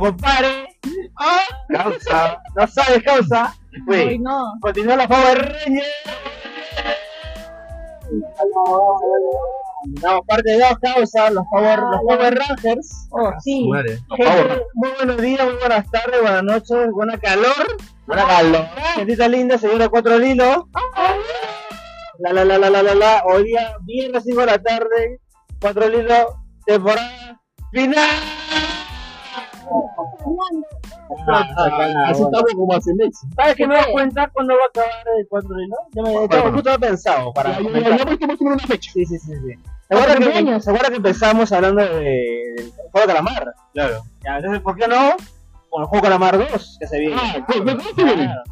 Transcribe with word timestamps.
compadre. 0.00 0.78
Ah, 1.16 1.40
causa. 1.68 2.42
No 2.54 2.66
sabes 2.66 3.02
causa. 3.02 3.54
Güey, 3.86 4.18
no. 4.18 4.54
continúa 4.60 4.96
la 4.96 5.08
Power 5.08 5.38
Rangers. 5.38 5.86
No, 10.02 10.22
parte 10.22 10.50
de 10.50 10.58
dos 10.58 10.78
causas, 10.80 11.32
los 11.32 11.44
Power, 11.50 11.78
los 11.78 12.00
Power 12.02 12.34
Rangers. 12.34 13.08
Oh, 13.10 13.32
sí. 13.40 13.68
Muy 14.74 14.90
buenos 14.96 15.16
días, 15.18 15.44
muy 15.44 15.56
buenas 15.56 15.90
tardes, 15.90 16.20
buenas 16.20 16.42
noches, 16.42 16.90
buena 16.92 17.18
calor. 17.18 17.76
Buena 18.06 18.26
calor. 18.26 18.66
Gentita 18.94 19.28
linda, 19.28 19.58
señora 19.58 19.88
Cuatro 19.88 20.18
Lilos. 20.18 20.64
La 22.18 22.32
la 22.32 22.44
la 22.44 22.58
la 22.58 22.70
la 22.70 22.82
la 22.82 22.94
la. 22.94 23.22
Hoy 23.26 23.44
día, 23.44 23.76
viernes 23.82 24.24
5 24.24 24.40
de 24.40 24.46
la 24.46 24.58
tarde, 24.62 25.20
Cuatro 25.60 25.88
Lilos, 25.88 26.26
temporada 26.64 27.40
final. 27.72 28.10
Así 32.08 32.22
estamos 32.22 32.52
como 32.54 32.72
hace 32.74 32.94
meses. 32.94 33.20
¿Sabes 33.36 33.54
qué 33.56 33.66
me 33.66 33.74
das 33.74 33.86
cuenta 33.88 34.28
cuándo 34.32 34.54
va 34.54 34.60
a 34.60 34.66
acabar 34.68 35.06
el 35.18 35.26
Cuatro 35.28 35.56
Lilos? 35.56 35.78
Yo 35.92 36.02
me 36.02 36.12
he 36.12 36.26
Bueno. 36.26 36.52
justo 36.52 36.78
pensado 36.78 37.32
para 37.32 37.58
Ya, 37.60 37.70
ya, 37.70 37.96
ya, 37.96 38.04
ya 38.16 38.36
una 38.40 38.58
fecha. 38.58 38.90
Sí, 38.92 39.04
sí, 39.06 39.18
sí, 39.18 39.32
sí. 39.34 39.54
¿Se 39.88 39.94
acuerdan 39.94 40.18
que. 40.18 40.60
¿se 40.60 40.70
acuerdan 40.70 40.90
que 40.90 40.96
empezamos 40.96 41.52
hablando 41.52 41.82
de, 41.82 42.72
juego 42.90 43.06
de 43.06 43.08
calamar? 43.12 43.54
Claro. 43.72 44.02
Ya, 44.24 44.36
entonces, 44.36 44.60
¿por 44.60 44.76
qué 44.76 44.88
no? 44.88 45.16
Con 45.70 45.82
el 45.82 45.88
juego 45.88 45.96
de 45.96 46.02
calamar 46.02 46.38
2 46.50 46.76
que 46.80 46.86
se 46.86 46.98
viene. 46.98 47.16
Ah, 47.16 47.46
¿qué-? 47.46 47.62
Claro, 47.62 47.78
claro. 47.94 48.42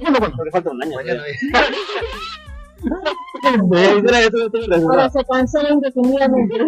¿Cuándo, 0.00 0.18
cuándo? 0.18 0.36
Porque 0.36 0.50
falta 0.50 0.70
un 0.70 0.82
año. 0.82 0.98
Ahora 4.88 5.10
se 5.10 5.24
cancela 5.24 5.70
indefinidamente. 5.70 6.58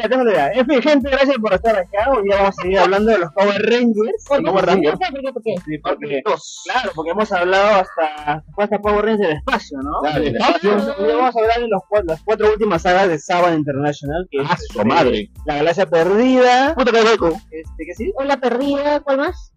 En 0.00 0.66
fin, 0.66 0.80
gente, 0.80 1.10
gracias 1.10 1.36
por 1.38 1.52
estar 1.54 1.76
acá. 1.76 2.10
Hoy 2.12 2.22
día 2.22 2.36
vamos 2.36 2.56
a 2.56 2.62
seguir 2.62 2.78
hablando 2.78 3.10
de 3.10 3.18
los 3.18 3.32
Power 3.32 3.60
Rangers. 3.62 4.24
¿Por 4.28 4.38
qué? 4.38 4.44
Power 4.44 4.66
Rangers. 4.66 4.96
¿Por 4.98 5.08
qué? 5.22 5.32
¿Por 5.32 5.42
qué? 5.42 5.54
Sí, 5.64 5.78
porque, 5.78 6.22
claro, 6.64 6.92
porque 6.94 7.10
hemos 7.10 7.32
hablado 7.32 7.80
hasta, 7.80 8.44
hasta 8.56 8.78
Power 8.78 9.04
Rangers 9.04 9.28
del 9.28 9.36
espacio, 9.38 9.78
¿no? 9.82 10.00
Claro, 10.02 10.22
del 10.22 10.36
Hoy 10.36 11.12
vamos 11.16 11.34
a 11.36 11.38
hablar 11.40 11.60
de 11.60 11.68
los, 11.68 11.82
las 12.04 12.22
cuatro 12.22 12.52
últimas 12.52 12.82
sagas 12.82 13.08
de 13.08 13.18
Saban 13.18 13.54
International, 13.54 14.28
que 14.30 14.38
es 14.40 14.46
Ah, 14.48 14.56
su 14.72 14.84
madre. 14.84 15.30
La 15.46 15.56
Galaxia 15.56 15.86
Perdida, 15.86 16.74
Puta 16.76 16.92
que 16.92 17.02
loco. 17.02 17.28
este, 17.50 17.84
¿qué 17.84 17.94
sí? 17.96 18.12
Hola 18.16 18.36
perdida, 18.36 19.00
¿cuál 19.00 19.18
más? 19.18 19.52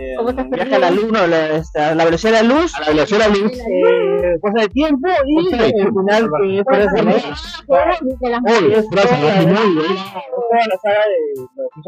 Eh, 0.00 0.14
¿Cómo 0.16 0.30
estás 0.30 0.48
viaje 0.48 0.70
perdido? 0.70 0.76
a 0.76 0.90
la 0.90 0.90
luna, 0.96 1.26
la, 1.26 1.46
esta, 1.56 1.94
la 1.94 2.04
velocidad 2.04 2.32
de 2.40 2.42
la 2.48 2.54
luz, 2.54 2.72
A 2.76 2.80
la 2.82 2.86
velocidad 2.90 3.18
de 3.18 3.28
la 3.28 3.36
luz. 3.36 3.52
eh, 3.58 4.38
cosa 4.40 4.60
de 4.62 4.68
tiempo 4.68 5.08
y 5.26 5.48
tiempo. 5.50 6.00
final 6.00 6.30
que 6.40 6.58
es 6.60 6.64
las 8.30 8.42
Oye, 8.62 8.68
la 8.70 9.02
final, 9.40 9.74
toda 10.30 10.66
la 10.68 10.78
saga 10.82 11.02
de 11.08 11.34
que 11.74 11.82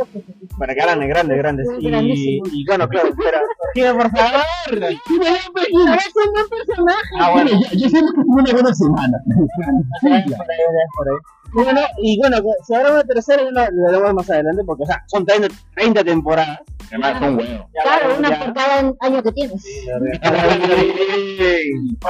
ok. 0.00 0.08
para 0.58 0.74
que 0.74 0.80
grandes, 0.80 1.08
grandes, 1.08 1.38
grandes. 1.38 1.66
Muy 1.68 2.40
Y, 2.52 2.64
bueno, 2.66 2.88
claro, 2.88 3.08
espera, 3.08 3.40
por 3.94 4.10
favor. 4.10 4.40
A 4.74 5.98
son. 6.74 6.86
Ah, 7.20 7.30
bueno. 7.32 7.50
Yo 7.72 7.88
siempre 7.88 8.12
que 8.14 8.22
tuve 8.22 8.42
una 8.42 8.52
buena 8.52 8.74
semana. 8.74 9.18
Por 10.02 10.12
ahí, 10.12 10.24
por 10.96 11.08
ahí. 11.08 11.16
Y 11.54 11.62
bueno, 11.62 11.80
y 12.02 12.18
bueno, 12.18 12.36
si 12.66 12.74
habrá 12.74 12.92
una 12.92 13.04
tercera, 13.04 13.42
ya 13.42 13.50
lo, 13.50 13.88
haremos 13.88 14.14
más 14.14 14.30
adelante, 14.30 14.62
porque 14.66 14.82
o 14.82 14.86
sea, 14.86 15.02
son 15.06 15.24
30, 15.24 15.48
30 15.74 16.04
temporadas. 16.04 16.60
Además, 16.88 17.18
son 17.18 17.38
huevos. 17.38 17.66
Claro, 17.82 18.10
ya, 18.10 18.18
una 18.18 18.28
ya. 18.30 18.38
por 18.44 18.54
cada 18.54 18.92
año 19.00 19.22
que 19.22 19.32
tienes. 19.32 19.64
La 19.86 19.98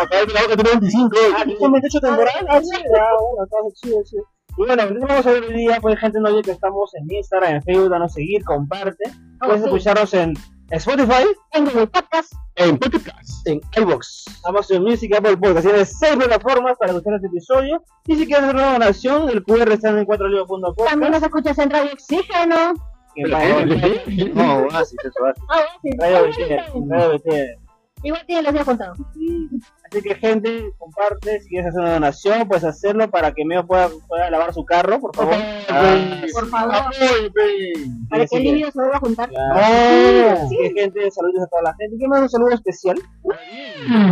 boca 0.01 0.57
tiene 0.57 0.71
25. 0.71 1.17
Ah, 1.35 1.43
¿aquí 1.43 1.57
son 1.59 1.73
28 1.73 2.01
temporadas? 2.01 2.45
Ah, 2.49 2.61
sí, 2.61 2.71
ya, 2.71 3.05
bueno, 3.21 3.45
está 3.45 3.57
chido, 3.75 4.03
chido. 4.05 4.25
Y 4.59 4.65
bueno, 4.65 4.83
entonces 4.83 5.09
vamos 5.09 5.27
a 5.27 5.33
ver 5.33 5.45
hoy 5.45 5.55
día, 5.55 5.79
pues 5.83 5.99
gente 5.99 6.19
no 6.19 6.31
oye 6.31 6.43
que 6.43 6.53
estamos 6.53 6.95
en 6.95 7.11
Instagram, 7.11 7.57
en 7.57 7.63
Facebook, 7.63 7.91
danos 7.91 8.13
seguir, 8.13 8.43
comparte. 8.43 9.05
Puedes 9.39 9.61
sí. 9.61 9.65
escucharnos 9.67 10.15
en 10.15 10.33
Spotify, 10.71 11.25
En 11.53 11.65
Google 11.65 11.87
Podcast. 11.87 12.33
En 12.57 12.79
podcast. 12.79 13.47
en 13.47 13.61
iBox, 13.77 14.25
Amazon 14.45 14.83
Music, 14.83 15.15
Apple 15.15 15.37
Podcast. 15.37 15.67
Tienes 15.67 15.97
seis 15.99 16.17
plataformas 16.17 16.77
para 16.79 16.93
escuchar 16.93 17.15
este 17.15 17.29
episodio. 17.29 17.83
Y 18.07 18.17
si 18.17 18.27
quieres 18.27 18.45
hacer 18.45 18.57
una 18.57 18.73
donación, 18.73 19.29
el 19.29 19.45
QR 19.45 19.71
está 19.73 19.91
en 19.91 20.05
4libros.com. 20.07 20.87
También 20.89 21.13
nos 21.13 21.23
escuchas 21.23 21.59
en 21.59 21.71
Radio 21.71 21.93
Oxígeno. 21.93 22.75
No, 24.35 24.67
así, 24.73 24.97
eso, 25.03 25.25
así. 25.25 25.41
Sí. 25.83 25.91
Radio 25.99 27.13
BT. 27.13 27.67
Igual 28.03 28.27
tiene 28.27 28.43
los 28.43 28.53
días 28.53 28.65
contados. 28.65 28.99
Así 29.97 30.07
que 30.07 30.15
gente, 30.17 30.75
comparte, 30.77 31.41
si 31.41 31.49
quieres 31.49 31.69
hacer 31.69 31.81
una 31.81 31.95
donación, 31.95 32.47
puedes 32.47 32.65
hacerlo 32.65 33.11
para 33.11 33.33
que 33.33 33.47
Meo 33.47 33.67
pueda, 33.67 33.89
pueda 34.07 34.29
lavar 34.29 34.53
su 34.53 34.63
carro, 34.63 35.01
por 35.01 35.17
favor. 35.17 35.35
Ah, 35.71 36.21
Por 36.35 36.49
favor. 36.51 36.71
Para 36.71 36.93
sí, 36.93 37.31
que 37.31 38.37
el 38.37 38.43
sí. 38.43 38.53
niño 38.53 38.71
se 38.71 38.79
vuelva 38.79 38.97
a 38.97 39.01
juntar. 39.01 39.31
Claro. 39.31 40.43
Así 40.43 40.55
que 40.55 40.81
gente, 40.83 41.11
saludos 41.11 41.45
a 41.45 41.47
toda 41.47 41.63
la 41.63 41.75
gente. 41.77 41.97
¿Qué 41.99 42.09
más 42.09 42.21
un 42.21 42.29
saludo 42.29 42.51
especial? 42.51 42.99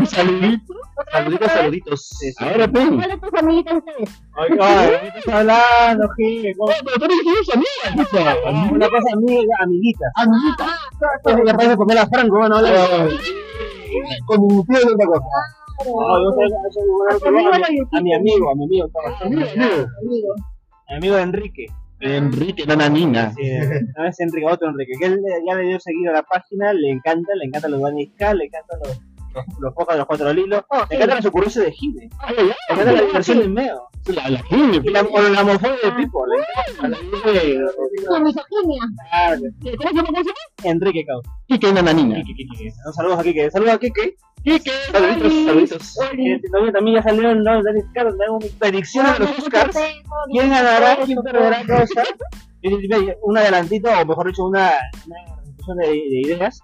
Saluditos. 0.06 0.76
Saluditos, 1.12 1.52
saluditos. 1.52 2.08
Sí, 2.18 2.32
sí. 2.32 2.44
Ahora, 2.44 2.66
pe. 2.66 2.88
¿Cuáles 2.88 3.20
tus 3.20 3.34
amiguitas 3.34 3.74
ustedes? 3.76 4.22
Ay, 4.36 4.48
ay, 4.60 4.88
¿qué 5.12 5.18
estás 5.18 5.34
hablando, 5.34 6.08
Gil? 6.16 6.54
¿Cómo- 6.58 6.72
Pero 6.84 6.98
tú 6.98 7.04
eres 7.04 7.48
amiga, 7.54 8.04
puta. 8.10 8.72
Una 8.72 8.88
cosa 8.88 9.12
amiga, 9.14 9.54
amiguita. 9.60 10.06
Amiguita. 10.16 10.66
Eso 11.24 11.44
ya 11.46 11.54
parece 11.54 11.76
comer 11.76 11.98
a 11.98 12.06
Franco, 12.06 12.48
¿no? 12.48 12.56
Con 14.26 14.40
mi 14.46 14.64
tío 14.64 14.78
es 14.78 14.86
otra 14.86 15.06
cosa. 15.06 15.26
No, 15.86 15.92
yo 16.22 16.30
A 17.10 17.18
tu 17.18 17.28
amigo 17.28 17.50
a, 17.52 17.58
mi, 17.58 18.02
mi 18.02 18.14
amigo, 18.14 18.50
a 18.50 18.54
mi 18.54 18.64
amigo, 18.64 18.88
todo. 18.88 19.26
Amigo, 19.26 19.42
amigo. 19.42 19.86
Amigo. 20.02 20.34
A 20.88 20.92
mi 20.92 20.96
amigo 20.96 21.18
Enrique. 21.18 21.66
Enrique 22.00 22.66
Nananina. 22.66 23.32
Sí, 23.34 23.42
no 23.96 24.04
es 24.04 24.20
Enrique, 24.20 24.46
otro 24.50 24.68
Enrique, 24.68 24.92
que 24.98 25.06
él 25.06 25.20
ya 25.46 25.54
le 25.54 25.62
dio 25.68 25.80
seguido 25.80 26.10
a 26.10 26.16
la 26.16 26.22
página, 26.22 26.72
le 26.72 26.90
encanta, 26.90 27.34
le 27.36 27.44
encantan 27.46 27.70
los 27.70 27.80
Bunny 27.80 28.06
Ska, 28.14 28.34
le 28.34 28.44
encantan 28.46 28.78
los, 28.84 29.00
los, 29.32 29.44
los 29.60 29.86
de 29.88 29.96
los 29.98 30.06
cuatro 30.06 30.32
lilos, 30.32 30.64
Oh, 30.68 30.76
le 30.80 30.86
sí. 30.88 30.94
encantan 30.96 31.16
las 31.18 31.26
ocurrencias 31.26 31.64
de 31.64 31.72
Gine, 31.72 32.10
le 32.36 32.42
encanta 32.70 32.92
la 32.92 33.00
diversión 33.02 33.38
de 33.38 33.48
Meo, 33.48 33.88
La, 34.06 34.28
la 34.28 34.42
la, 34.92 35.02
la 35.30 35.42
homofobia 35.42 35.76
de 35.82 35.92
le 36.26 36.36
encanta 36.42 36.88
la 38.10 38.20
misoginia. 38.20 38.80
Que 39.62 39.70
sí. 39.70 39.76
¿Cómo. 39.76 40.28
Enrique 40.62 41.04
Causa. 41.06 41.30
Kike 41.48 41.72
Nananina. 41.72 42.16
Kike, 42.16 42.34
Kike, 42.34 42.56
Kike. 42.56 42.72
Un 42.86 42.92
saludo 42.92 43.14
a 43.14 43.22
Kike, 43.22 43.50
saludos 43.50 43.74
a 43.74 43.78
Kike. 43.78 44.16
Kike. 44.44 44.70
Saluditos, 44.92 45.32
saluditos. 45.44 45.96
También- 46.72 46.96
ya 46.96 47.02
salió 47.02 47.30
el 47.30 47.42
nuevo 47.42 47.62
Dennis 47.62 47.84
Carter, 47.94 48.14
tenemos 48.18 48.42
mis 48.44 48.52
predicciones 48.52 49.12
de 49.14 49.18
los 49.20 49.38
Oscars. 49.38 49.76
¿Quién 50.30 50.50
ganará? 50.50 50.98
¿Quién 51.04 51.22
perderá 51.22 51.62
diría, 52.62 53.16
Un 53.22 53.38
adelantito, 53.38 53.88
o 53.90 54.04
mejor 54.04 54.26
dicho, 54.26 54.44
una, 54.44 54.70
de, 55.82 55.86
de 55.88 56.20
ideas. 56.20 56.60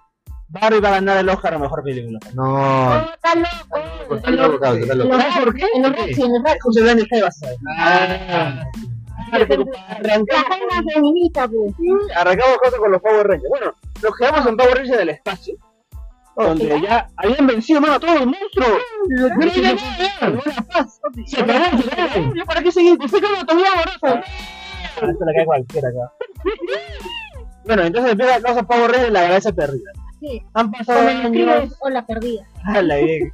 Barbie 0.51 0.81
va 0.81 0.89
a 0.89 0.91
ganar 0.91 1.17
el 1.17 1.29
Oscar 1.29 1.53
a 1.53 1.59
mejor 1.59 1.81
película. 1.81 2.19
No. 2.33 3.01
Está 3.13 3.35
loco. 3.35 4.15
Está 4.15 4.31
loco, 4.31 4.75
está 4.75 4.95
loco. 4.95 5.17
¿Sabes 5.17 5.37
por 5.37 5.55
qué? 5.55 5.65
En 5.73 5.83
los. 5.83 5.91
José 6.61 6.83
Daniel. 6.83 7.07
Ah. 7.77 8.63
La 9.31 9.37
arrancamos, 9.37 9.69
reina 10.01 10.83
feminista, 10.93 11.47
pues. 11.47 11.73
arrancamos 12.17 12.57
cosas 12.57 12.79
con 12.79 12.91
los 12.91 13.01
Power 13.01 13.27
Rangers. 13.27 13.49
Bueno, 13.49 13.73
nos 14.03 14.17
quedamos 14.17 14.45
en 14.45 14.57
Power 14.57 14.75
Rangers 14.75 14.97
del 14.97 15.09
espacio. 15.09 15.55
Donde 16.35 16.81
ya 16.81 17.07
habían 17.15 17.47
vencido 17.47 17.79
mano, 17.79 17.93
a 17.93 17.99
todos 17.99 18.15
los 18.19 18.25
monstruos. 18.25 18.81
Se. 21.27 21.45
¿Yo 22.35 22.45
¿Para 22.45 22.61
qué 22.61 22.71
seguir? 22.73 22.97
Usted 23.01 23.21
como 23.21 23.45
todavía 23.45 23.67
amoroso. 23.73 24.21
Esto 24.95 25.25
le 25.25 25.33
cae 25.33 25.43
a 25.43 25.45
cualquiera 25.45 25.89
acá. 25.89 26.11
Bueno, 27.63 27.83
entonces 27.83 28.11
empieza 28.11 28.39
la 28.39 28.47
cosa 28.47 28.63
Power 28.63 28.91
Rangers 28.91 29.03
de 29.03 29.11
la 29.11 29.21
galaxia 29.21 29.53
perdida. 29.53 29.91
Sí. 30.21 30.41
Han 30.53 30.71
pasado 30.71 30.99
años. 30.99 31.25
escribes, 31.25 31.75
hola 31.81 32.05
perdida. 32.05 32.47
Han 32.63 32.87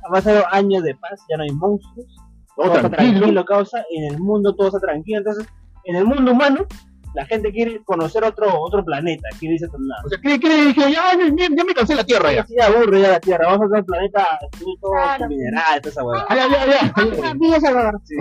pasado 0.09 0.43
años 0.51 0.83
de 0.83 0.95
paz, 0.95 1.21
ya 1.29 1.35
no 1.37 1.43
hay 1.43 1.51
monstruos. 1.51 2.07
Todo 2.55 2.67
está 2.75 2.89
tranquilo. 2.89 3.17
tranquilo, 3.19 3.45
causa. 3.45 3.85
En 3.91 4.13
el 4.13 4.19
mundo 4.19 4.55
todo 4.55 4.67
está 4.67 4.79
tranquilo. 4.79 5.17
Entonces, 5.19 5.45
en 5.83 5.97
el 5.97 6.05
mundo 6.05 6.31
humano, 6.31 6.65
la 7.13 7.25
gente 7.25 7.51
quiere 7.51 7.83
conocer 7.83 8.23
otro 8.23 8.47
otro 8.61 8.85
planeta. 8.85 9.27
Quiere 9.37 9.55
irse 9.55 9.65
a 9.65 9.67
otro 9.67 9.79
lado. 9.81 10.03
O 10.05 10.09
sea, 10.09 10.17
cree, 10.19 10.39
cree, 10.39 10.73
que 10.73 10.79
ya, 10.93 11.11
ya, 11.13 11.47
ya 11.55 11.63
me 11.65 11.73
cansé 11.73 11.93
la 11.93 12.05
tierra 12.05 12.31
ya. 12.31 12.45
Sí, 12.47 12.55
aburre 12.59 13.01
ya 13.01 13.09
la 13.09 13.19
Tierra. 13.19 13.47
Vamos 13.47 13.61
a 13.61 13.65
otro 13.65 13.85
planeta 13.85 14.39
todo 14.81 14.91
Claro. 14.91 15.19
con 15.19 15.27
minerales, 15.29 15.81
toda 15.81 15.91
esa 15.91 16.03
hueá. 16.05 16.25
Ah, 16.29 16.35
ya, 16.35 16.47
ya, 16.47 16.65
ya. 16.65 17.33
Villa 17.33 17.59
Salvador. 17.59 18.01
Sí. 18.05 18.15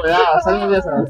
cuidado, 0.00 0.40
salimos 0.42 0.70
de 0.70 0.78
esa. 0.78 1.04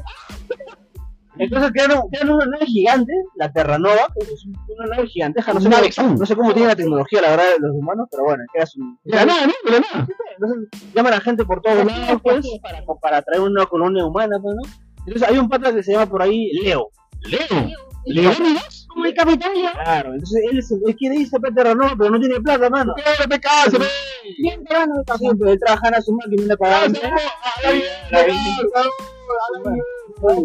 Entonces 1.43 1.71
crearon, 1.71 2.01
crearon 2.09 2.35
una 2.35 2.45
nave 2.45 2.65
gigante, 2.67 3.11
la 3.35 3.51
Terranova, 3.51 4.07
que 4.13 4.25
es 4.31 4.45
una 4.45 4.95
nave 4.95 5.07
giganteja, 5.07 5.53
no 5.53 5.59
sé, 5.61 5.69
cómo, 5.95 6.13
no 6.15 6.25
sé 6.25 6.35
cómo 6.35 6.53
tiene 6.53 6.67
la 6.67 6.75
tecnología, 6.75 7.21
la 7.21 7.29
verdad, 7.31 7.45
de 7.59 7.67
los 7.67 7.75
humanos, 7.75 8.07
pero 8.11 8.23
bueno, 8.23 8.43
un... 8.77 8.99
De 9.03 9.15
la 9.15 9.25
nada, 9.25 9.47
¿no? 9.47 9.53
La 9.71 9.79
nada. 9.79 10.07
Entonces 10.37 10.69
llaman 10.93 11.13
a 11.13 11.19
gente 11.21 11.43
por 11.45 11.61
todos 11.61 11.77
lados, 11.85 11.91
es, 12.09 12.21
pues, 12.21 12.45
para, 12.61 12.83
para 13.01 13.21
traer 13.23 13.41
una 13.41 13.65
colonia 13.65 14.05
humana, 14.05 14.37
pues, 14.41 14.55
¿no? 14.55 14.61
Entonces 15.05 15.27
hay 15.29 15.37
un 15.39 15.49
pata 15.49 15.73
que 15.73 15.81
se 15.81 15.93
llama 15.93 16.05
por 16.05 16.21
ahí 16.21 16.51
Leo. 16.63 16.89
Leo. 17.23 17.69
Leónidas. 18.05 18.87
Como 18.89 19.05
el 19.05 19.13
capitán 19.13 19.53
Leo. 19.53 19.71
Claro, 19.73 20.13
entonces 20.13 20.41
él, 20.51 20.59
es- 20.59 20.71
él 20.71 20.95
quiere 20.95 21.15
irse 21.15 21.37
a 21.37 21.53
Terranova, 21.55 21.95
pero 21.97 22.09
no 22.11 22.19
tiene 22.19 22.39
plata, 22.39 22.69
mano. 22.69 22.93
Claro, 22.95 23.23
ve. 23.79 23.85
Bien 24.39 24.63
capitán. 24.63 25.37
pues 25.37 25.51
él 25.53 25.59
trabaja 25.59 25.89
en 25.95 26.03
su 26.03 26.13
máquina 26.13 26.35
y 26.37 26.41
no 26.41 26.47
le 26.47 26.57
pagan. 26.57 26.93
Ah, 27.03 27.19
la 27.63 27.71
vida, 27.71 27.85
la 28.11 28.23
vida. 28.23 28.35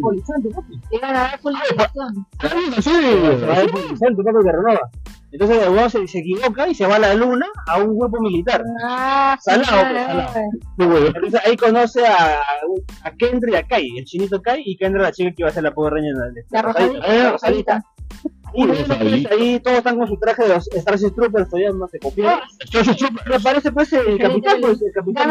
Polizante, 0.01 0.49
papi. 0.51 0.75
Le 0.91 0.97
iban 0.99 1.11
a 1.17 1.21
dar 1.21 1.41
polarización. 1.41 2.27
Alguien 2.39 2.83
Se 2.83 2.91
va 3.47 3.53
así. 3.53 3.61
el 3.63 3.71
polizante, 3.71 4.23
papi, 4.23 4.45
que 4.45 4.53
renova. 4.53 4.91
Entonces 5.33 5.63
el 5.63 5.69
huevón 5.71 5.91
se, 5.91 6.07
se 6.07 6.19
equivoca 6.21 6.69
y 6.69 6.75
se 6.75 6.87
va 6.87 6.97
a 6.97 6.99
la 6.99 7.15
luna 7.15 7.47
a 7.67 7.79
un 7.79 7.99
grupo 7.99 8.21
militar. 8.21 8.63
Ah, 8.83 9.37
sí, 9.41 9.51
Salado, 9.51 9.83
pues, 9.83 9.91
claro. 10.07 10.33
salado. 10.79 11.07
Entonces 11.09 11.41
ahí 11.45 11.57
conoce 11.57 12.07
a, 12.07 12.41
a 13.03 13.11
Kendra 13.19 13.51
y 13.51 13.55
a 13.57 13.63
Kai, 13.67 13.99
el 13.99 14.05
chinito 14.05 14.41
Kai, 14.41 14.63
y 14.65 14.77
Kendra 14.77 15.03
la 15.03 15.13
chica 15.13 15.31
que 15.31 15.43
iba 15.43 15.49
a 15.49 15.53
ser 15.53 15.65
la 15.65 15.75
pobre 15.75 15.97
reina 16.01 16.27
de 16.33 16.43
La 16.51 16.63
rosadita. 16.63 17.05
Ah, 17.07 17.15
la 17.15 17.33
rosadita. 17.33 17.83
Y 18.55 18.65
pues, 18.67 18.89
Rosadita. 18.89 19.35
ahí 19.35 19.61
todos 19.61 19.79
están 19.79 19.99
con 19.99 20.07
su 20.09 20.17
traje 20.19 20.43
de 20.45 20.49
los 20.49 20.65
Starship 20.65 21.11
Troopers, 21.15 21.51
todavía 21.51 21.71
no 21.73 21.87
se 21.89 21.99
copiaron. 21.99 22.41
Starship 22.65 22.95
Troopers. 22.97 23.27
Y 23.31 23.35
aparece 23.35 23.73
pues 23.73 23.93
el 23.93 24.19
capitán, 24.19 24.61
pues 24.63 24.81
el 24.81 24.93
capitán. 24.95 25.29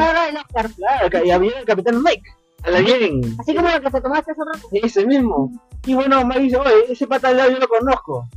Claro, 0.75 1.25
y 1.25 1.31
había 1.31 1.59
el 1.59 1.65
capitán 1.65 2.03
Mike. 2.03 2.21
A 2.65 2.71
la. 2.71 2.79
Así 2.79 3.55
como 3.55 3.69
lo 3.69 3.81
que 3.81 3.91
te 3.91 4.01
tomaste 4.01 4.31
hace 4.31 4.41
rato. 4.43 4.67
Ese 4.71 5.05
mismo. 5.05 5.51
Y 5.85 5.93
bueno, 5.93 6.25
Mike 6.25 6.39
dice, 6.39 6.57
oye, 6.57 6.71
ese 6.89 7.05
pata 7.05 7.29
al 7.29 7.37
lado 7.37 7.51
yo 7.51 7.59
lo 7.59 7.67
conozco. 7.67 8.27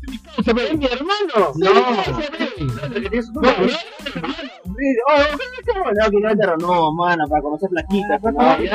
Se 0.44 0.52
ve. 0.52 0.66
Es 0.66 0.76
mi 0.76 0.84
hermano. 0.84 1.52
No. 1.56 1.72
No, 1.72 1.80
oh, 1.80 3.00
¿qué 3.10 3.18
es 3.18 3.30
No, 3.32 3.50
no 6.12 6.56
no, 6.58 6.92
mano, 6.94 7.24
para 7.28 7.42
conocer 7.42 7.68
flaquitas. 7.70 8.22
No, 8.22 8.32
no 8.32 8.58
leer, 8.58 8.72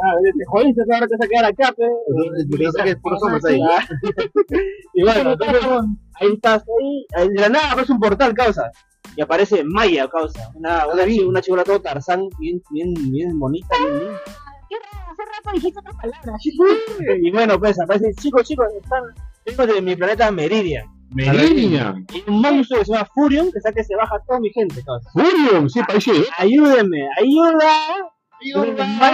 Ah, 0.00 0.14
te 0.22 0.44
jodiste, 0.46 0.82
ahora 0.92 1.06
te 1.08 1.16
vas 1.16 1.26
a 1.26 1.28
quedar 1.28 1.44
acá, 1.44 1.72
pe. 1.72 1.84
Que 2.56 2.64
es 2.64 3.44
ahí. 3.44 3.60
Y 4.94 5.02
bueno, 5.02 5.32
entonces, 5.32 5.62
ahí 6.20 6.32
estás, 6.34 6.62
ahí, 6.62 7.06
ahí 7.16 7.28
de 7.28 7.40
la 7.40 7.48
nada 7.48 7.72
aparece 7.72 7.92
un 7.92 8.00
portal, 8.00 8.32
causa. 8.34 8.70
Y 9.16 9.20
aparece 9.22 9.64
Maya, 9.64 10.08
causa. 10.08 10.50
Una, 10.54 10.86
una, 10.86 11.04
chi- 11.04 11.20
una 11.24 11.40
chivola 11.40 11.64
todo 11.64 11.80
Tarzán, 11.80 12.28
bien, 12.38 12.62
bien, 12.70 12.92
bien 13.10 13.38
bonita, 13.38 13.76
bien 13.78 13.98
linda. 13.98 14.20
qué 14.68 14.76
raro, 14.76 15.10
hace 15.12 15.22
rato 15.24 15.50
dijiste 15.54 15.80
otras 15.80 15.96
palabras. 15.96 16.40
Y 17.20 17.30
bueno, 17.32 17.58
pues 17.58 17.80
aparece, 17.80 18.12
chicos, 18.20 18.42
chicos, 18.46 18.66
están, 18.80 19.02
vengo 19.44 19.66
de 19.74 19.82
mi 19.82 19.96
planeta 19.96 20.30
Meridian. 20.30 20.86
Meridian. 21.10 22.06
Y 22.12 22.30
un 22.30 22.40
monstruo 22.42 22.80
que 22.80 22.84
se 22.84 22.92
llama 22.92 23.08
Furion, 23.14 23.50
que 23.50 23.60
sabe 23.60 23.76
que 23.76 23.84
se 23.84 23.96
baja 23.96 24.16
a 24.16 24.24
toda 24.26 24.38
mi 24.40 24.50
gente, 24.50 24.82
causa. 24.84 25.10
Furion. 25.10 25.68
Sí, 25.70 25.80
parece. 25.86 26.10
¿eh? 26.12 26.24
Ayúdenme, 26.36 27.08
ayuda. 27.18 27.70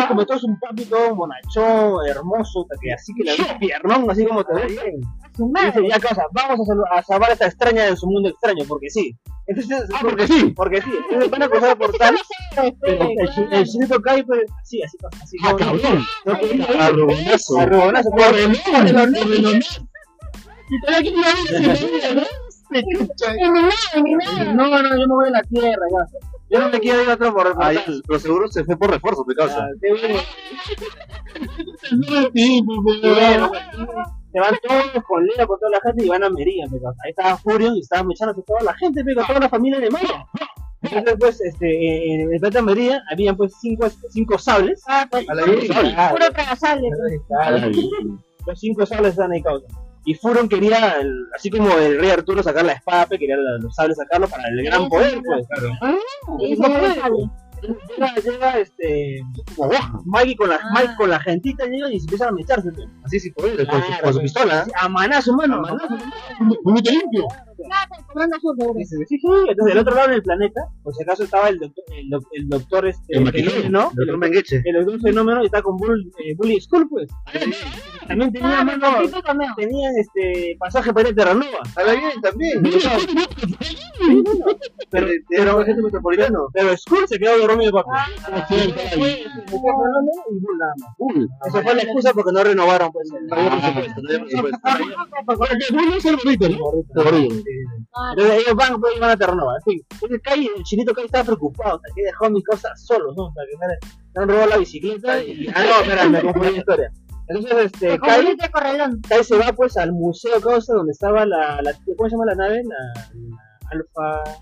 Como 0.09 0.26
todo 0.26 0.37
es 0.37 0.44
un 0.44 0.59
papi 0.61 0.85
todo 0.85 1.15
bonachón, 1.15 2.06
hermoso, 2.09 2.67
que 2.81 2.93
así 2.93 3.12
que 3.15 3.25
le 3.25 3.37
da 3.37 3.59
piernón, 3.59 4.11
así 4.11 4.25
como 4.26 4.44
te 4.44 4.67
dice, 4.67 4.93
ya 5.88 5.99
vamos 6.32 6.61
a, 6.61 6.65
sal- 6.65 6.85
a 6.91 7.03
salvar 7.03 7.31
a 7.31 7.32
esta 7.32 7.47
extraña 7.47 7.87
en 7.88 7.97
su 7.97 8.06
mundo 8.06 8.29
extraño, 8.29 8.65
porque 8.69 8.91
sí. 8.91 9.17
Entonces, 9.47 9.88
Ah, 9.94 9.99
porque 10.03 10.26
sí. 10.26 10.53
porque 10.56 10.81
sí. 10.82 10.91
Entonces 11.11 11.31
van 11.31 11.43
a 11.43 11.49
cruzar 11.49 11.71
el 11.73 11.76
portal, 11.76 12.17
pero 12.81 13.09
el, 13.19 13.29
chi- 13.35 13.47
el 13.50 13.65
chinito 13.67 14.00
cae, 14.00 14.25
pues, 14.25 14.41
así, 14.62 14.82
así, 14.82 14.97
así. 15.23 15.37
Ah, 15.44 15.55
cabrón. 15.59 16.06
Arrugonazo. 16.81 17.59
Arrugonazo. 17.61 18.11
Y 20.70 20.81
todavía 20.81 21.12
mi 22.71 24.15
mi. 24.17 24.25
No, 24.55 24.69
no, 24.83 24.89
yo 24.91 25.07
me 25.07 25.15
voy 25.15 25.29
a 25.29 25.33
la 25.33 25.43
tierra, 25.43 25.83
ya. 25.91 26.19
Yo 26.51 26.61
no 26.61 26.69
me 26.69 26.79
quiero 26.81 27.03
ir 27.03 27.11
a 27.11 27.15
otro 27.15 27.35
por 27.35 27.55
Ay, 27.59 27.79
pero 28.07 28.19
seguro 28.19 28.49
se 28.49 28.65
fue 28.65 28.77
por 28.77 28.91
refuerzo, 28.91 29.25
me 29.27 29.35
causa. 29.35 29.65
Ah, 29.65 29.69
pues, 29.81 30.01
se 34.33 34.41
van 34.41 34.55
todos 34.67 35.05
con 35.07 35.25
Lea, 35.27 35.47
con 35.47 35.59
toda 35.59 35.71
la 35.73 35.81
gente 35.83 36.05
y 36.05 36.09
van 36.09 36.25
a 36.25 36.31
Meridian, 36.31 36.71
pe, 36.71 36.81
causa. 36.81 37.01
Ahí 37.05 37.11
estaba 37.11 37.37
Furion 37.39 37.77
y 37.77 37.81
estaba 37.81 38.09
echándose 38.11 38.43
toda 38.43 38.61
la 38.63 38.75
gente, 38.75 39.03
con 39.15 39.27
toda 39.27 39.41
la 39.41 39.49
familia 39.49 39.81
de 39.81 39.91
Maya. 39.91 40.27
Entonces, 40.83 41.17
pues, 41.19 41.41
este, 41.41 42.15
en 42.15 42.33
el 42.33 42.41
planeta 42.41 42.63
Meridian 42.63 43.01
habían 43.11 43.37
pues 43.37 43.55
cinco, 43.61 43.89
cinco 44.11 44.39
sables. 44.39 44.83
Ah, 44.87 45.07
pues, 45.11 45.29
A 45.29 45.35
la 45.35 45.45
puro- 45.45 46.31
tragasable. 46.33 46.89
Claro. 47.29 47.71
Los 48.47 48.61
cinco 48.61 48.85
sables 48.85 49.13
están 49.13 49.33
ahí 49.33 49.43
causa. 49.43 49.67
Y 50.06 50.15
Furon 50.15 50.49
quería, 50.49 50.97
el- 51.01 51.27
así 51.35 51.51
como 51.51 51.71
el 51.79 51.99
rey 51.99 52.11
Arturo 52.11 52.43
sacar 52.43 52.65
la 52.65 52.73
espada, 52.75 53.06
pe, 53.06 53.19
quería 53.19 53.37
los 53.61 53.75
sables 53.75 53.97
sacarlo 53.97 54.29
para 54.29 54.43
el 54.49 54.65
gran 54.65 54.89
poder, 54.89 55.21
pues. 55.25 55.47
Sí, 56.41 56.56
No 56.59 56.69
puede, 56.69 56.95
sale. 56.95 57.31
Llega, 57.97 58.15
llega 58.17 58.59
este. 58.59 59.23
Mikey 60.05 60.37
con 60.37 60.51
la, 60.51 60.56
Ah. 60.56 60.71
Mike 60.75 60.95
con 60.99 61.09
la 61.09 61.19
gentita 61.21 61.65
llega 61.65 61.91
y 61.91 61.99
se 61.99 62.05
empiezan 62.05 62.29
a 62.29 62.33
mecharse, 62.33 62.71
pe. 62.73 62.83
Así 63.05 63.19
sí, 63.21 63.31
por 63.31 63.47
él, 63.47 63.67
con 63.67 63.83
su, 63.83 64.03
con 64.03 64.12
su 64.12 64.21
pistola. 64.21 64.67
A 64.79 64.89
manazo, 64.91 65.33
mano. 65.35 65.62
Muy 66.65 66.83
limpio. 66.83 67.27
Claro, 67.56 67.91
el 67.99 68.05
comando 68.06 68.37
seguro. 68.41 68.75
Dice, 68.79 68.97
sí, 69.09 69.19
sí. 69.19 69.27
Entonces, 69.49 69.75
del 69.75 69.79
otro 69.79 69.95
lado 69.95 70.11
del 70.11 70.23
planeta, 70.23 70.61
por 70.83 70.95
si 70.95 71.03
acaso 71.03 71.25
estaba 71.25 71.49
el 71.49 71.59
doctor, 71.59 71.85
el, 71.97 72.09
doc- 72.11 72.29
el 72.33 72.49
doctor 72.49 72.87
este, 72.87 73.17
El 73.17 73.25
maquinero. 73.25 73.51
fenómeno, 73.53 73.91
El 73.97 74.03
otro 74.03 74.19
mengueche. 74.19 74.62
el 74.65 74.75
doctor 74.85 75.01
fenómeno 75.01 75.43
y 75.43 75.47
está 75.47 75.62
con 75.62 75.77
Bull, 75.77 76.12
eh, 76.25 76.35
Bully 76.37 76.61
Skull, 76.61 76.89
pues. 76.89 77.09
También 78.06 78.33
tenía, 78.33 78.61
Ah, 78.61 78.65
mano, 78.65 78.87
tenían 79.56 79.93
este 79.97 80.56
pasaje 80.59 80.93
para 80.93 81.09
ir 81.09 81.15
a 81.15 81.17
Terranova. 81.17 81.59
A 81.77 81.83
la 81.85 81.93
bien 81.95 82.21
también. 82.21 82.62
Pero, 84.91 85.06
Era 85.09 85.17
pero, 85.29 85.56
un 85.59 85.65
gente 85.65 85.83
metropolitano. 85.83 86.49
pero 86.53 86.77
Skull 86.77 87.09
se 87.09 87.19
quedó 87.19 87.39
dormido, 87.39 87.73
papi. 87.73 87.89
Ah, 87.91 88.47
se 88.49 88.55
fue 88.97 89.25
Fenómeno 89.47 90.11
y 90.31 90.39
Bull 90.41 90.59
nada 90.59 90.73
más. 90.79 91.49
Esa 91.49 91.62
fue 91.62 91.75
la 91.75 91.83
excusa 91.83 92.12
porque 92.12 92.33
no 92.33 92.45
renovaron, 92.45 92.93
pues. 92.93 93.09
el- 93.12 93.27
No 93.27 93.35
había 93.37 93.51
presupuesto, 93.61 94.03
no 94.03 94.09
había 94.09 94.25
presupuesto. 94.25 94.59
Para 95.39 95.59
que 95.59 95.65
Julio 95.75 96.01
sea 96.01 96.11
el 96.12 96.17
gordito, 96.19 96.49
¿no? 96.49 96.55
El 96.55 97.05
gordito. 97.05 97.44
Ah, 97.94 98.12
Entonces 98.17 98.43
ellos 98.43 98.55
van, 98.55 98.81
pues, 98.81 98.99
van 99.00 99.11
a 99.11 99.17
Terranova. 99.17 99.55
Fin, 99.64 99.81
entonces 99.91 100.20
Kai, 100.23 100.50
el 100.56 100.62
chinito 100.64 100.94
Kai 100.94 101.06
estaba 101.06 101.25
preocupado, 101.25 101.76
o 101.76 101.81
sea, 101.81 101.94
que 101.94 102.02
dejó 102.02 102.31
mis 102.31 102.44
cosas 102.44 102.85
solos, 102.85 103.14
¿no? 103.17 103.25
O 103.26 103.32
sea, 103.32 103.44
que 103.50 103.56
me, 103.58 103.67
me 104.14 104.23
han 104.23 104.29
robado 104.29 104.50
la 104.50 104.56
bicicleta 104.58 105.23
y... 105.23 105.49
Ah, 105.55 105.64
no, 105.64 105.82
espera, 105.82 106.08
me 106.08 106.23
confundí 106.23 106.50
la 106.52 106.58
historia. 106.58 106.93
Entonces, 107.29 107.67
este, 107.67 107.88
te 107.93 107.99
Kai. 107.99 108.37
Kai 109.08 109.25
se 109.25 109.38
va, 109.38 109.52
pues, 109.52 109.76
al 109.76 109.93
museo, 109.93 110.41
cosa, 110.41 110.75
donde 110.75 110.93
estaba 110.93 111.25
la, 111.25 111.61
la... 111.62 111.73
¿Cómo 111.96 112.08
se 112.08 112.17
llama 112.17 112.26
la 112.26 112.35
nave? 112.35 112.62
La... 112.64 113.02
la 113.20 113.69
Alfa... 113.70 114.41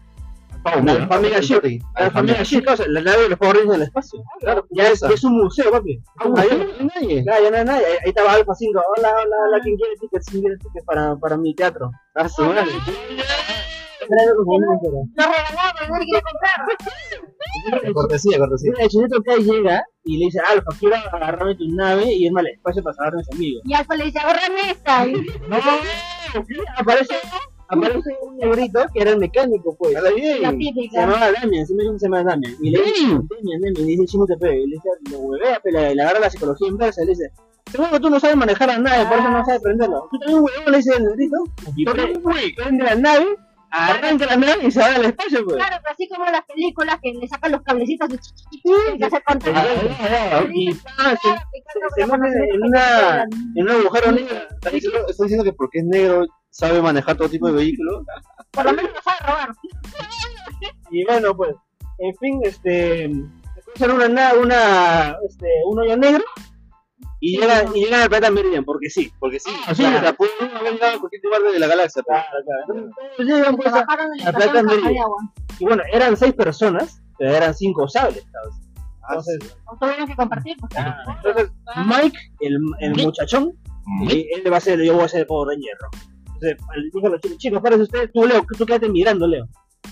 La 0.64 0.92
Alfa 0.92 1.18
Mega 1.20 1.40
Ship. 1.40 1.62
La 1.98 2.42
Ship, 2.42 2.64
cosa, 2.64 2.84
la 2.88 3.00
nave 3.00 3.22
de 3.22 3.28
los 3.30 3.38
Power 3.38 3.56
Rangers 3.56 3.78
del 3.78 3.82
espacio. 3.82 4.22
Claro, 4.40 4.66
ya 4.70 4.88
es, 4.90 5.02
es 5.02 5.24
un 5.24 5.38
museo, 5.38 5.70
papi. 5.70 6.00
Ahí, 6.36 6.76
nadie. 6.94 7.24
ya, 7.24 7.40
ya 7.40 7.50
no 7.50 7.56
hay 7.56 7.64
nadie. 7.64 7.86
Ahí, 7.86 7.92
ahí 7.92 8.08
estaba 8.08 8.32
Alfa 8.32 8.54
5. 8.54 8.80
Hola, 8.96 9.10
hola, 9.10 9.36
hola, 9.48 9.60
¿quién 9.62 9.76
quiere 9.76 9.94
tickets? 10.00 10.26
¿Quién 10.30 10.42
quiere 10.42 10.56
tickets 10.58 10.84
para, 10.84 11.16
para 11.16 11.36
mi 11.36 11.54
teatro? 11.54 11.90
Ah, 12.14 12.28
su 12.28 12.42
madre. 12.44 12.70
Lo 14.08 15.24
regalaba, 15.24 15.86
no 15.88 15.98
quiere 16.04 16.22
comprar. 16.22 17.94
Cortesía, 17.94 18.38
cortesía. 18.38 18.72
El 18.78 18.88
chinito 18.88 19.22
Kai 19.22 19.42
llega 19.42 19.84
y 20.04 20.18
le 20.18 20.24
dice, 20.26 20.40
Alfa, 20.40 20.70
quiero 20.78 20.96
agarrarme 20.96 21.54
tu 21.54 21.68
nave 21.68 22.04
y 22.12 22.26
irme 22.26 22.40
al 22.40 22.48
espacio 22.48 22.82
para 22.82 22.94
salvar 22.94 23.14
a 23.14 23.16
mis 23.18 23.30
amigos. 23.32 23.62
Y 23.64 23.74
Alfa 23.74 23.94
le 23.96 24.04
dice, 24.04 24.18
agárrame 24.18 24.60
esta. 24.70 25.06
No, 25.48 25.56
aparece, 26.76 27.14
aparece 27.72 28.10
un 28.22 28.36
negrito 28.36 28.80
que 28.92 29.00
era 29.00 29.10
el 29.12 29.18
mecánico, 29.18 29.74
pues. 29.76 29.96
A 29.96 30.00
la. 30.00 30.10
Se 30.10 30.88
llamaba 30.92 31.32
Damian, 31.32 31.66
siempre 31.66 31.86
se 31.98 32.06
llama 32.06 32.22
Damian. 32.22 32.54
Y 32.60 32.70
le 32.70 32.82
dice, 32.82 33.02
Damian, 33.06 33.60
Damian, 33.60 33.90
y 33.90 33.96
dice, 33.96 34.18
te. 34.40 34.60
Y 34.60 34.66
le 34.66 34.76
dice, 34.76 34.88
lo 35.10 35.18
huevea, 35.18 35.60
pero 35.62 35.80
le, 35.80 35.94
le 35.94 36.02
agarra 36.02 36.20
la 36.20 36.30
psicología 36.30 36.68
inversa 36.68 37.02
y 37.02 37.06
le 37.06 37.10
dice, 37.12 37.32
seguro 37.70 37.90
que 37.90 38.00
tú 38.00 38.10
no 38.10 38.20
sabes 38.20 38.36
manejar 38.36 38.68
la 38.68 38.78
nave, 38.78 39.06
por 39.06 39.18
eso 39.18 39.30
no 39.30 39.44
sabes 39.44 39.62
prenderlo. 39.62 40.08
Tú 40.10 40.18
también 40.18 40.42
huevón, 40.42 40.70
le 40.70 40.76
dice 40.76 40.94
el 40.96 41.04
negrito. 41.04 41.36
Prende 42.56 42.84
la 42.84 42.94
nave, 42.94 43.26
arranca 43.70 44.26
la 44.26 44.36
nave 44.36 44.66
y 44.66 44.70
se 44.70 44.80
va 44.80 44.86
al 44.86 45.04
espacio, 45.04 45.44
pues. 45.44 45.56
Claro, 45.56 45.76
pero 45.82 45.94
así 45.94 46.08
como 46.08 46.24
las 46.26 46.44
películas 46.44 46.98
que 47.02 47.12
le 47.12 47.28
sacan 47.28 47.52
los 47.52 47.62
cablecitos 47.62 48.08
y 48.50 48.98
que 48.98 49.04
hacer 49.04 49.22
contacto. 49.24 49.50
Y 50.52 50.76
ah, 50.98 51.14
se, 51.96 52.02
en 52.02 53.64
un 53.64 53.70
agujero 53.70 54.12
negro. 54.12 54.36
Está 54.50 54.70
diciendo, 54.70 55.08
está 55.08 55.22
diciendo 55.24 55.44
que 55.44 55.52
porque 55.52 55.78
es 55.78 55.84
negro 55.84 56.26
sabe 56.52 56.80
manejar 56.82 57.16
todo 57.16 57.28
tipo 57.28 57.46
de 57.48 57.54
vehículos. 57.54 58.04
Por 58.52 58.64
lo 58.66 58.72
menos 58.74 58.92
sabe 59.02 59.18
robar. 59.26 59.52
Y 60.90 61.04
bueno, 61.06 61.34
pues, 61.36 61.54
en 61.98 62.14
fin, 62.16 62.40
este, 62.44 63.10
cruzan 63.64 63.90
una, 63.92 64.08
na- 64.08 64.34
una, 64.34 65.16
este, 65.28 65.48
un 65.66 65.80
hoyo 65.80 65.96
negro 65.96 66.22
y 67.20 67.38
llegan, 67.38 67.74
y 67.74 67.84
llegan 67.84 68.02
al 68.02 68.08
planeta 68.08 68.30
Meridian, 68.30 68.64
porque 68.64 68.90
sí. 68.90 69.10
Porque 69.18 69.40
sí, 69.40 69.50
Ah, 69.66 69.74
sí. 69.74 69.84
o 69.84 69.88
sea, 70.00 70.12
pueden 70.12 70.54
haber 70.56 70.74
llegado 70.74 70.96
a 70.96 71.00
cualquier 71.00 71.22
lugar 71.24 71.42
de 71.52 71.58
la 71.58 71.66
galaxia. 71.66 72.02
pero- 72.06 72.22
Claro, 72.44 73.02
llegan, 73.18 73.56
pues, 73.56 73.68
a- 73.72 73.86
de 74.90 74.98
agua. 75.00 75.16
y 75.58 75.64
bueno, 75.64 75.82
eran 75.92 76.16
seis 76.16 76.34
personas, 76.34 77.00
pero 77.18 77.34
eran 77.34 77.54
cinco 77.54 77.88
sables, 77.88 78.24
¿sabes? 78.30 78.54
Entonces, 79.08 79.56
Tuvieron 79.80 80.06
que 80.06 80.16
compartir. 80.16 80.56
pues. 80.60 80.72
entonces 81.16 81.50
Mike, 81.86 82.18
el, 82.40 82.58
el 82.80 82.94
muchachón, 83.04 83.52
él 84.10 84.42
va 84.52 84.54
a 84.56 84.58
hacer, 84.58 84.80
yo 84.82 84.94
voy 84.94 85.04
a 85.04 85.08
ser 85.08 85.20
el 85.20 85.26
Power 85.26 85.48
Ranger. 85.48 85.76
Entonces, 86.42 86.66
le 86.76 86.90
dijo 86.92 87.06
a 87.06 87.10
los 87.10 87.20
chicos, 87.20 87.38
chicos, 87.38 87.62
párese 87.62 87.82
ustedes, 87.82 88.10
tú 88.12 88.26
Leo, 88.26 88.44
tú 88.58 88.66
quédate 88.66 88.88
mirando, 88.88 89.26
Leo. 89.26 89.46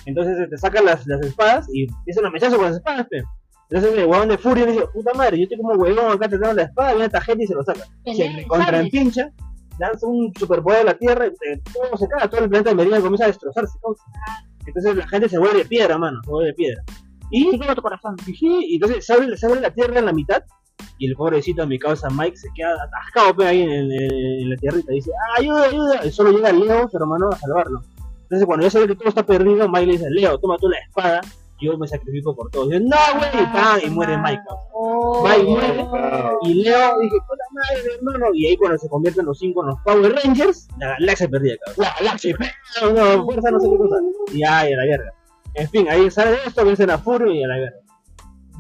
Entonces 0.07 0.49
te 0.49 0.57
sacan 0.57 0.85
las, 0.85 1.07
las 1.07 1.21
espadas 1.21 1.67
y 1.73 1.85
empiezan 1.85 2.27
a 2.27 2.31
mecharse 2.31 2.57
con 2.57 2.67
las 2.67 2.77
espadas, 2.77 3.07
pe. 3.09 3.23
Entonces 3.69 3.99
el 3.99 4.07
huevón 4.07 4.29
de 4.29 4.39
furia 4.39 4.67
dice, 4.67 4.85
puta 4.93 5.13
madre, 5.15 5.39
yo 5.39 5.45
estoy 5.45 5.59
como 5.59 5.75
huevón 5.75 6.13
acá 6.13 6.29
tratando 6.29 6.55
la 6.55 6.63
espada, 6.63 6.91
viene 6.91 7.07
esta 7.07 7.21
gente 7.21 7.45
y 7.45 7.47
se 7.47 7.55
lo 7.55 7.63
saca. 7.63 7.85
Se 7.85 7.89
Pelean, 8.05 8.49
contra 8.49 8.67
¿sabes? 8.67 8.81
empincha, 8.81 9.31
lanza 9.79 10.07
un 10.07 10.33
superpoder 10.37 10.81
a 10.81 10.85
la 10.85 10.95
tierra, 10.95 11.27
y 11.27 11.29
eh, 11.29 11.61
todo 11.73 11.97
se 11.97 12.09
cae, 12.09 12.29
todo 12.29 12.43
el 12.43 12.51
planeta 12.51 12.71
de 12.71 12.77
Meridian 12.77 13.03
comienza 13.03 13.25
a 13.25 13.29
destrozarse. 13.29 13.79
Entonces 14.67 14.97
la 14.97 15.09
gente 15.09 15.29
se 15.29 15.39
vuelve 15.39 15.59
de 15.59 15.65
piedra, 15.67 15.99
mano, 15.99 16.21
se 16.25 16.31
vuelve 16.31 16.49
de 16.49 16.55
piedra. 16.55 16.83
Y 17.31 17.59
tu 17.59 17.83
corazón. 17.83 18.17
y 18.27 18.75
entonces 18.75 19.07
se 19.07 19.13
abre, 19.13 19.37
se 19.37 19.47
abre 19.47 19.61
la 19.61 19.71
tierra 19.71 20.01
en 20.01 20.07
la 20.07 20.13
mitad 20.13 20.43
Y 20.99 21.09
el 21.09 21.15
pobrecito, 21.15 21.67
mi 21.67 21.79
causa 21.79 22.09
Mike, 22.11 22.37
se 22.37 22.49
queda 22.55 22.75
atascado 22.83 23.37
pe, 23.37 23.47
ahí 23.47 23.63
en, 23.63 24.51
la 24.51 24.57
tierrita. 24.57 24.93
Dice, 24.93 25.11
"Ah, 25.13 25.41
ayuda, 25.41 25.65
ayuda. 25.65 26.07
Y 26.07 26.11
solo 26.11 26.31
llega 26.33 26.53
Leo, 26.53 26.89
su 26.89 26.97
hermano, 26.97 27.29
a 27.31 27.37
salvarlo. 27.37 27.83
Entonces, 28.23 28.47
cuando 28.47 28.65
ya 28.65 28.71
sabe 28.71 28.87
que 28.87 28.95
todo 28.95 29.09
está 29.09 29.27
perdido, 29.27 29.69
Mike 29.69 29.87
le 29.87 29.93
dice, 29.93 30.11
Leo, 30.11 30.39
toma 30.39 30.57
tú 30.59 30.69
la 30.69 30.79
espada. 30.79 31.21
Yo 31.61 31.77
me 31.77 31.87
sacrifico 31.89 32.35
por 32.35 32.49
todos. 32.51 32.69
Y 32.69 32.79
dice, 32.79 32.85
no, 32.85 32.97
güey. 33.19 33.85
Y, 33.85 33.91
muere 33.91 34.17
Mike. 34.17 34.41
causa. 34.47 34.63
Oh. 34.73 35.27
Mike 35.27 35.43
muere. 35.43 35.87
Y 36.43 36.55
Leo 36.63 36.99
dije, 37.01 37.17
puta 37.29 37.45
madre, 37.51 37.95
hermano. 37.97 38.27
Y 38.33 38.47
ahí 38.47 38.57
cuando 38.57 38.79
se 38.79 38.89
convierten 38.89 39.27
los 39.27 39.39
cinco 39.39 39.63
en 39.63 39.71
los 39.71 39.81
Power 39.85 40.15
Rangers, 40.15 40.69
la 40.79 40.91
galaxia 40.99 41.29
perdida, 41.29 41.57
cabrón. 41.65 41.87
La 41.87 41.95
galaxia. 41.99 42.37
No, 42.81 42.93
no, 42.93 43.25
fuerza, 43.25 43.51
no 43.51 43.61
sé 43.61 43.69
qué 43.69 43.77
cosa. 43.77 43.97
Y 44.33 44.45
ay, 44.45 44.73
a 44.73 44.77
la 44.77 44.85
verga. 44.85 45.13
En 45.55 45.69
fin, 45.69 45.89
ahí 45.89 46.09
sale 46.11 46.39
esto, 46.47 46.65
vencen 46.65 46.91
a 46.91 46.99
Furio 46.99 47.33
y 47.33 47.43
a 47.43 47.49
la 47.49 47.57
verga. 47.57 47.80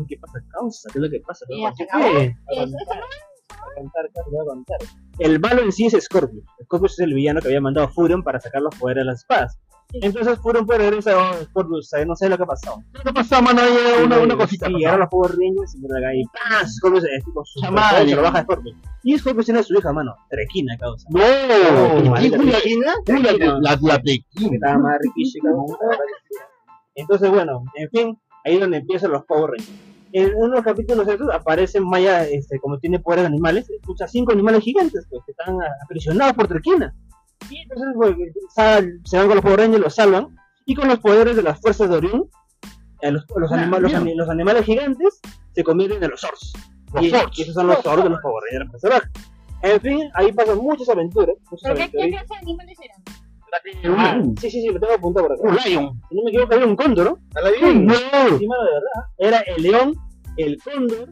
¿Qué 0.08 0.16
pasa, 0.18 0.38
causa? 0.50 0.88
¿Qué 0.92 0.98
es 0.98 1.02
lo 1.04 1.10
que 1.10 1.20
pasa? 1.20 1.44
Y 1.48 1.56
¿Qué 1.56 1.62
ya 1.62 1.72
se 1.74 1.86
fue? 1.86 2.00
acabó. 2.00 2.18
A 2.18 2.22
Eso, 2.22 2.76
contar, 2.76 2.98
eso 2.98 3.54
a 3.60 3.74
contar, 3.74 4.10
casi 4.14 4.30
voy 4.30 4.40
a 4.40 4.44
contar. 4.48 4.78
El 5.18 5.40
malo 5.40 5.62
en 5.62 5.72
sí 5.72 5.86
es 5.86 6.04
Scorpius. 6.04 6.44
Scorpius 6.64 6.92
es 6.92 6.98
el 7.00 7.14
villano 7.14 7.40
que 7.40 7.48
había 7.48 7.60
mandado 7.60 7.86
a 7.86 7.90
Furion 7.90 8.22
para 8.22 8.40
sacar 8.40 8.62
los 8.62 8.74
poderes 8.76 9.02
de 9.02 9.06
las 9.06 9.20
espadas. 9.20 9.58
Entonces 9.92 10.38
Furion 10.38 10.66
puede 10.66 10.78
regresar 10.88 11.16
a 11.18 11.42
Scorpius, 11.46 11.88
¿sabes? 11.88 12.06
no 12.06 12.14
sé 12.14 12.28
lo 12.28 12.36
que 12.36 12.44
ha 12.44 12.46
pasado. 12.46 12.76
¿Qué 13.04 13.12
pasó, 13.12 13.42
mano? 13.42 13.60
Ahí 13.60 14.04
una, 14.04 14.20
una 14.20 14.36
cosita. 14.36 14.66
Pasó. 14.66 14.76
ahora 14.86 14.98
los 14.98 15.08
Power 15.08 15.30
Rangers 15.32 15.74
y 15.74 15.80
por 15.80 15.96
acá 15.98 16.14
y 16.14 16.22
¡pam! 16.26 16.68
Scorpius 16.68 17.04
es 17.04 17.24
tipo 17.24 17.44
su 17.44 17.58
se 17.58 17.66
lo 18.14 18.22
baja 18.22 18.42
Scorpius. 18.44 18.76
Y 19.02 19.18
Scorpius 19.18 19.46
tiene 19.46 19.60
a 19.60 19.62
su 19.64 19.74
hija, 19.74 19.92
mano, 19.92 20.14
Trequina, 20.28 20.76
causa. 20.78 21.08
No, 21.10 21.18
la- 21.18 22.20
Trequina, 22.20 22.52
la- 22.52 22.94
Trequina. 23.04 23.58
la 23.60 23.78
la 23.82 23.98
que 23.98 24.20
tequila. 24.32 24.54
estaba 24.54 24.78
más 24.78 24.98
riquísima. 25.02 25.50
Entonces, 26.94 27.30
bueno, 27.30 27.64
en 27.74 27.90
fin, 27.90 28.18
ahí 28.44 28.54
es 28.54 28.60
donde 28.60 28.78
empiezan 28.78 29.10
los 29.10 29.24
Power 29.24 29.50
Rangers. 29.50 29.89
En 30.12 30.34
unos 30.34 30.62
capítulos 30.62 31.06
estos 31.06 31.28
aparecen 31.32 31.84
Maya, 31.88 32.26
este, 32.26 32.58
como 32.58 32.78
tiene 32.78 32.98
poderes 32.98 33.22
de 33.24 33.28
animales, 33.28 33.68
escucha 33.70 34.08
cinco 34.08 34.32
animales 34.32 34.62
gigantes 34.64 35.06
pues, 35.08 35.22
que 35.24 35.30
están 35.32 35.56
aprisionados 35.84 36.32
por 36.34 36.48
Trequina. 36.48 36.94
Y 37.48 37.58
entonces 37.58 37.88
pues, 37.96 38.16
sal- 38.54 39.00
se 39.04 39.16
van 39.18 39.26
con 39.28 39.36
los 39.36 39.44
Power 39.44 39.60
Rangers, 39.60 39.82
los 39.82 39.94
salvan, 39.94 40.36
y 40.66 40.74
con 40.74 40.88
los 40.88 40.98
poderes 40.98 41.36
de 41.36 41.42
las 41.42 41.60
fuerzas 41.60 41.88
de 41.88 41.96
Orión, 41.96 42.28
eh, 43.02 43.10
los, 43.12 43.24
los, 43.36 43.50
Ah, 43.52 43.54
anima- 43.56 43.78
los, 43.78 43.90
mira. 43.90 44.00
ani- 44.00 44.14
los 44.14 44.28
animales 44.28 44.64
gigantes 44.64 45.20
se 45.54 45.64
convierten 45.64 46.02
en 46.02 46.10
los 46.10 46.20
Zords. 46.20 46.52
Los 46.92 47.04
y, 47.04 47.10
Zords. 47.10 47.38
y 47.38 47.42
esos 47.42 47.54
son 47.54 47.66
los 47.68 47.78
Zords 47.82 48.02
de 48.04 48.10
los 48.10 48.20
Power 48.20 48.42
Rangers 48.50 48.70
personajes. 48.72 49.10
En 49.62 49.80
fin, 49.80 50.10
ahí 50.14 50.32
pasan 50.32 50.58
muchas 50.58 50.88
aventuras. 50.88 51.36
muchas 51.50 51.62
¿Pero 51.62 51.74
qué, 51.76 51.82
aventuras. 51.82 52.06
qué 52.06 52.10
clase 52.10 52.34
de 52.34 52.36
animales 52.50 52.78
eran? 52.82 53.02
Ah, 53.96 54.16
Un 54.22 54.36
sí, 54.36 54.50
sí, 54.50 54.60
sí, 54.62 54.68
lo 54.68 54.80
tengo 54.80 54.94
apuntado 54.94 55.26
por 55.28 55.36
acá. 55.36 55.42
un 55.48 55.56
lion. 55.70 56.00
Si 56.08 56.14
no 56.16 56.22
me 56.24 56.30
equivoco, 56.30 56.54
había 56.54 56.66
un 56.66 56.76
cóndor, 56.76 57.04
¿no? 57.06 57.12
Mm, 57.72 57.86
No. 57.86 58.38
Sí, 58.38 58.46
mano, 58.46 58.62
de 58.64 58.70
verdad. 58.72 59.04
Era 59.18 59.38
el 59.40 59.62
león, 59.62 59.94
el 60.36 60.58
cóndor, 60.62 61.08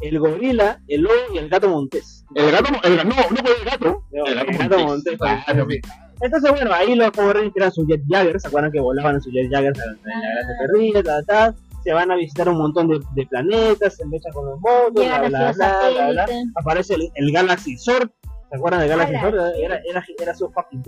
el 0.00 0.18
gorila, 0.18 0.80
el 0.88 1.02
lobo 1.02 1.14
y 1.34 1.38
el 1.38 1.48
gato 1.48 1.68
montés. 1.68 2.24
El 2.34 2.50
gato, 2.50 2.68
el 2.82 2.96
gato, 2.96 3.08
no, 3.08 3.14
no 3.14 3.36
fue 3.36 3.56
el 3.58 3.64
gato. 3.64 4.02
No, 4.10 4.24
El 4.26 4.34
gato 4.34 4.50
el 4.50 4.58
gato 4.58 4.78
montés. 4.78 5.18
montés. 5.18 5.44
Claro, 5.44 5.66
sí. 5.70 5.80
Entonces, 6.20 6.50
bueno, 6.52 6.72
ahí 6.72 6.94
los 6.94 7.10
Power 7.10 7.34
Rangers 7.36 7.56
eran 7.56 7.72
sus 7.72 7.86
Jet 7.88 8.02
Jaggers, 8.08 8.42
¿se 8.42 8.48
acuerdan 8.48 8.70
que 8.70 8.80
volaban 8.80 9.20
sus 9.20 9.32
Jet 9.32 9.50
Jaggers 9.50 9.80
a 9.80 9.86
la 9.86 9.92
galaxia 10.04 10.54
perdida, 10.60 11.02
ta, 11.02 11.22
ta, 11.24 11.54
Se 11.82 11.92
van 11.92 12.12
a 12.12 12.14
visitar 12.16 12.48
un 12.48 12.58
montón 12.58 12.86
de, 12.88 13.00
de 13.16 13.26
planetas, 13.26 13.96
se 13.96 14.06
mechan 14.06 14.32
con 14.32 14.46
los 14.46 14.60
motos, 14.60 15.04
bla, 15.04 15.22
bla, 15.22 15.52
bla, 15.52 16.10
bla. 16.12 16.26
Aparece 16.54 16.94
el, 16.94 17.10
el 17.16 17.32
Galaxy 17.32 17.76
Sword, 17.76 18.08
¿se 18.50 18.56
acuerdan 18.56 18.80
del 18.82 18.90
Galaxy 18.90 19.14
Ala, 19.16 19.30
Sword? 19.30 19.56
Era, 19.56 19.80
era, 19.90 20.04
era 20.20 20.34
su 20.36 20.48
fucking 20.52 20.82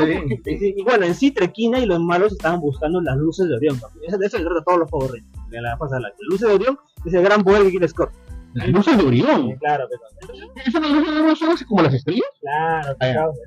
Sí. 0.00 0.74
Y, 0.76 0.82
bueno, 0.82 1.06
en 1.06 1.14
sí, 1.14 1.30
Trequina 1.30 1.78
y 1.78 1.86
los 1.86 2.00
malos 2.00 2.32
estaban 2.32 2.60
buscando 2.60 3.00
las 3.00 3.16
luces 3.16 3.48
de 3.48 3.56
Orión. 3.56 3.76
Eso, 4.06 4.18
de 4.18 4.26
eso 4.26 4.38
se 4.38 4.44
trata 4.44 4.62
todos 4.64 4.78
los 4.80 4.90
Power 4.90 5.10
Rangers, 5.12 5.50
de 5.50 5.60
la 5.60 5.76
la 5.78 6.00
Las 6.00 6.12
luces 6.28 6.48
de 6.48 6.54
Orión 6.54 6.78
es 7.04 7.14
el 7.14 7.22
gran 7.22 7.42
poder 7.42 7.62
que 7.64 7.70
quiere 7.70 7.88
Scott. 7.88 8.10
Las 8.54 8.68
luces 8.68 8.96
de 8.98 9.04
Orión. 9.04 9.50
Eh, 9.50 9.56
Claro, 9.60 9.86
pero, 9.90 10.42
¿Esas 10.66 10.82
luces 10.82 11.14
de 11.14 11.20
Orión 11.20 11.36
son 11.36 11.50
así 11.50 11.64
como 11.64 11.82
las 11.82 11.94
estrellas? 11.94 12.26
claro, 12.40 12.96
Ah, 13.00 13.12
causa. 13.14 13.40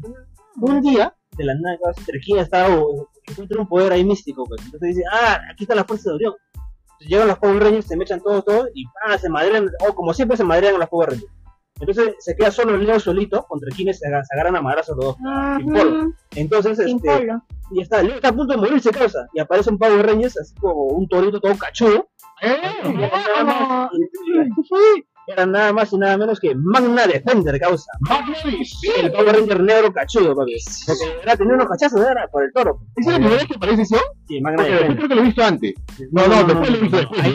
Un 0.61 0.81
día, 0.81 1.13
de 1.37 1.43
la 1.43 1.53
nada, 1.55 1.77
Trequina 2.05 2.41
estaba, 2.41 2.73
encuentra 3.27 3.59
un 3.61 3.67
poder 3.67 3.91
ahí 3.93 4.03
místico, 4.03 4.45
pues. 4.45 4.61
Entonces 4.65 4.95
dice, 4.95 5.03
ah, 5.11 5.39
aquí 5.51 5.63
está 5.63 5.75
la 5.75 5.83
fuerza 5.83 6.09
de 6.09 6.15
Orión. 6.15 6.33
Entonces 6.83 7.07
llegan 7.07 7.27
los 7.27 7.39
Power 7.39 7.61
Rangers, 7.63 7.87
se 7.87 7.97
mechan 7.97 8.21
todos, 8.21 8.45
todos, 8.45 8.67
y 8.73 8.85
ah, 9.05 9.17
se 9.17 9.29
madrean, 9.29 9.69
o 9.87 9.93
como 9.93 10.13
siempre 10.13 10.37
se 10.37 10.43
madrean 10.43 10.79
los 10.79 10.89
Power 10.89 11.09
Rangers. 11.09 11.31
Entonces 11.79 12.15
se 12.19 12.35
queda 12.37 12.51
solo 12.51 12.75
el 12.75 12.85
Leo 12.85 12.99
solito, 12.99 13.43
contra 13.49 13.69
quienes 13.75 13.99
se, 13.99 14.07
aga- 14.07 14.23
se 14.23 14.33
agarran 14.33 14.55
a 14.55 14.61
madrazos 14.61 14.95
los 14.95 15.05
dos. 15.07 15.17
Sin 15.57 15.73
polo. 15.73 15.99
Ujú, 15.99 16.13
Entonces, 16.35 16.77
Sin 16.77 16.95
este, 16.97 17.09
polo. 17.09 17.41
y 17.71 17.81
está, 17.81 18.01
Leo 18.01 18.15
está 18.15 18.29
a 18.29 18.33
punto 18.33 18.53
de 18.53 18.59
morirse, 18.59 18.91
causa. 18.91 19.27
Y 19.33 19.39
aparece 19.39 19.69
un 19.71 19.77
Power 19.77 20.05
Rangers, 20.05 20.39
así 20.39 20.55
como 20.55 20.73
un 20.85 21.07
torito 21.09 21.39
todo 21.41 21.57
cachudo. 21.57 22.07
Y 22.41 22.47
era 23.03 23.43
nada 23.43 23.43
más, 23.43 23.89
era 25.27 25.45
nada 25.45 25.73
más 25.73 25.91
y 25.91 25.97
nada 25.97 26.17
menos 26.17 26.39
que 26.39 26.53
Magna 26.55 27.07
Defender, 27.07 27.59
causa. 27.59 27.91
El 28.97 29.11
Power 29.11 29.35
Ranger 29.35 29.59
negro 29.61 29.91
cachudo, 29.93 30.35
papi. 30.35 30.55
Porque 30.85 31.03
era 31.23 31.35
tenía 31.35 31.55
unos 31.55 31.67
cachazos, 31.67 31.99
era 32.01 32.27
por 32.27 32.43
el 32.43 32.53
toro. 32.53 32.79
¿Esa 32.95 33.09
es 33.09 33.13
la 33.13 33.15
primera 33.19 33.37
vez 33.37 33.47
que 33.47 33.55
aparece 33.55 33.81
eso? 33.81 33.97
Sí, 34.27 34.39
Magna 34.39 34.63
Defender. 34.63 34.95
creo 34.97 35.09
que 35.09 35.15
lo 35.15 35.21
he 35.21 35.25
visto 35.25 35.43
antes. 35.43 35.73
No, 36.11 36.27
no, 36.27 36.43
después 36.43 36.69
lo 36.69 36.77
he 36.77 36.81
visto 36.81 36.97
después, 36.97 37.25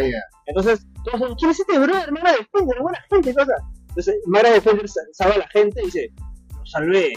ya. 0.00 0.18
Entonces, 0.46 0.86
todos 1.04 1.20
dicen, 1.20 1.34
¿quién 1.38 1.50
es 1.52 1.60
este 1.60 1.78
brother? 1.78 2.12
Magna 2.12 2.32
Defender, 2.32 2.82
buena 2.82 2.98
gente, 3.10 3.34
cosa. 3.34 3.52
Entonces, 3.88 4.16
Defender 4.54 4.88
sa- 4.88 5.00
salva 5.12 5.34
a 5.34 5.38
la 5.38 5.48
gente 5.48 5.80
y 5.82 5.86
dice, 5.86 6.12
lo 6.56 6.66
salvé, 6.66 7.12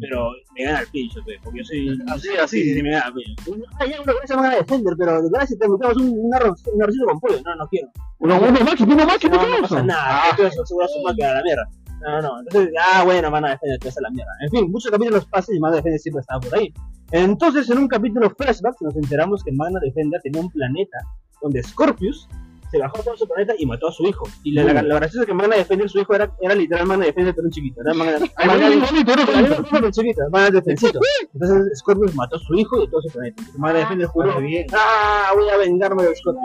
pero 0.00 0.30
me 0.54 0.64
gana 0.64 0.80
el 0.80 0.86
pincho, 0.88 1.20
pe, 1.24 1.38
porque 1.42 1.58
yo 1.60 1.64
soy... 1.64 1.98
Así, 2.08 2.28
así, 2.36 2.62
sí, 2.62 2.74
sí, 2.74 2.82
me 2.82 2.90
gana 2.90 3.06
el 3.06 3.12
pincho. 3.14 3.68
Ah, 3.78 3.86
ya, 3.86 4.00
uno 4.00 4.12
gracias 4.12 4.30
a 4.30 4.36
Magna 4.36 4.56
Defender, 4.56 4.94
pero 4.98 5.22
de 5.22 5.30
verdad 5.30 5.46
si 5.46 5.58
te 5.58 5.68
metemos 5.68 5.96
un, 5.96 6.18
un, 6.18 6.34
arroz, 6.34 6.62
con 6.62 7.20
pollo, 7.20 7.40
no, 7.44 7.56
no 7.56 7.68
quiero. 7.68 7.88
Uno, 8.18 8.38
uno 8.40 8.60
más, 8.60 8.80
uno 8.80 9.06
más, 9.06 9.18
¿qué 9.18 9.28
No, 9.28 9.48
no 9.48 9.62
pasa 9.62 9.82
nada, 9.82 10.30
esto 10.30 10.46
es 10.62 10.68
seguro 10.68 10.86
suma 10.88 11.14
que 11.14 11.24
a 11.24 11.34
la 11.34 11.42
mierda. 11.42 11.68
No, 12.00 12.22
no, 12.22 12.40
entonces, 12.40 12.72
ah, 12.80 13.04
bueno, 13.04 13.30
van 13.30 13.44
a 13.44 13.50
defender, 13.50 13.78
te 13.78 13.88
hace 13.88 14.00
la 14.00 14.10
mierda. 14.10 14.32
En 14.42 14.50
fin, 14.50 14.70
muchos 14.70 14.90
capítulos 14.90 15.26
pasan 15.26 15.56
y 15.56 15.60
Magna 15.60 15.76
Defender 15.76 16.00
siempre 16.00 16.20
estaba 16.20 16.40
por 16.40 16.58
ahí. 16.58 16.72
Entonces, 17.12 17.68
en 17.70 17.78
un 17.78 17.88
capítulo 17.88 18.30
flashback, 18.30 18.80
nos 18.80 18.96
enteramos 18.96 19.42
que 19.42 19.52
Magna 19.52 19.80
Defender 19.80 20.20
tenía 20.22 20.40
un 20.40 20.50
planeta 20.50 20.98
donde 21.42 21.62
Scorpius 21.62 22.28
se 22.70 22.78
bajó 22.78 22.98
a 22.98 23.02
todo 23.02 23.16
su 23.16 23.26
planeta 23.26 23.54
y 23.58 23.66
mató 23.66 23.88
a 23.88 23.92
su 23.92 24.06
hijo. 24.06 24.26
Y 24.44 24.52
la, 24.52 24.64
la, 24.64 24.82
la 24.82 24.94
graciosa 24.96 25.22
es 25.22 25.26
que 25.26 25.34
Magna 25.34 25.56
Defender, 25.56 25.88
su 25.88 25.98
hijo, 26.00 26.14
era, 26.14 26.32
era 26.40 26.54
literal 26.54 26.86
Magna 26.86 27.06
Defender, 27.06 27.34
pero 27.34 27.46
un 27.46 27.50
chiquito. 27.52 27.80
Era 27.80 27.94
Magna, 27.94 28.18
Magna, 28.46 29.90
chiquito, 29.90 30.20
Magna 30.30 30.50
Defensito. 30.50 31.00
Entonces, 31.34 31.78
Scorpius 31.78 32.14
mató 32.14 32.36
a 32.36 32.38
su 32.38 32.54
hijo 32.54 32.80
y 32.80 32.86
a 32.86 32.90
todo 32.90 33.02
su 33.02 33.08
planeta. 33.10 33.42
Magna 33.58 33.80
Defender 33.80 34.06
juró, 34.08 34.34
ah, 34.72 35.30
voy 35.34 35.48
a 35.48 35.56
vengarme 35.56 36.02
de 36.04 36.14
Scorpius. 36.16 36.44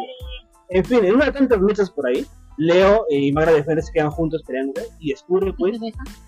En 0.70 0.84
fin, 0.84 1.06
en 1.06 1.16
una 1.16 1.26
de 1.26 1.32
tantas 1.32 1.60
luchas 1.60 1.92
por 1.92 2.08
ahí, 2.08 2.26
Leo 2.58 3.06
y 3.10 3.32
Magna 3.32 3.52
Defender 3.52 3.84
se 3.84 3.92
quedan 3.94 4.10
juntos 4.10 4.42
peleando 4.48 4.82
y 5.00 5.12
descubre 5.12 5.54
pues 5.58 5.78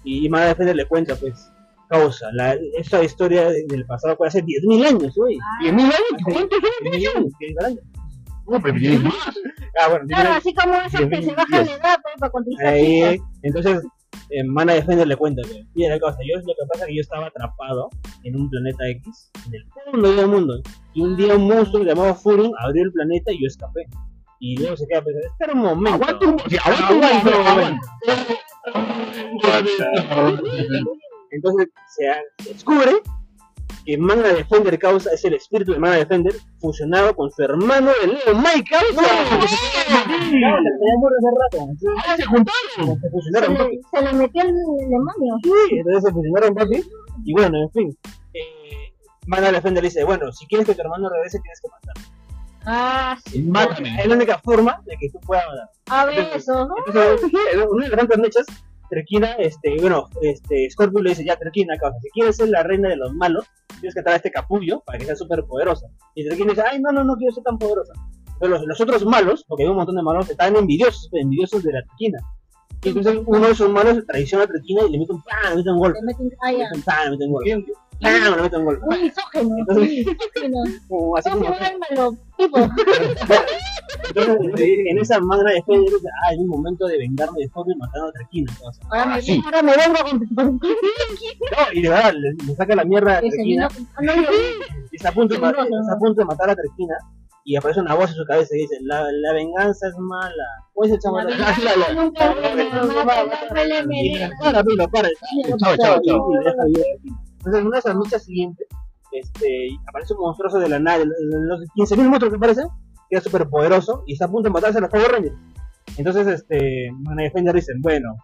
y 0.03 0.29
Magna 0.29 0.47
Defender 0.49 0.75
le 0.75 0.85
cuenta 0.85 1.15
pues 1.15 1.49
causa 1.89 2.27
la, 2.33 2.53
esta 2.77 3.01
historia 3.01 3.49
de- 3.49 3.63
del 3.69 3.85
pasado 3.85 4.17
puede 4.17 4.27
hace 4.27 4.43
10.000 4.43 4.85
años 4.87 5.15
güey 5.15 5.37
¿Y 5.63 5.69
en 5.69 5.75
mil 5.77 5.85
años? 5.85 5.97
¿Cuántos? 6.25 6.59
10.000 6.59 7.15
años, 7.15 7.31
10.000 7.39 7.65
años. 7.65 7.79
No, 8.45 8.61
pero 8.61 8.77
tienes 8.77 9.03
más. 9.03 9.13
Ah 9.81 9.89
bueno 9.89 10.05
10.000 10.05 10.07
Claro, 10.07 10.29
así 10.33 10.53
como 10.53 10.75
esos 10.75 11.09
que 11.09 11.21
se 11.21 11.35
bajan 11.35 11.65
la 11.65 11.71
edad 11.71 11.97
pues, 12.01 12.15
para 12.19 12.31
conquistar 12.31 12.67
ahí 12.67 13.19
entonces 13.43 13.83
eh, 14.29 14.43
Magna 14.43 14.73
Defender 14.73 15.07
le 15.07 15.15
cuenta 15.15 15.41
que 15.43 15.63
mira 15.73 15.99
causa 15.99 16.17
yo 16.21 16.37
lo 16.39 16.45
que 16.45 16.67
pasa 16.71 16.83
es 16.83 16.87
que 16.87 16.95
yo 16.95 17.01
estaba 17.01 17.27
atrapado 17.27 17.89
en 18.23 18.35
un 18.35 18.49
planeta 18.49 18.87
X 18.89 19.31
en 19.47 19.55
el 19.55 19.65
fondo 19.91 20.11
del 20.13 20.27
mundo 20.27 20.61
y 20.97 21.01
un 21.01 21.15
día 21.15 21.35
un 21.35 21.47
monstruo 21.47 21.83
llamado 21.83 22.15
Furion 22.15 22.51
abrió 22.57 22.83
el 22.83 22.91
planeta 22.91 23.31
y 23.31 23.41
yo 23.41 23.47
escapé. 23.47 23.85
Y 24.39 24.57
Leo 24.57 24.75
se 24.75 24.87
queda 24.87 25.03
pensando 25.03 25.27
espera 25.27 25.53
un 25.53 25.59
momento. 25.59 25.93
Aguanta 25.93 26.25
un 26.25 26.35
momento. 27.43 27.81
Entonces 31.29 31.67
se 31.87 32.49
descubre 32.49 32.93
que 33.87 33.97
Magna 33.97 34.27
Defender 34.33 34.77
causa 34.77 35.13
es 35.13 35.23
el 35.23 35.35
espíritu 35.35 35.71
de 35.71 35.79
Magna 35.79 35.95
Defender 35.95 36.33
fusionado 36.59 37.15
con 37.15 37.31
su 37.31 37.41
hermano 37.41 37.89
de 38.01 38.07
Leo, 38.07 38.35
Mike 38.35 38.69
causa. 38.69 39.01
Se 39.01 40.35
había 40.35 40.97
muerto 40.99 41.17
hace 41.17 41.31
rato. 41.39 41.71
Ah, 42.05 42.17
se 42.17 42.25
juntaron. 42.25 42.99
Se 42.99 43.09
fusionaron, 43.09 43.55
Se 43.55 43.63
papi. 43.63 43.75
le, 43.77 43.81
se 43.89 44.01
le 44.05 44.13
metió 44.19 44.41
el 44.41 44.47
demonio. 44.89 45.35
Sí, 45.41 45.51
entonces 45.77 46.03
se 46.03 46.11
fusionaron, 46.11 46.53
papi. 46.53 46.83
Y 47.23 47.33
bueno, 47.33 47.57
en 47.63 47.71
fin. 47.71 47.97
Eh, 48.33 48.91
Magna 49.25 49.53
Defender 49.53 49.81
dice, 49.81 50.03
bueno, 50.03 50.33
si 50.33 50.45
quieres 50.47 50.67
que 50.67 50.75
tu 50.75 50.81
hermano 50.81 51.07
regrese, 51.09 51.39
tienes 51.39 51.61
que 51.61 51.69
matarlo. 51.69 52.11
Ah, 52.65 53.17
sí. 53.25 53.41
Mátame. 53.43 54.01
Es 54.01 54.05
la 54.07 54.15
única 54.15 54.37
forma 54.39 54.81
de 54.85 54.97
que 54.97 55.09
tú 55.11 55.19
puedas 55.21 55.45
matar. 55.47 55.69
A 55.89 56.05
ver, 56.05 56.29
eso, 56.35 56.67
¿no? 56.67 56.75
Entonces, 56.87 57.31
en 57.53 57.61
una 57.61 57.85
de 57.85 57.89
las 57.91 57.99
tantas 57.99 58.17
mechas, 58.17 58.45
Trequina, 58.89 59.33
este, 59.33 59.75
bueno, 59.81 60.07
este, 60.21 60.69
Scorpio 60.69 61.01
le 61.01 61.09
dice, 61.11 61.25
ya, 61.25 61.35
Trequina, 61.37 61.77
causa, 61.77 61.99
si 62.01 62.09
quieres 62.11 62.35
ser 62.37 62.49
la 62.49 62.63
reina 62.63 62.89
de 62.89 62.95
los 62.97 63.13
malos, 63.13 63.45
tienes 63.79 63.93
que 63.93 64.01
traer 64.01 64.13
a 64.13 64.17
este 64.17 64.31
capullo 64.31 64.81
para 64.85 64.97
que 64.97 65.05
sea 65.05 65.15
súper 65.15 65.43
poderosa. 65.45 65.87
Y 66.15 66.25
Trequina 66.27 66.51
dice, 66.51 66.63
ay, 66.69 66.79
no, 66.81 66.91
no, 66.91 67.03
no 67.03 67.15
quiero 67.15 67.33
ser 67.33 67.43
tan 67.43 67.57
poderosa. 67.57 67.93
Pero 68.39 68.51
los, 68.53 68.65
los 68.65 68.79
otros 68.81 69.05
malos, 69.05 69.43
porque 69.47 69.63
hay 69.63 69.69
un 69.69 69.75
montón 69.77 69.95
de 69.95 70.03
malos, 70.03 70.29
estaban 70.29 70.55
envidiosos, 70.55 71.09
envidiosos 71.13 71.63
de 71.63 71.73
la 71.73 71.81
Trequina. 71.83 72.19
Y 72.83 72.89
entonces 72.89 73.19
uno 73.25 73.39
de 73.47 73.51
esos 73.51 73.69
malos 73.71 74.05
traiciona 74.05 74.43
a 74.43 74.47
Trequina 74.47 74.83
y 74.87 74.91
le 74.91 74.99
mete 74.99 75.11
un 75.13 75.21
¡pam! 75.23 75.49
le 75.49 75.55
mete 75.57 75.71
un 75.71 75.79
golpe. 75.79 75.99
Le 75.99 76.05
meten, 76.05 76.31
ah, 76.43 76.51
Le 76.51 76.57
ya. 76.59 76.63
mete 76.65 76.75
un 76.77 76.83
¡pam! 76.83 77.03
le 77.05 77.09
mete 77.11 77.25
un 77.25 77.31
golpe. 77.31 77.49
¡Pam! 77.99 78.35
le 78.35 78.41
mete 78.43 78.57
un 78.57 78.65
golpe. 78.65 78.85
Un 78.85 79.01
misógeno. 79.01 79.55
Entonces- 79.57 79.89
misógeno. 80.05 80.57
Como- 80.87 81.17
así 81.17 81.29
¿Cómo 81.31 81.43
como 81.43 81.55
se 81.57 81.63
llama 81.63 81.67
el 81.87 81.95
malo 81.97 82.17
tipo? 82.37 82.57
Entonces, 84.15 84.77
en 84.89 84.97
esa 84.97 85.19
Magna 85.19 85.51
Defender 85.51 85.91
dice, 85.93 86.07
ah, 86.27 86.33
es 86.33 86.39
un 86.39 86.47
momento 86.47 86.85
de 86.87 86.97
vengarme 86.97 87.39
de 87.41 87.47
Scorpion 87.47 87.77
matando 87.77 88.07
a 88.07 88.11
Trequina. 88.11 88.51
o 88.63 88.73
sea. 88.73 88.83
Ahora 88.91 89.05
me, 89.15 89.21
Sí. 89.21 89.41
ahora 89.45 89.61
me 89.63 89.73
vengo 89.75 89.97
con 90.35 90.59
No, 90.59 91.73
y 91.73 91.81
de 91.81 91.89
verdad, 91.89 92.13
le, 92.13 92.33
le 92.45 92.55
saca 92.55 92.75
la 92.75 92.85
mierda 92.85 93.13
a 93.15 93.17
Ah, 93.17 93.21
no, 94.01 94.15
no, 94.15 94.27
está 94.91 95.09
a, 95.09 95.11
punto 95.11 95.33
de, 95.35 95.39
ma- 95.41 95.51
No, 95.51 95.63
no, 95.63 95.69
no. 95.69 95.81
está 95.81 95.93
a 95.93 95.97
punto 95.99 96.21
de 96.21 96.25
matar 96.25 96.49
a 96.49 96.55
Trequina 96.55 96.95
y 97.43 97.55
aparece 97.55 97.79
una 97.79 97.93
voz 97.95 98.09
en 98.09 98.15
su 98.17 98.25
cabeza 98.25 98.55
y 98.55 98.59
dice, 98.63 98.77
la, 98.81 99.03
la 99.09 99.33
venganza 99.33 99.87
es 99.87 99.95
mala. 99.97 100.43
¿Cómo 100.73 100.85
dice 100.85 100.97
el? 100.97 101.29
La 104.51 104.63
para, 104.63 104.87
para. 104.87 105.09
Chao, 105.57 105.77
chao, 105.77 106.01
chao. 106.03 106.29
Entonces, 107.37 107.61
en 107.61 107.67
una 107.67 107.75
de 107.75 107.79
esas 107.79 107.95
luchas 107.95 108.23
siguientes, 108.25 108.67
este, 109.11 109.69
aparece 109.87 110.13
un 110.13 110.19
monstruoso 110.21 110.59
de 110.59 110.69
la 110.69 110.79
nada, 110.79 111.05
los 111.05 111.61
15.000 111.75 111.97
monstruos 112.09 112.31
que 112.33 112.37
aparecen, 112.37 112.67
que 113.09 113.17
es 113.17 113.23
súper 113.23 113.47
poderoso 113.49 114.03
y 114.05 114.13
está 114.13 114.25
a 114.25 114.29
punto 114.29 114.49
de 114.49 114.53
matarse 114.53 114.77
a 114.77 114.81
los 114.81 114.89
Power 114.89 115.11
Rangers. 115.11 115.35
Entonces, 115.97 116.27
este, 116.27 116.91
Magna 116.99 117.23
Defender 117.23 117.55
dicen, 117.55 117.81
bueno, 117.81 118.15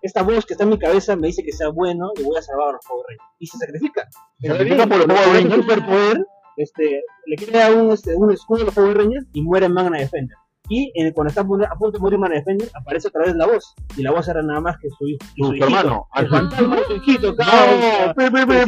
esta 0.00 0.22
voz 0.22 0.46
que 0.46 0.54
está 0.54 0.64
en 0.64 0.70
mi 0.70 0.78
cabeza 0.78 1.16
me 1.16 1.28
dice 1.28 1.42
que 1.42 1.52
sea 1.52 1.68
bueno 1.68 2.10
y 2.18 2.22
voy 2.22 2.36
a 2.36 2.42
salvar 2.42 2.68
a 2.68 2.72
los 2.72 2.86
Power 2.86 3.04
Rangers. 3.08 3.30
Y 3.38 3.46
se 3.46 3.58
sacrifica. 3.58 4.08
Se 4.40 4.48
sacrifica 4.48 4.86
por 4.86 4.98
los 4.98 5.06
Power 5.06 5.24
Con 5.24 5.34
Rangers. 5.34 5.54
superpoder, 5.54 6.26
este, 6.56 7.02
le 7.26 7.36
crea 7.36 7.72
un, 7.72 7.90
este, 7.92 8.14
un 8.14 8.32
escudo 8.32 8.62
a 8.62 8.64
los 8.66 8.74
Power 8.74 8.96
Rangers 8.96 9.26
y 9.32 9.42
muere 9.42 9.68
Magna 9.68 9.98
Defender. 9.98 10.36
Y 10.68 10.90
en- 10.94 11.12
cuando 11.12 11.28
está 11.28 11.42
a 11.42 11.44
punto 11.44 11.90
de 11.92 11.98
morir 11.98 12.18
Defender, 12.36 12.68
aparece 12.74 13.08
otra 13.08 13.24
vez 13.26 13.34
la 13.36 13.46
voz. 13.46 13.74
Y 13.96 14.02
la 14.02 14.12
voz 14.12 14.26
era 14.28 14.42
nada 14.42 14.60
más 14.60 14.78
que 14.78 14.88
su 14.88 15.06
hijo. 15.06 15.18
su 15.36 15.50
hijito. 15.52 15.66
hermano. 15.66 16.06
El 16.16 16.28
fantasma 16.28 16.76
su 16.86 16.94
hijito, 16.96 17.36
pe, 17.36 18.30
pe, 18.30 18.42
Y 18.42 18.46
pe, 18.46 18.64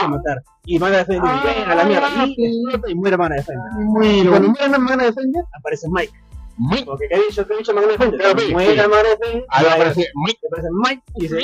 que 0.00 0.08
matar. 0.08 0.42
Defender 0.90 1.32
ven 1.44 1.70
a 1.70 1.74
la 1.74 1.84
mierda. 1.84 2.08
Y 2.08 2.18
papi. 2.18 2.46
explota 2.46 2.90
y 2.90 2.94
muere 2.94 3.16
Magna 3.18 3.36
Defender. 3.36 3.70
Y 3.78 3.84
Muero. 3.84 4.30
cuando 4.30 4.48
muere 4.48 4.78
Magna 4.78 5.04
Defender, 5.04 5.44
aparece 5.58 5.86
Mike. 5.90 6.12
Mike. 6.58 6.84
Porque 6.86 7.06
¿qué 7.08 7.14
ha 7.14 7.18
dicho? 7.18 7.46
¿Qué 7.46 7.54
ha 7.54 7.56
dicho 7.58 7.72
Defender? 7.72 8.52
Muere 8.52 8.80
aparece 8.80 10.08
Mike. 10.14 10.40
Aparece 10.50 10.68
Mike 10.84 11.02
y 11.16 11.20
dice, 11.22 11.36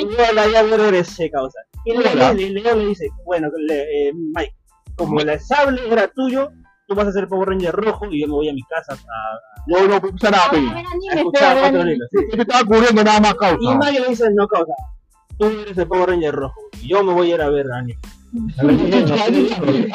ya 0.51 0.63
regresé, 0.77 1.29
causa. 1.29 1.59
Y 1.85 1.93
Leo 1.95 2.75
le, 2.75 2.85
dice, 2.87 3.07
bueno, 3.23 3.49
eh, 3.69 4.11
Mike, 4.13 4.55
como 4.95 5.19
el 5.21 5.39
sable 5.39 5.81
era 5.89 6.07
tuyo, 6.07 6.49
tú 6.87 6.95
vas 6.95 7.07
a 7.07 7.11
ser 7.11 7.27
Power 7.27 7.49
Ranger 7.49 7.73
rojo 7.73 8.05
y 8.11 8.21
yo 8.21 8.27
me 8.27 8.33
voy 8.33 8.49
a 8.49 8.53
mi 8.53 8.61
casa 8.63 8.93
a, 8.93 9.39
Yo 9.67 9.87
no 9.87 9.95
Ah, 9.95 10.31
nada, 10.31 10.51
pe. 10.51 10.57
a 10.57 11.15
escuchar 11.15 11.57
cuatro 11.59 11.83
sí. 11.83 11.97
Yo 12.29 12.35
te 12.35 12.41
estaba 12.41 12.63
cubriendo 12.63 13.03
nada 13.03 13.19
más 13.19 13.33
Y 13.33 13.37
causa. 13.37 13.77
Mike 13.79 13.99
le 13.99 14.07
dice, 14.09 14.29
no, 14.33 14.47
causa, 14.47 14.73
tú 15.37 15.45
eres 15.45 15.77
el 15.77 15.87
Power 15.87 16.09
Ranger 16.09 16.33
rojo 16.35 16.61
y 16.81 16.87
yo 16.89 17.03
me 17.03 17.13
voy 17.13 17.31
a 17.31 17.35
ir 17.35 17.41
a 17.41 17.49
ver 17.49 17.71
a 17.71 17.77
anime. 17.77 17.99
A 18.59 18.65
ver, 18.65 18.75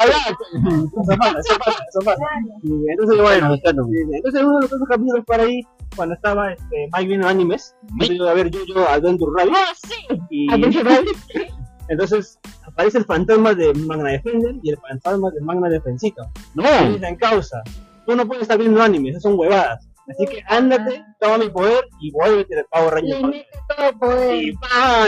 Eso 0.01 1.17
pasa, 1.17 1.39
eso 1.39 1.57
pasa, 1.59 1.83
eso 1.89 1.99
pasa. 2.03 2.21
Y 2.63 2.89
entonces, 2.89 3.21
bueno, 3.21 3.53
entonces 3.53 4.43
uno 4.43 4.55
de 4.55 4.61
los 4.61 4.73
otros 4.73 4.87
capítulos 4.89 5.25
para 5.25 5.43
ahí, 5.43 5.61
cuando 5.95 6.15
estaba 6.15 6.51
este, 6.51 6.89
Mike 6.93 7.07
viendo 7.07 7.27
animes, 7.27 7.75
yo 7.99 8.13
iba 8.13 8.31
a 8.31 8.33
ver 8.33 8.49
yo, 8.49 8.59
yo 8.65 8.87
Adventure 8.87 9.31
Rabbit. 9.37 9.53
Ah, 9.55 9.73
sí. 9.75 10.21
Y. 10.29 10.47
entonces 11.89 12.39
aparece 12.65 12.97
el 12.99 13.05
fantasma 13.05 13.53
de 13.53 13.73
Magna 13.73 14.11
Defender 14.11 14.55
y 14.63 14.69
el 14.71 14.77
fantasma 14.77 15.29
de 15.31 15.41
Magna 15.41 15.69
Defensito. 15.69 16.23
Y 16.55 16.61
No. 16.61 16.93
dicen, 16.93 17.15
causa, 17.17 17.61
tú 18.05 18.15
no 18.15 18.25
puedes 18.27 18.43
estar 18.43 18.57
viendo 18.57 18.81
animes, 18.81 19.11
esas 19.11 19.23
son 19.23 19.37
huevadas. 19.39 19.87
Así 20.09 20.25
que 20.25 20.43
ándate, 20.47 21.03
toma 21.19 21.37
mi 21.37 21.49
poder 21.49 21.85
y 22.01 22.11
vuélvete 22.11 22.59
el 22.59 22.65
Power 22.71 22.93
Ranger. 22.95 23.21
Le 23.21 23.27
mete 23.27 23.47
todo 23.77 23.99
poder. 23.99 24.35
Y. 24.43 24.49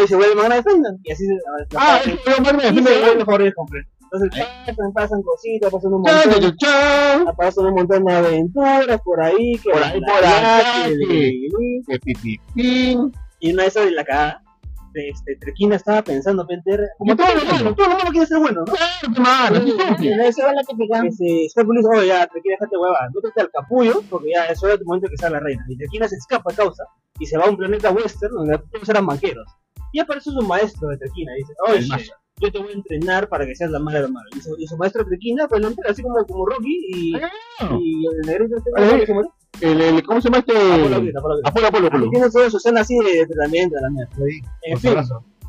Y 0.03 0.07
se 0.07 0.15
vuelve 0.15 0.35
Magna 0.35 0.55
Defender. 0.55 0.93
Y 1.03 1.11
así 1.11 1.25
se, 1.25 1.33
Ah, 1.75 1.97
es 1.97 2.03
que 2.03 2.11
se 2.11 2.41
defiendo. 2.41 2.91
vuelve 2.91 3.25
Power 3.25 3.39
Ranger 3.39 3.53
completo. 3.55 3.89
Entonces 4.13 4.45
pasan, 4.67 4.93
pasan 4.93 5.21
cositas, 5.23 5.71
pasan 5.71 5.91
un 5.93 6.03
Chao, 6.03 6.15
montón, 6.29 6.55
chao, 6.57 7.23
chao. 7.25 7.35
pasan 7.35 7.65
un 7.65 7.73
montón 7.73 8.05
de 8.05 8.13
aventuras 8.13 9.01
por 9.03 9.19
ahí, 9.23 9.57
que 9.57 9.71
Por 9.71 9.81
la- 9.81 9.87
ahí, 9.87 9.99
por 10.01 10.11
allá, 10.23 10.85
que-. 11.09 11.49
Y 13.39 13.51
una 13.53 13.63
de 13.63 13.67
esas 13.69 13.85
de 13.85 13.91
la 13.91 14.05
cagada, 14.05 14.41
de 14.41 14.42
este, 15.09 15.35
Trequina 15.37 15.75
estaba 15.75 16.01
pensando, 16.03 16.45
Penter, 16.47 16.79
como 16.97 17.15
todo 17.15 17.27
lo 17.35 17.45
malo, 17.45 17.75
todo 17.75 17.87
lo 17.89 17.97
malo 17.97 18.11
quiere 18.11 18.25
ser 18.27 18.39
bueno, 18.39 18.63
¿no? 18.65 18.73
Claro, 18.73 19.57
hermano, 19.57 20.23
Esa 20.23 20.49
es 20.49 20.55
la 20.55 20.63
típica. 20.67 21.01
Ese 21.05 21.47
Scorpion 21.49 21.77
dice, 21.77 21.89
oye, 21.95 22.07
ya, 22.07 22.27
Trequina, 22.27 22.55
déjate 22.59 22.77
hueva, 22.77 23.09
métete 23.13 23.41
al 23.41 23.51
capullo, 23.51 24.03
porque 24.09 24.29
ya 24.33 24.45
es 24.45 24.61
hora 24.63 24.73
de 24.73 24.79
tu 24.79 24.85
momento 24.85 25.07
que 25.09 25.17
sea 25.17 25.29
la 25.29 25.39
reina. 25.39 25.63
Y 25.67 25.77
Trequina 25.77 26.07
se 26.07 26.15
escapa 26.15 26.51
a 26.51 26.55
causa, 26.55 26.83
y 27.19 27.25
se 27.25 27.37
va 27.37 27.45
a 27.45 27.49
un 27.49 27.57
planeta 27.57 27.91
western 27.91 28.33
donde 28.33 28.57
todos 28.71 28.87
eran 28.89 29.05
banqueros. 29.05 29.47
Y 29.91 29.99
aparece 29.99 30.31
su 30.31 30.41
maestro 30.41 30.87
de 30.89 30.97
Trequina, 30.97 31.31
y 31.35 31.39
dice, 31.41 31.53
El 31.67 31.73
oye, 31.93 32.09
yo 32.37 32.51
te 32.51 32.57
voy 32.59 32.69
a 32.69 32.73
entrenar 32.73 33.29
para 33.29 33.45
que 33.45 33.55
seas 33.55 33.69
la 33.71 33.79
mala 33.79 34.01
de 34.01 34.07
malo. 34.07 34.27
Y 34.35 34.41
su, 34.41 34.55
y 34.57 34.65
su 34.67 34.75
maestro 34.77 35.05
Trequina, 35.05 35.47
pues 35.47 35.61
lo 35.61 35.67
entrena 35.67 35.91
así 35.91 36.01
como, 36.01 36.15
como 36.25 36.45
Rocky, 36.45 36.85
y, 36.89 37.13
Ah. 37.59 37.77
y 37.79 38.05
el 38.07 38.21
negrito 38.25 38.57
este, 38.57 38.71
Ah. 39.55 39.57
El, 39.61 39.81
el, 39.81 40.03
¿Cómo 40.03 40.19
se 40.21 40.29
llama 40.29 40.39
este? 40.39 40.53
Apolo 40.57 40.95
Apolo. 40.95 41.39
Apolo, 41.43 41.67
Apolo. 41.87 42.09
tiene 42.09 42.29
toda 42.29 42.49
su 42.49 42.57
escena 42.57 42.81
así 42.81 42.97
de 42.97 43.21
entrenamiento, 43.21 43.75
la 43.81 43.89
mierda. 43.89 44.11
En 44.63 44.79
fin, 44.79 44.93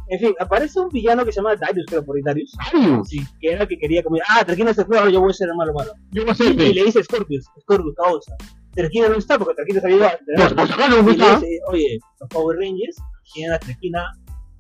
en 0.09 0.21
fin, 0.21 0.35
aparece 0.39 0.79
un 0.81 0.89
villano 0.91 1.25
que 1.25 1.33
se 1.33 1.37
llama 1.41 1.57
Darius, 1.57 1.87
creo, 1.87 2.05
por 2.05 2.17
ahí, 2.17 2.23
Darius. 2.23 2.53
Darius. 2.73 3.09
Sí, 3.09 3.21
que 3.41 3.53
era 3.53 3.63
el 3.63 3.69
que 3.69 3.79
quería 3.79 4.03
como, 4.03 4.19
ah, 4.29 4.45
Trequina 4.45 4.75
se 4.75 4.85
fue, 4.85 4.99
ahora 4.99 5.11
yo 5.11 5.21
voy 5.21 5.31
a 5.31 5.35
ser 5.35 5.49
el 5.49 5.57
malo 5.57 5.73
malo. 5.73 5.93
Yo 6.11 6.23
voy 6.23 6.31
a 6.31 6.35
Y, 6.35 6.37
ser, 6.37 6.53
y 6.61 6.75
le 6.75 6.85
dice 6.85 7.03
Scorpius, 7.03 7.47
Scorpius 7.63 7.95
causa. 7.97 8.37
Trequina 8.75 9.09
no 9.09 9.17
está 9.17 9.39
porque 9.39 9.55
Trequina 9.55 9.81
se 9.81 9.87
había 9.87 9.97
ido 9.97 10.07
a 10.07 10.49
por 10.51 10.67
si 10.67 10.73
acaso, 10.75 11.03
¿no 11.03 11.11
Y 11.11 11.17
le 11.17 11.25
está? 11.25 11.35
dice, 11.41 11.59
oye, 11.69 11.99
los 12.21 12.29
Power 12.29 12.59
Rangers 12.59 12.97
tienen 13.33 13.53
a 13.55 13.59
Trequina 13.59 14.05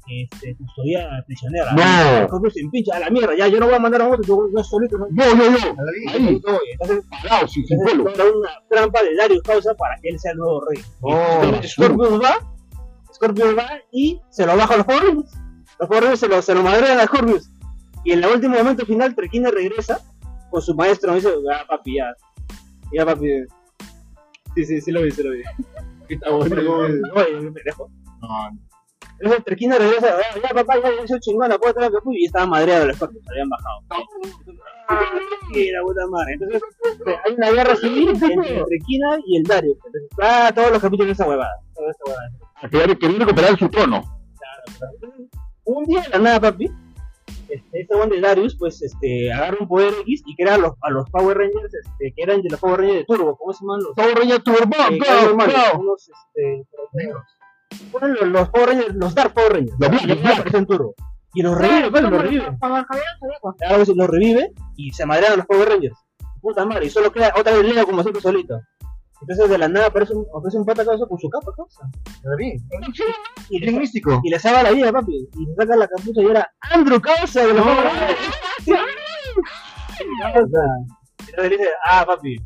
este, 0.08 0.56
custodiada 0.56 1.22
prisionera. 1.26 1.72
No. 1.72 2.28
Scorpius 2.28 2.54
se 2.54 2.60
empincha 2.60 2.96
a 2.96 3.00
la 3.00 3.10
mierda, 3.10 3.34
ya 3.36 3.48
yo 3.48 3.58
no 3.60 3.66
voy 3.66 3.74
a 3.74 3.78
mandar 3.78 4.02
a 4.02 4.08
otro, 4.08 4.22
yo, 4.24 4.48
yo 4.54 4.64
solito. 4.64 4.98
No, 4.98 5.06
Yo, 5.10 5.24
yo, 5.36 5.44
yo. 5.56 5.74
Ahí, 6.12 6.28
Entonces, 6.28 7.04
parado, 7.10 7.48
sin 7.48 7.64
entonces 7.68 7.96
logra 7.98 8.24
una 8.24 8.50
trampa 8.68 9.02
de 9.02 9.14
Darius 9.16 9.42
causa 9.42 9.74
para 9.74 9.96
que 10.00 10.10
él 10.10 10.18
sea 10.18 10.32
el 10.32 10.38
nuevo 10.38 10.64
rey. 10.68 10.82
Oh, 11.00 11.40
Entonces, 11.42 11.72
Scorpius 11.72 12.22
va, 12.22 12.54
Scorpius 13.14 13.56
va 13.58 13.70
y 13.92 14.20
se 14.30 14.46
lo 14.46 14.56
baja 14.56 14.74
a 14.74 14.76
los 14.78 14.86
Rangers. 14.86 15.32
Los 15.80 15.88
Rangers 15.88 16.20
se 16.20 16.28
lo, 16.28 16.42
se 16.42 16.54
lo 16.54 16.62
madrean 16.62 17.00
a 17.00 17.06
Scorpius. 17.06 17.50
Y 18.04 18.12
en 18.12 18.22
el 18.22 18.30
último 18.30 18.56
momento 18.56 18.84
final, 18.84 19.14
Trequina 19.14 19.50
regresa 19.50 20.00
con 20.50 20.60
su 20.60 20.74
maestro. 20.74 21.12
y 21.12 21.16
dice, 21.16 21.30
ah, 21.52 21.64
papi, 21.68 21.96
ya. 21.96 22.12
Ya, 22.92 23.06
papi. 23.06 23.28
Sí, 24.54 24.64
sí, 24.64 24.80
sí 24.80 24.92
lo 24.92 25.02
vi, 25.02 25.10
sí 25.10 25.22
lo 25.22 25.30
vi. 25.32 25.42
Está 26.08 26.30
bueno. 26.30 26.72
Oye, 27.14 27.40
me 27.40 27.60
dejo. 27.64 27.90
No, 28.20 28.28
Entonces 29.20 29.44
Trequina 29.44 29.78
regresa, 29.78 30.16
ah, 30.18 30.38
ya, 30.42 30.48
papá, 30.54 30.74
ya, 30.82 30.90
ya 31.00 31.06
soy 31.06 31.20
chingona, 31.20 31.58
puedo 31.58 31.74
traer 31.74 31.92
que 31.92 32.00
fui. 32.02 32.16
Y 32.22 32.26
estaba 32.26 32.46
madreado 32.46 32.84
el 32.84 32.94
Scorpius, 32.94 33.24
se 33.24 33.30
habían 33.32 33.48
bajado. 33.48 33.80
Ah, 34.88 35.00
sí, 35.52 35.70
la 35.70 35.82
puta 35.82 36.06
madre. 36.08 36.32
Entonces, 36.34 36.62
este, 36.92 37.10
hay 37.24 37.34
una 37.34 37.50
guerra 37.52 37.76
civil 37.76 38.08
entre 38.08 38.28
Trequina 38.28 39.18
y 39.26 39.36
el 39.38 39.42
Darius. 39.44 39.76
Entonces, 39.86 40.10
ah, 40.22 40.52
todos 40.54 40.70
los 40.72 40.82
capítulos 40.82 41.06
de 41.08 41.12
esa 41.12 41.26
huevada. 41.28 41.60
Toda 41.74 41.90
esa 41.90 42.04
huevada. 42.04 42.30
Quería 42.70 42.94
quería 42.96 43.18
recuperar 43.20 43.58
su 43.58 43.68
trono. 43.68 44.02
un 45.64 45.84
día 45.84 46.02
de 46.02 46.08
la 46.10 46.18
nada, 46.18 46.40
papi, 46.40 46.70
este, 47.48 47.80
este 47.80 47.94
one 47.94 48.14
de 48.14 48.20
Darius, 48.20 48.56
pues, 48.58 48.82
este, 48.82 49.32
agarra 49.32 49.56
un 49.60 49.68
poder 49.68 49.92
X 50.02 50.22
y 50.26 50.34
crea 50.36 50.54
a 50.54 50.58
los, 50.58 50.72
a 50.82 50.90
los 50.90 51.08
Power 51.10 51.36
Rangers, 51.38 51.72
este, 51.74 52.12
que 52.14 52.22
eran 52.22 52.42
de 52.42 52.50
los 52.50 52.60
Power 52.60 52.80
Rangers 52.80 52.98
de 53.00 53.04
Turbo, 53.04 53.36
¿cómo 53.36 53.52
se 53.52 53.60
llaman 53.64 53.80
los? 53.82 53.94
Power 53.94 54.14
Ranger 54.16 54.42
Turbo, 54.42 54.76
Eh, 54.90 54.98
go, 54.98 55.36
go. 55.36 55.78
unos, 55.80 56.08
este, 56.08 56.66
bueno, 57.92 58.08
los, 58.08 58.28
los 58.28 58.48
Power 58.50 58.68
Rangers, 58.70 58.94
los 58.94 59.14
Dark 59.14 59.34
Power 59.34 59.52
Rangers, 59.52 59.76
Los 59.78 59.90
Ya 59.90 60.06
blancos. 60.06 60.38
aparecen 60.38 60.66
Turbo. 60.66 60.94
Y 61.34 61.42
los 61.42 61.58
revive, 61.58 61.90
pues, 61.90 62.02
los 62.02 62.22
revive. 62.22 62.46
Algo 63.68 63.82
así, 63.82 63.94
los 63.94 64.08
revive 64.08 64.52
y 64.76 64.92
se 64.92 65.04
madrean 65.04 65.32
a 65.32 65.36
los 65.36 65.46
Power 65.46 65.68
Rangers. 65.68 65.96
Puta 66.40 66.64
madre, 66.64 66.86
y 66.86 66.90
solo 66.90 67.10
queda 67.10 67.32
otra 67.36 67.56
vez 67.56 67.64
Leo 67.64 67.86
como 67.86 68.02
siempre 68.02 68.22
solito. 68.22 68.60
Entonces 69.20 69.48
de 69.48 69.58
la 69.58 69.68
nada 69.68 69.86
aparece 69.86 70.12
un, 70.12 70.26
aparece 70.36 70.58
un 70.58 70.66
pata 70.66 70.84
causa 70.84 71.06
con 71.06 71.18
su 71.18 71.30
capa, 71.30 71.50
causa. 71.56 71.88
Y 73.48 73.58
le, 73.58 73.72
místico. 73.72 74.20
y 74.22 74.30
le 74.30 74.38
salva 74.38 74.62
la 74.62 74.70
vida, 74.72 74.92
papi. 74.92 75.28
Y 75.32 75.46
le 75.46 75.54
saca 75.54 75.76
la 75.76 75.88
capucha 75.88 76.20
y 76.20 76.26
era 76.26 76.46
Andrew 76.60 77.00
Causa 77.00 77.46
de 77.46 77.54
los 77.54 77.62
Power 77.62 77.84
Rangers. 77.84 78.18
Y 80.00 80.38
entonces 80.38 81.50
le 81.50 81.56
dice, 81.56 81.68
ah, 81.86 82.04
papi, 82.06 82.36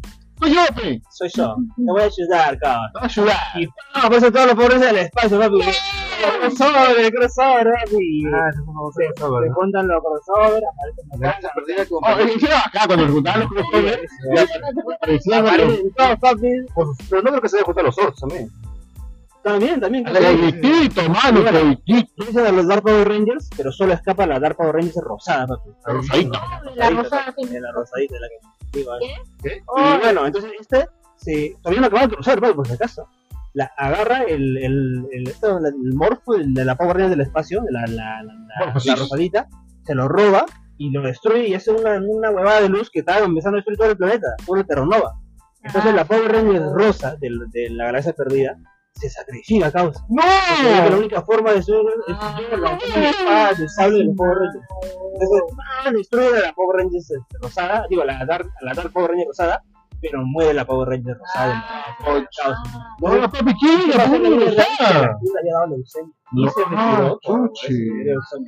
Soy 0.41 0.55
yo, 0.55 0.61
pe. 0.77 1.03
soy 1.11 1.29
yo. 1.35 1.57
Te 1.77 1.83
voy 1.83 2.01
a 2.01 2.05
ayudar, 2.05 2.59
cabrón. 2.59 2.91
Te 2.93 2.99
va 2.99 3.03
a 3.03 3.07
ayudar. 3.07 3.37
Y 3.57 3.67
¡pam! 3.67 4.05
aparecen 4.05 4.33
todos 4.33 4.47
los 4.47 4.57
Rangers 4.57 4.81
del 4.81 4.97
espacio, 4.99 5.39
papi. 5.39 5.61
Crossover, 6.41 6.99
el 6.99 7.13
crossover, 7.13 7.67
papi. 7.67 8.25
Ah, 8.33 8.51
se, 8.97 9.09
se 9.17 9.51
juntan 9.51 9.89
los 9.89 10.03
crossover, 10.03 10.63
aparecen 10.65 11.79
los 11.79 11.89
Oh, 11.91 12.19
eh, 12.19 12.37
era 12.41 12.59
acá 12.61 12.87
cuando 12.87 13.07
se 13.07 13.13
juntaban 13.13 13.41
los 13.41 13.49
los. 13.51 13.99
Aparecen 15.33 15.93
todos, 15.95 16.19
papi. 16.21 16.51
Pero 17.11 17.23
no 17.23 17.31
creo 17.31 17.41
que 17.43 17.49
se 17.49 17.57
debe 17.57 17.67
juntar 17.67 17.85
los 17.85 17.99
otros 17.99 18.21
también. 18.21 18.49
También, 19.43 19.81
también. 19.81 20.05
Gritito, 20.05 21.09
mano, 21.09 21.43
gritito. 21.43 22.25
Dicen 22.27 22.47
a 22.47 22.53
los 22.53 22.67
Dark 22.67 22.83
Power 22.83 23.09
Rangers, 23.09 23.49
pero 23.57 23.73
solo 23.73 23.95
escapa 23.95 24.27
la 24.27 24.39
Dark 24.39 24.57
Power 24.57 24.75
Rangers 24.75 24.97
rosada, 25.03 25.47
papi. 25.47 25.71
La 26.77 26.91
rosada, 26.91 27.35
sí. 27.37 27.47
De 27.47 27.61
la 27.61 27.73
rosadita, 27.73 28.15
la 28.21 28.29
que 28.29 28.58
digo. 28.73 28.93
¿eh? 28.97 29.15
¿Qué? 29.43 29.63
Y 29.77 29.99
bueno, 30.03 30.27
entonces 30.27 30.53
este 30.61 30.87
se 31.17 31.57
todavía 31.63 31.81
no 31.81 31.87
acaba 31.89 32.07
de 32.07 32.15
cruzar, 32.15 32.41
papi, 32.41 32.55
por 32.55 32.67
si 32.67 32.75
acaso. 32.75 33.09
La 33.55 33.71
agarra 33.77 34.23
el, 34.23 34.57
el, 34.59 35.07
el, 35.13 35.29
el 35.29 35.95
morfo 35.95 36.35
el 36.35 36.55
de 36.55 36.65
la 36.65 36.77
Power 36.77 36.97
Rangers 36.97 37.11
del 37.17 37.27
espacio, 37.27 37.63
la, 37.71 37.81
la, 37.87 38.23
la, 38.23 38.35
la, 38.67 38.75
la 38.85 38.95
rosadita, 38.95 39.49
se 39.85 39.95
lo 39.95 40.07
roba 40.07 40.45
y 40.77 40.91
lo 40.93 41.03
destruye 41.03 41.49
y 41.49 41.55
hace 41.55 41.73
una, 41.73 41.99
una 41.99 42.31
huevada 42.31 42.61
de 42.61 42.69
luz 42.69 42.91
que 42.91 43.01
estaba 43.01 43.25
empezando 43.25 43.57
a 43.57 43.59
destruir 43.59 43.79
todo 43.79 43.91
el 43.91 43.97
planeta, 43.97 44.29
una 44.47 44.65
terranova. 44.65 45.15
Entonces 45.63 45.91
Ah. 45.93 45.97
la 45.97 46.05
Power 46.05 46.31
Ranger 46.31 46.63
rosa 46.73 47.17
de, 47.17 47.31
de 47.53 47.71
la 47.71 47.87
galaxia 47.87 48.13
perdida 48.13 48.57
se 48.95 49.09
sacrifica 49.11 49.71
causa. 49.71 50.01
¡No! 50.09 50.23
Porque 50.23 50.83
que 50.85 50.91
la 50.91 50.97
única 50.97 51.23
forma 51.23 51.51
de 51.51 51.57
destruir 51.57 51.87
es 52.09 52.17
destruir 52.19 52.59
la 52.59 52.79
la 53.01 53.11
espada 53.11 53.53
del 53.55 53.69
sable 53.71 53.99
de 53.99 54.05
los 54.05 54.17
Power 54.17 54.37
Rangers. 54.39 54.67
Entonces, 55.13 55.43
¡ah! 55.85 55.91
destruye 55.93 56.27
a 56.39 56.41
la 56.47 56.53
Power 56.55 56.77
Ranger 56.79 56.99
este, 56.99 57.15
rosada, 57.41 57.87
digo, 57.89 58.05
la 58.05 58.25
Dark, 58.27 58.49
a 58.61 58.65
la 58.65 58.75
Dark 58.75 58.93
Power 58.93 59.11
Ranger 59.11 59.27
rosada, 59.29 59.63
pero 60.01 60.23
muere 60.25 60.55
la 60.55 60.65
Power 60.65 60.89
Ranger 60.89 61.17
rosada. 61.17 61.65
Ah. 61.69 61.97
¡No, 63.01 63.17
la 63.17 63.29
papi, 63.29 63.55
¿quién? 63.61 63.91
La 63.91 64.05
papi 64.05 64.19
Le 64.19 64.47
rosada. 64.47 65.19
había 65.39 65.55
dado 65.55 65.67
leucemia. 65.69 66.13
Y 66.33 66.45
No. 66.45 66.51
se 66.51 66.61
retiró 66.65 66.77
Ah. 66.77 67.19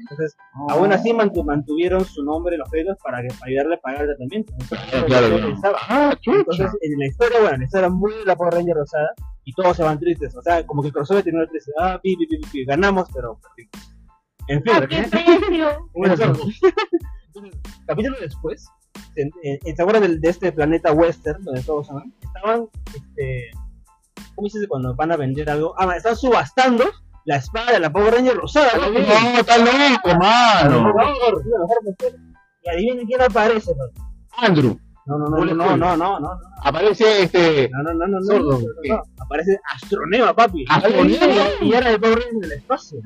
Entonces, 0.01 0.37
aún 0.69 0.93
así 0.93 1.13
mantu- 1.13 1.45
mantuvieron 1.45 2.05
su 2.05 2.23
nombre 2.25 2.55
en 2.55 2.61
los 2.61 2.69
créditos 2.71 2.97
para, 3.03 3.23
que, 3.23 3.29
para 3.29 3.49
ayudarle 3.51 3.75
a 3.77 3.81
pagar 3.81 4.01
el 4.03 4.07
tratamiento. 4.09 4.53
¡Ah, 5.89 6.15
Entonces, 6.27 6.71
en 6.83 6.99
la 6.99 7.07
historia, 7.07 7.39
bueno, 7.41 7.55
en 7.55 7.61
la 7.61 7.65
historia 7.67 7.89
muere 7.89 8.25
la 8.25 8.37
Power 8.37 8.55
Ranger 8.55 8.75
rosada 8.77 9.11
y 9.45 9.53
todos 9.53 9.77
se 9.77 9.83
van 9.83 9.99
tristes. 9.99 10.35
O 10.37 10.43
sea, 10.43 10.67
como 10.67 10.83
que 10.83 10.89
el 10.89 10.95
crossover 10.95 11.23
tiene 11.23 11.39
una 11.39 11.49
tristeza. 11.49 11.77
Ah, 11.81 12.01
pi, 12.03 12.17
pi, 12.17 12.27
pi, 12.27 12.39
pi, 12.39 12.47
pi, 12.51 12.65
ganamos, 12.65 13.09
pero 13.13 13.39
perdimos. 13.41 13.95
En 14.49 14.63
fin, 14.63 14.73
¿A 14.75 14.87
qué 14.87 15.09
precio? 15.09 15.89
bueno, 15.95 16.15
entonces, 16.15 16.61
capítulo 17.87 18.17
después, 18.21 18.67
¿se, 19.15 19.23
eh, 19.45 19.59
¿se 19.77 19.83
acuerdan 19.83 20.03
del- 20.03 20.21
de, 20.21 20.29
este 20.29 20.51
planeta 20.53 20.93
western 20.93 21.45
donde 21.45 21.63
todos 21.63 21.87
son? 21.87 22.13
Estaban, 22.21 22.69
este, 22.87 23.51
¿cómo 24.35 24.47
dices 24.47 24.67
cuando 24.69 24.95
van 24.97 25.13
a 25.13 25.17
vender 25.17 25.49
algo? 25.51 25.75
Ah, 25.79 25.95
están 25.97 26.17
subastando 26.17 26.85
la 27.27 27.37
espada 27.37 27.73
de 27.73 27.81
la 27.81 27.93
Power 27.93 28.15
Ranger 28.15 28.35
rosada. 28.37 28.73
¿no? 28.77 28.91
¡No, 28.91 28.99
está 28.99 29.59
loco, 29.59 30.19
mano! 30.19 30.93
Y 32.63 32.69
adivinen 32.71 33.07
quién 33.07 33.23
aparece. 33.23 33.73
¿no? 33.75 33.85
Andrew, 34.37 34.79
No, 35.07 35.19
no, 35.19 35.27
no, 35.29 35.45
no, 35.45 35.55
no, 35.55 35.77
no, 35.77 35.97
no, 35.97 36.21
no, 36.21 36.31
aparece 36.63 37.23
este. 37.23 37.71
no, 37.73 37.83
no, 37.83 37.95
no, 37.95 38.07
no, 38.07 38.19
no, 38.21 38.25
Sordo, 38.25 38.51
no, 38.53 38.59
no, 38.59 38.95
no. 38.97 39.03
Aparece 39.19 39.59
Astronema, 39.75 40.35
papi. 40.35 40.65
¿Astronema? 40.69 41.35
Y 41.63 41.73
era 41.73 41.91
el 41.91 42.01
Power 42.01 42.19
Ranger 42.19 42.41
del 42.41 42.53
espacio. 42.53 42.99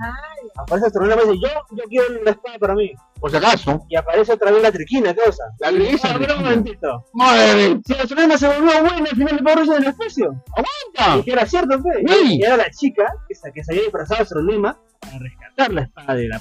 Aparece 0.56 0.86
Astronema 0.88 1.22
y 1.22 1.28
dice, 1.32 1.40
yo, 1.42 1.76
yo 1.76 1.84
quiero 1.88 2.22
la 2.24 2.30
espada 2.32 2.58
para 2.58 2.74
mí. 2.74 2.92
Por 3.20 3.30
si 3.30 3.36
acaso, 3.36 3.86
Y 3.88 3.96
aparece 3.96 4.32
otra 4.32 4.50
vez 4.50 4.62
la 4.62 4.72
triquina, 4.72 5.14
¿qué 5.14 5.20
cosa? 5.22 5.44
la 5.60 5.70
esa. 5.70 6.14
Ah, 6.14 6.16
pero 6.18 6.36
un 6.36 6.42
momentito. 6.42 7.04
¡Madre! 7.14 7.80
Si 7.86 7.92
Astronema 7.94 8.36
se 8.36 8.48
volvió 8.48 8.80
buena 8.80 8.98
al 9.10 9.16
final 9.16 9.36
del 9.36 9.44
Power 9.44 9.58
Ranger 9.58 9.78
del 9.78 9.88
espacio. 9.88 10.34
¡Aguanta! 10.56 11.18
Y 11.20 11.22
que 11.22 11.32
era 11.32 11.46
cierto, 11.46 11.80
fe. 11.80 12.04
Sí. 12.06 12.38
Y 12.38 12.42
era 12.42 12.56
la 12.56 12.70
chica 12.70 13.06
que 13.28 13.34
se, 13.34 13.52
que 13.52 13.64
se 13.64 13.72
había 13.72 13.84
disfrazado 13.84 14.18
de 14.18 14.22
Astronema 14.24 14.78
para 15.00 15.18
rescatar 15.18 15.72
la 15.72 15.82
espada 15.82 16.14
de 16.14 16.28
la. 16.28 16.40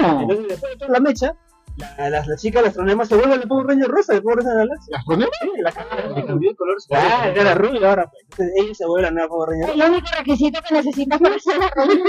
¡No! 0.00 0.20
Entonces, 0.22 0.48
después 0.48 0.72
de 0.72 0.78
toda 0.78 0.92
la 0.92 1.00
mecha, 1.00 1.34
la, 1.98 2.10
la, 2.10 2.24
la 2.26 2.36
chica, 2.36 2.62
la 2.62 2.68
Astronema, 2.68 3.04
se 3.04 3.16
vuelve 3.16 3.36
la 3.38 3.42
Power 3.46 3.66
Ranger 3.66 3.88
rosa, 3.88 4.14
el 4.14 4.22
Power 4.22 4.36
Ranger 4.38 4.52
de 4.52 4.58
la 4.58 4.64
galaxia. 4.66 4.96
¿Astronema? 4.98 5.30
Sí, 5.40 5.48
la 5.62 5.72
cambió, 5.72 6.14
le 6.16 6.24
cambió 6.26 6.50
el 6.50 6.56
color. 6.56 6.76
Ah, 6.92 7.28
era 7.34 7.54
rubia 7.54 7.88
ahora. 7.90 8.10
pues. 8.10 8.22
Entonces 8.30 8.54
ella 8.56 8.74
se 8.74 8.86
vuelve 8.86 9.02
la 9.06 9.10
nueva 9.12 9.28
Power 9.28 9.48
Ranger. 9.50 9.70
El 9.74 9.90
único 9.90 10.06
requisito 10.18 10.60
que 10.68 10.74
necesitas 10.74 11.20
para 11.20 11.38
ser 11.38 11.58
la 11.58 11.70
reina. 11.74 12.04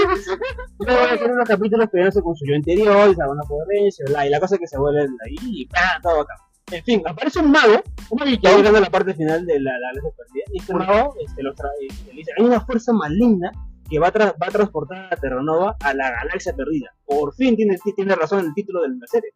Luego 0.78 1.00
van 1.00 1.30
a 1.30 1.32
unos 1.32 1.48
capítulos 1.48 1.88
peleándose 1.90 2.22
con 2.22 2.36
su 2.36 2.44
yo 2.46 2.54
interior 2.54 3.10
y 3.10 3.14
se 3.14 3.20
van 3.26 3.38
a 3.38 3.42
Power 3.48 3.66
Ranger, 3.68 4.06
bla, 4.08 4.26
y 4.26 4.30
la 4.30 4.40
cosa 4.40 4.54
es 4.56 4.60
que 4.60 4.66
se 4.66 4.78
vuelve 4.78 5.00
ahí 5.02 5.36
y 5.42 5.66
¡pam! 5.66 6.02
todo 6.02 6.20
acá. 6.20 6.34
En 6.70 6.82
fin, 6.84 7.02
aparece 7.06 7.40
un 7.40 7.50
mago, 7.50 7.82
un 8.10 8.18
mago 8.18 8.30
ya 8.40 8.56
llegando 8.56 8.78
a 8.78 8.80
la 8.82 8.88
parte 8.90 9.12
final 9.14 9.44
de 9.44 9.60
la, 9.60 9.72
la 9.72 9.88
galaxia 9.88 10.10
perdida, 10.16 10.44
y 10.52 10.58
este 10.58 10.72
mago 10.74 11.14
este, 11.20 11.42
lo 11.42 11.54
trae, 11.54 11.70
este, 11.88 12.10
le 12.12 12.18
dice, 12.18 12.30
hay 12.38 12.44
una 12.44 12.60
fuerza 12.62 12.92
maligna 12.94 13.50
que 13.90 13.98
va 13.98 14.08
a, 14.08 14.12
tra- 14.12 14.34
va 14.42 14.46
a 14.46 14.50
transportar 14.50 15.12
a 15.12 15.16
Terranova 15.16 15.76
a 15.80 15.92
la 15.92 16.10
galaxia 16.10 16.54
perdida. 16.54 16.94
Por 17.04 17.34
fin 17.34 17.56
tiene, 17.56 17.76
tiene 17.94 18.14
razón 18.14 18.46
el 18.46 18.54
título 18.54 18.80
de 18.82 18.88
la 18.88 19.06
serie. 19.06 19.30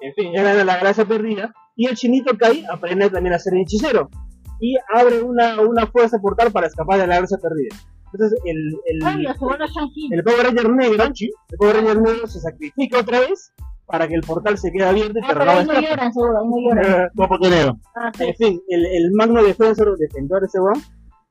En 0.00 0.14
fin, 0.14 0.32
llegan 0.32 0.58
a 0.58 0.64
la 0.64 0.76
galaxia 0.76 1.04
perdida 1.04 1.52
y 1.76 1.86
el 1.86 1.96
chinito 1.96 2.36
Kai 2.36 2.64
aprende 2.70 3.10
también 3.10 3.34
a 3.34 3.38
ser 3.38 3.54
hechicero 3.56 4.08
y 4.60 4.76
abre 4.92 5.22
una, 5.22 5.60
una 5.60 5.86
fuerza 5.86 6.18
portal 6.18 6.50
para 6.52 6.66
escapar 6.66 6.98
de 7.00 7.06
la 7.06 7.14
galaxia 7.16 7.38
perdida. 7.38 7.76
Entonces 8.12 8.40
el, 8.44 8.56
el, 8.86 9.04
Ay, 9.04 9.24
Shang-Chi. 9.24 10.08
el 10.12 10.24
Power 10.24 10.46
Ranger 10.46 10.70
negro, 10.70 11.04
el 11.04 11.58
Power 11.58 11.76
Ranger 11.76 12.00
negro 12.00 12.26
se 12.26 12.40
sacrifica 12.40 13.00
otra 13.00 13.20
vez 13.20 13.52
para 13.86 14.08
que 14.08 14.14
el 14.14 14.22
portal 14.22 14.56
se 14.58 14.70
quede 14.72 14.84
abierto 14.86 15.18
y 15.18 15.22
Ah, 15.24 15.34
ahí 15.58 15.66
no 15.66 15.80
lloran, 15.80 16.12
seguro, 16.12 16.38
ahí 16.38 16.48
no 16.48 16.56
lloran. 16.74 17.08
No, 17.14 17.28
porque 17.28 17.48
negro. 17.50 17.78
Ah, 17.96 18.10
sí. 18.16 18.24
En 18.24 18.34
fin, 18.36 18.60
el, 18.68 18.86
el 18.86 19.12
magno 19.12 19.42
defensor 19.42 19.96
defensor 19.98 20.40
de 20.40 20.46
ese 20.46 20.60
weón 20.60 20.82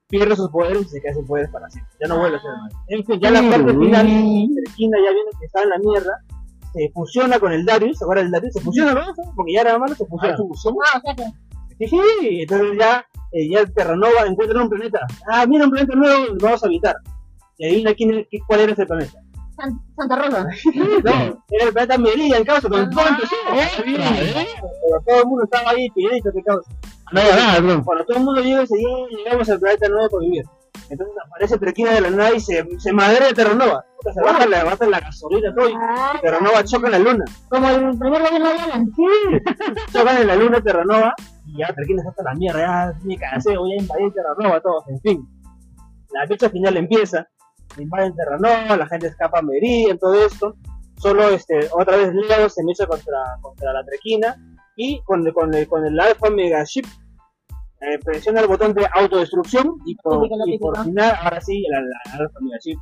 pierde 0.08 0.36
sus 0.36 0.50
poderes 0.50 0.84
y 0.84 0.90
se 0.90 1.02
queda 1.02 1.14
sin 1.14 1.26
poderes 1.26 1.50
para 1.52 1.70
siempre. 1.70 1.94
Ya 2.02 2.08
no 2.08 2.20
vuelve 2.20 2.38
a 2.38 2.42
ser 2.42 2.52
malo. 2.52 2.76
En 2.88 3.06
fin, 3.06 3.20
ya 3.20 3.32
la 3.32 3.42
parte 3.42 3.72
final, 3.74 4.06
Trequina 4.06 4.98
ya 5.04 5.12
viene 5.14 5.32
que 5.40 5.46
está 5.46 5.64
en 5.64 5.70
la 5.70 5.78
mierda, 5.80 6.14
se 6.78 6.92
fusiona 6.94 7.40
con 7.40 7.52
el 7.52 7.66
Darius, 7.66 7.98
¿se 7.98 8.04
acuerdan 8.04 8.26
del 8.26 8.32
Darius? 8.34 8.54
Se 8.54 8.62
fusiona, 8.62 8.94
¿no? 8.94 9.02
Porque 9.36 9.54
ya 9.54 9.62
era 9.62 9.78
malo, 9.80 9.96
se 9.96 10.06
fusiona. 10.06 10.36
Ah, 10.94 11.02
que 11.80 11.88
Sí, 11.88 12.00
sí, 12.22 12.42
entonces 12.42 12.78
ya, 12.80 13.06
eh, 13.32 13.50
ya 13.50 13.66
Terranova 13.68 14.26
encuentra 14.26 14.62
un 14.62 14.70
planeta. 14.70 15.00
Ah, 15.32 15.46
mira 15.48 15.66
un 15.66 15.72
planeta 15.72 15.96
nuevo, 15.96 16.26
lo 16.34 16.38
vamos 16.40 16.63
a 16.63 16.68
habitar. 16.68 16.96
Y 17.58 17.66
adivina 17.68 17.94
quién, 17.94 18.28
cuál 18.48 18.60
era 18.62 18.72
ese 18.74 18.86
planeta. 18.86 19.20
San- 19.56 19.80
Santa 19.96 20.16
Rosa. 20.16 20.48
No, 21.04 21.44
era 21.50 21.66
el 21.66 21.74
planeta 21.74 21.98
Meridian, 21.98 22.44
causa, 22.44 22.70
con 22.70 22.90
todo 22.90 23.08
empezó. 23.08 23.36
Pero 23.86 25.02
todo 25.06 25.20
el 25.22 25.26
mundo 25.28 25.44
estaba 25.44 25.72
ahí 25.72 25.90
piedito, 25.92 26.32
que 26.32 26.44
causa. 26.44 26.70
Nada, 27.12 27.60
bro. 27.60 27.84
Cuando 27.84 28.06
todo 28.06 28.18
el 28.18 28.24
mundo 28.24 28.42
llega, 28.42 28.63
llegamos 28.66 29.50
al 29.50 29.60
planeta 29.60 29.88
nuevo 29.90 30.10
para 30.10 30.22
vivir. 30.22 30.46
Entonces 30.89 31.15
aparece 31.26 31.58
Trequina 31.58 31.91
de 31.91 32.02
la 32.02 32.10
nada 32.10 32.34
y 32.34 32.39
se, 32.39 32.65
se 32.80 32.93
madrea 32.93 33.28
de 33.28 33.34
Terranova. 33.34 33.86
Se 34.13 34.21
baja 34.21 34.45
la, 34.45 34.63
baja 34.63 34.86
la 34.88 35.00
gasolina 35.00 35.54
todo 35.54 35.69
y 35.69 35.73
Ah, 35.76 36.17
Terranova 36.21 36.63
choca 36.63 36.88
en 36.88 36.91
la 36.91 37.00
luna. 37.00 37.26
como 37.50 37.69
el 37.69 37.97
primer 37.97 38.21
gobierno 38.23 38.47
de 38.47 38.60
Alan. 38.60 38.91
Chocan 39.91 40.17
en 40.17 40.28
la 40.28 40.36
luna 40.36 40.62
Terranova 40.62 41.13
y 41.45 41.58
ya 41.60 41.73
Trequina 41.73 42.02
está 42.02 42.10
hasta 42.12 42.23
la 42.23 42.34
mierda. 42.36 42.60
Ya 42.60 42.93
me 43.04 43.17
cansé, 43.17 43.58
voy 43.58 43.73
a 43.73 43.82
invadir 43.82 44.13
Terranova 44.13 44.62
todos. 44.62 44.88
En 44.88 45.00
fin, 45.02 45.28
la 46.12 46.28
fecha 46.28 46.50
final 46.50 46.78
empieza. 46.78 47.28
Invaden 47.78 48.15
Terranova, 48.15 48.78
la 48.78 48.88
gente 48.88 49.08
escapa 49.08 49.39
a 49.39 49.41
Meridian, 49.41 49.97
todo 50.00 50.13
esto. 50.26 50.56
Solo 50.97 51.30
este, 51.30 51.60
otra 51.73 51.95
vez 51.97 52.12
Leo 52.13 52.50
se 52.50 52.63
mecha 52.63 52.88
contra, 52.88 53.17
contra 53.41 53.71
la 53.73 53.84
Trequina 53.84 54.36
y 54.76 55.02
con, 55.04 55.30
con, 55.32 55.54
el, 55.54 55.67
con 55.67 55.86
el 55.86 56.00
Alpha 56.00 56.30
Mega 56.30 56.63
Ship 56.63 56.86
eh, 57.82 58.00
presiona 58.04 58.42
el 58.42 58.48
botón 58.48 58.74
de 58.74 58.88
autodestrucción 58.94 59.76
y 59.86 59.96
por, 59.96 60.26
y 60.26 60.60
final, 60.84 61.16
ahora 61.22 61.40
sí, 61.42 61.63
la, 61.70 61.82
la 62.18 62.30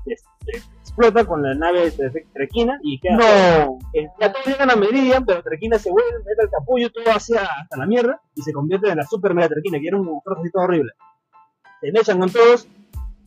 des- 0.05 0.23
des- 0.45 0.69
explota 0.81 1.25
con 1.25 1.43
la 1.43 1.53
nave 1.53 1.91
de 1.91 2.25
Trequina 2.33 2.79
y 2.81 2.99
queda 2.99 3.17
No. 3.17 3.79
ya 4.21 4.31
todos 4.31 4.45
llegan 4.45 4.71
a 4.71 4.75
Meridian, 4.77 5.25
pero 5.25 5.43
Trequina 5.43 5.77
se 5.77 5.91
vuelve, 5.91 6.19
mete 6.19 6.43
el 6.43 6.49
capullo 6.49 6.89
todo 6.91 7.03
hacia 7.13 7.41
hasta 7.41 7.77
la 7.77 7.85
mierda 7.85 8.21
y 8.35 8.41
se 8.41 8.53
convierte 8.53 8.89
en 8.89 8.97
la 8.97 9.03
super 9.05 9.33
mega 9.33 9.49
Trequina, 9.49 9.79
que 9.79 9.87
era 9.87 9.97
un 9.97 10.05
monstruo 10.05 10.39
así 10.39 10.49
todo 10.51 10.63
horrible. 10.63 10.93
Se 11.81 11.91
mechan 11.91 12.19
con 12.19 12.29
todos, 12.31 12.67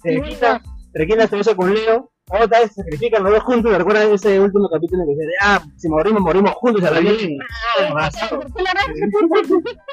se 0.03 0.21
quita, 0.23 0.63
Trequina 0.93 1.27
se 1.27 1.37
mecha 1.37 1.55
con 1.55 1.75
Leo, 1.75 2.11
otra 2.31 2.61
vez 2.61 2.73
se 2.73 2.83
sacrifican 2.83 3.23
los 3.23 3.33
dos 3.33 3.43
juntos, 3.43 3.77
¿recuerdan 3.77 4.13
ese 4.13 4.39
último 4.41 4.69
capítulo 4.69 5.05
que 5.07 5.13
dice, 5.13 5.33
ah, 5.43 5.63
si 5.77 5.89
morimos, 5.89 6.21
morimos 6.21 6.53
juntos, 6.53 6.85
a 6.85 6.91
la 6.91 7.01
mierda? 7.01 7.27
Ah, 7.79 7.87
arrasado. 7.87 8.41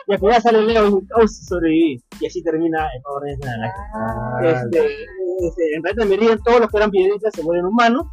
Y 0.08 0.14
al 0.14 0.20
final 0.20 0.42
sale 0.42 0.62
Leo 0.62 1.02
oh, 1.16 1.28
sobreviví. 1.28 2.04
Y 2.20 2.26
así 2.28 2.44
termina 2.44 2.88
el 2.96 3.02
Power 3.02 3.24
Rangers 3.24 3.42
en 3.42 3.62
la 3.62 3.74
Galaxia. 4.42 4.62
Este, 4.62 5.06
este, 5.40 5.76
en 5.76 5.82
Planeta 5.82 6.06
Meridian 6.06 6.44
todos 6.44 6.60
los 6.60 6.70
que 6.70 6.78
eran 6.78 6.92
piedritas 6.92 7.34
se 7.34 7.42
vuelven 7.42 7.66
humanos, 7.66 8.06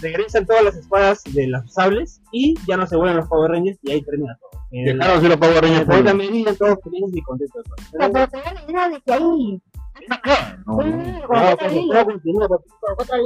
regresan 0.00 0.46
todas 0.46 0.64
las 0.64 0.76
espadas 0.76 1.22
de 1.24 1.46
los 1.48 1.72
sables 1.72 2.20
y 2.32 2.54
ya 2.66 2.76
no 2.76 2.86
se 2.86 2.96
vuelven 2.96 3.18
los 3.18 3.28
Power 3.28 3.50
Rangers 3.50 3.78
y 3.82 3.92
ahí 3.92 4.02
termina 4.02 4.36
todo. 4.40 4.60
Dejaron 4.70 5.22
de 5.22 5.28
los 5.28 5.36
Power 5.38 5.62
Rangers. 5.62 5.84
Planeta 5.86 6.14
Meridian 6.14 6.56
todos 6.56 6.78
felices 6.82 7.10
y 7.14 7.22
contentos. 7.22 7.64
La 7.92 8.08
idea 8.08 8.88
de 8.88 9.00
que 9.00 9.12
ahí. 9.12 9.62
No, 10.08 10.16
no. 10.66 10.76
con 10.76 10.90
No, 10.90 11.52
otra 11.52 11.68
línea, 11.68 11.94
todo 11.94 12.12
continúa, 12.12 12.48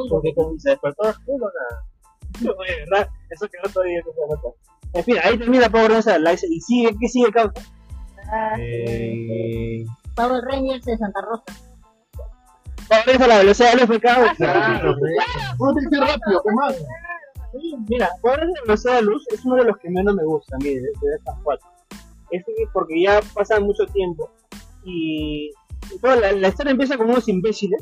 porque 0.08 0.34
como 0.34 0.58
se 0.58 0.70
despertó 0.70 1.02
oscuro, 1.08 1.46
nada. 1.46 1.84
No, 2.40 2.54
de 2.64 2.76
verdad, 2.86 3.08
eso 3.30 3.48
quedó 3.48 3.72
todavía 3.72 4.00
que 4.02 4.10
se. 4.12 4.98
En 4.98 5.04
fin, 5.04 5.16
ahí 5.22 5.38
termina 5.38 5.68
Power 5.68 5.90
Rangers 5.90 6.20
la 6.20 6.32
y 6.32 6.60
sigue, 6.60 6.90
¿qué 7.00 7.08
sigue 7.08 7.30
causa? 7.32 7.62
Eh, 8.58 9.84
Power 10.14 10.42
Rangers 10.44 10.84
de 10.84 10.96
Santa 10.96 11.20
Rosa. 11.22 11.44
Power 12.88 13.06
Rangers 13.06 13.20
a 13.20 13.26
la 13.26 13.38
velocidad 13.38 13.72
del 13.72 13.80
FK. 13.80 14.36
Claro, 14.36 14.94
Uno 15.58 15.72
tiene 15.74 15.90
que 15.90 15.96
ser 15.96 16.06
rápido, 16.06 16.42
¿qué 16.42 16.52
más? 16.54 16.76
Sí, 17.52 17.76
mira, 17.88 18.08
Power 18.22 18.40
Rangers 18.40 18.58
la 18.60 18.62
velocidad 18.66 18.94
de 18.96 19.02
luz 19.02 19.26
es 19.32 19.44
uno 19.44 19.56
de 19.56 19.64
los 19.64 19.76
que 19.78 19.90
menos 19.90 20.14
me 20.14 20.24
gusta 20.24 20.56
a 20.56 20.58
mí 20.58 20.74
de, 20.74 20.80
de 20.80 21.16
estas 21.18 21.36
cuatro. 21.42 21.68
Es 22.30 22.44
que 22.44 22.52
porque 22.72 23.02
ya 23.02 23.20
pasa 23.34 23.58
mucho 23.60 23.84
tiempo 23.86 24.30
y 24.84 25.52
toda 25.98 26.16
la, 26.16 26.32
la 26.32 26.48
historia 26.48 26.72
empieza 26.72 26.96
con 26.96 27.10
unos 27.10 27.28
imbéciles 27.28 27.80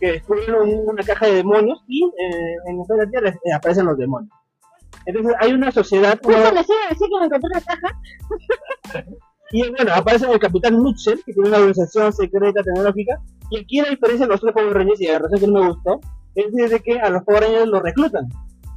que 0.00 0.12
descubren 0.12 0.54
un- 0.54 0.88
una 0.90 1.02
caja 1.02 1.26
de 1.26 1.34
demonios 1.34 1.82
y 1.88 2.04
eh, 2.04 2.54
en 2.66 2.78
la 2.98 3.06
Tierra 3.10 3.30
eh, 3.30 3.52
aparecen 3.52 3.86
los 3.86 3.96
demonios. 3.98 4.32
Entonces 5.06 5.34
hay 5.40 5.52
una 5.52 5.70
sociedad, 5.72 6.18
una- 6.24 6.50
les 6.52 6.68
iba 6.68 6.78
a 6.86 6.88
decir 6.90 7.08
que 7.08 7.18
me 7.20 7.26
encontré 7.26 7.50
una 7.50 7.60
caja. 7.60 8.00
y 9.52 9.68
bueno, 9.70 9.92
aparece 9.94 10.30
el 10.30 10.38
Capitán 10.38 10.74
Nutshell, 10.82 11.22
que 11.24 11.32
tiene 11.32 11.48
una 11.48 11.58
organización 11.58 12.12
secreta 12.12 12.62
tecnológica, 12.62 13.20
y 13.50 13.58
aquí 13.60 13.80
la 13.80 13.88
diferencia 13.90 14.26
de 14.26 14.32
los 14.32 14.40
tres 14.40 14.52
Power 14.52 14.72
Rangers 14.74 15.00
y 15.00 15.06
la 15.06 15.18
razón 15.18 15.40
que 15.40 15.46
no 15.46 15.60
me 15.62 15.68
gustó, 15.70 16.00
es 16.34 16.52
de 16.70 16.80
que 16.80 17.00
a 17.00 17.08
los 17.10 17.22
Power 17.24 17.42
Rangers 17.42 17.66
los 17.66 17.82
reclutan. 17.82 18.28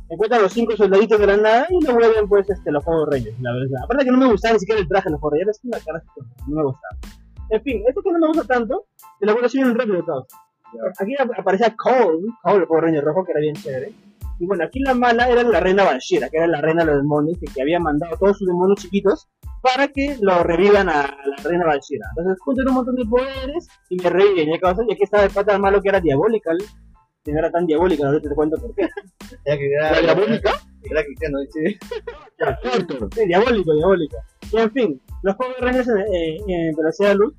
encuentran 0.09 0.41
los 0.41 0.53
cinco 0.53 0.75
soldaditos 0.75 1.19
de 1.19 1.27
la 1.27 1.37
nada 1.37 1.67
y 1.69 1.85
lo 1.85 1.93
vuelven 1.93 2.27
pues 2.27 2.49
este, 2.49 2.71
los 2.71 2.83
Power 2.83 3.09
Rangers, 3.09 3.39
la 3.41 3.51
verdad. 3.53 3.81
Aparte 3.83 4.05
que 4.05 4.11
no 4.11 4.17
me 4.17 4.31
gustaba 4.31 4.53
ni 4.53 4.59
siquiera 4.59 4.81
el 4.81 4.87
traje 4.87 5.05
de 5.09 5.11
los 5.11 5.19
Power 5.21 5.33
Rangers, 5.39 5.57
es 5.59 5.65
una 5.65 5.79
cara 5.79 6.03
no 6.47 6.55
me 6.55 6.63
gustaba. 6.63 6.97
En 7.51 7.61
fin, 7.63 7.83
esto 7.87 8.01
que 8.01 8.11
no 8.11 8.19
me 8.19 8.27
gusta 8.27 8.43
tanto, 8.45 8.85
te 9.19 9.25
lo 9.25 9.33
voy 9.33 9.41
a 9.41 9.43
decir 9.43 9.61
en 9.61 9.75
rápido 9.77 10.03
todos. 10.03 10.27
Aquí 10.99 11.13
ap- 11.19 11.37
aparecía 11.37 11.75
Cole, 11.75 12.27
Cole 12.43 12.57
el 12.59 12.67
Power 12.67 12.83
Ranger 12.85 13.03
rojo, 13.03 13.25
que 13.25 13.31
era 13.31 13.41
bien 13.41 13.55
chévere. 13.55 13.91
Y 14.39 14.45
bueno, 14.47 14.63
aquí 14.63 14.79
la 14.79 14.93
mala 14.95 15.27
era 15.29 15.43
la 15.43 15.59
reina 15.59 15.83
Banshira, 15.83 16.29
que 16.29 16.37
era 16.37 16.47
la 16.47 16.61
reina 16.61 16.83
de 16.83 16.91
los 16.93 17.01
demonios, 17.01 17.37
que, 17.39 17.45
que 17.53 17.61
había 17.61 17.79
mandado 17.79 18.15
a 18.15 18.17
todos 18.17 18.37
sus 18.37 18.47
demonios 18.47 18.79
chiquitos 18.81 19.27
para 19.61 19.87
que 19.89 20.17
lo 20.19 20.41
revivan 20.43 20.89
a 20.89 21.03
la 21.03 21.35
reina 21.43 21.65
Banshira. 21.65 22.07
Entonces 22.17 22.41
juntan 22.43 22.67
un 22.69 22.73
montón 22.75 22.95
de 22.95 23.05
poderes 23.05 23.67
y 23.89 23.97
me 24.01 24.09
reviven. 24.09 24.49
Y, 24.49 24.51
y 24.53 24.93
aquí 24.93 25.03
estaba 25.03 25.23
el 25.25 25.31
pata 25.31 25.59
malo 25.59 25.79
que 25.81 25.89
era 25.89 25.99
Diabolical, 25.99 26.57
que 27.23 27.31
no 27.33 27.37
era 27.39 27.51
tan 27.51 27.67
diabólico, 27.67 28.03
ahorita 28.05 28.29
te 28.29 28.35
cuento 28.35 28.57
por 28.59 28.73
qué. 28.73 28.87
Que 29.45 29.73
era, 29.75 29.91
¿La 29.91 29.99
diabólica? 30.01 30.53
Era 30.89 31.03
cristiano, 31.03 31.37
dice. 31.41 31.77
Sí, 33.13 33.25
diabólico, 33.27 33.73
diabólico. 33.75 34.17
Y 34.51 34.57
en 34.57 34.71
fin, 34.71 35.01
los 35.23 35.35
Power 35.35 35.55
Rangers 35.59 35.87
en, 35.87 35.97
eh, 36.13 36.37
en 36.47 36.75
velocidad 36.75 37.09
de 37.09 37.15
luz. 37.15 37.33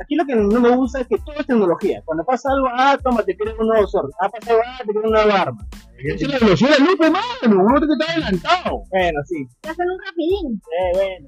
Aquí 0.00 0.14
lo 0.14 0.24
que 0.26 0.36
no 0.36 0.60
me 0.60 0.76
gusta 0.76 1.00
es 1.00 1.08
que 1.08 1.16
todo 1.18 1.34
es 1.40 1.46
tecnología. 1.46 2.00
Cuando 2.04 2.24
pasa 2.24 2.50
algo, 2.52 2.68
ah, 2.72 2.96
toma, 3.02 3.22
te 3.24 3.36
crean 3.36 3.56
un 3.58 3.66
nuevo 3.66 3.86
Zord. 3.88 4.10
Ah, 4.20 4.28
pasa 4.28 4.52
algo, 4.52 4.62
ah, 4.64 4.78
te 4.86 4.92
crean 4.92 5.06
una 5.06 5.24
nueva 5.24 5.40
arma. 5.42 5.66
Es 5.98 6.28
la 6.28 6.38
velocidad 6.38 6.78
de 6.78 6.84
Lupe, 6.84 7.10
mano. 7.10 7.24
Uno 7.42 7.80
tiene 7.80 7.86
que 7.86 7.92
estar 8.04 8.10
adelantado. 8.16 8.82
Bueno, 8.90 9.20
sí. 9.26 9.46
Te 9.60 9.70
hacen 9.70 9.86
un 9.90 9.98
rapidín. 10.06 10.62
Eh, 10.78 10.90
bueno. 10.94 11.26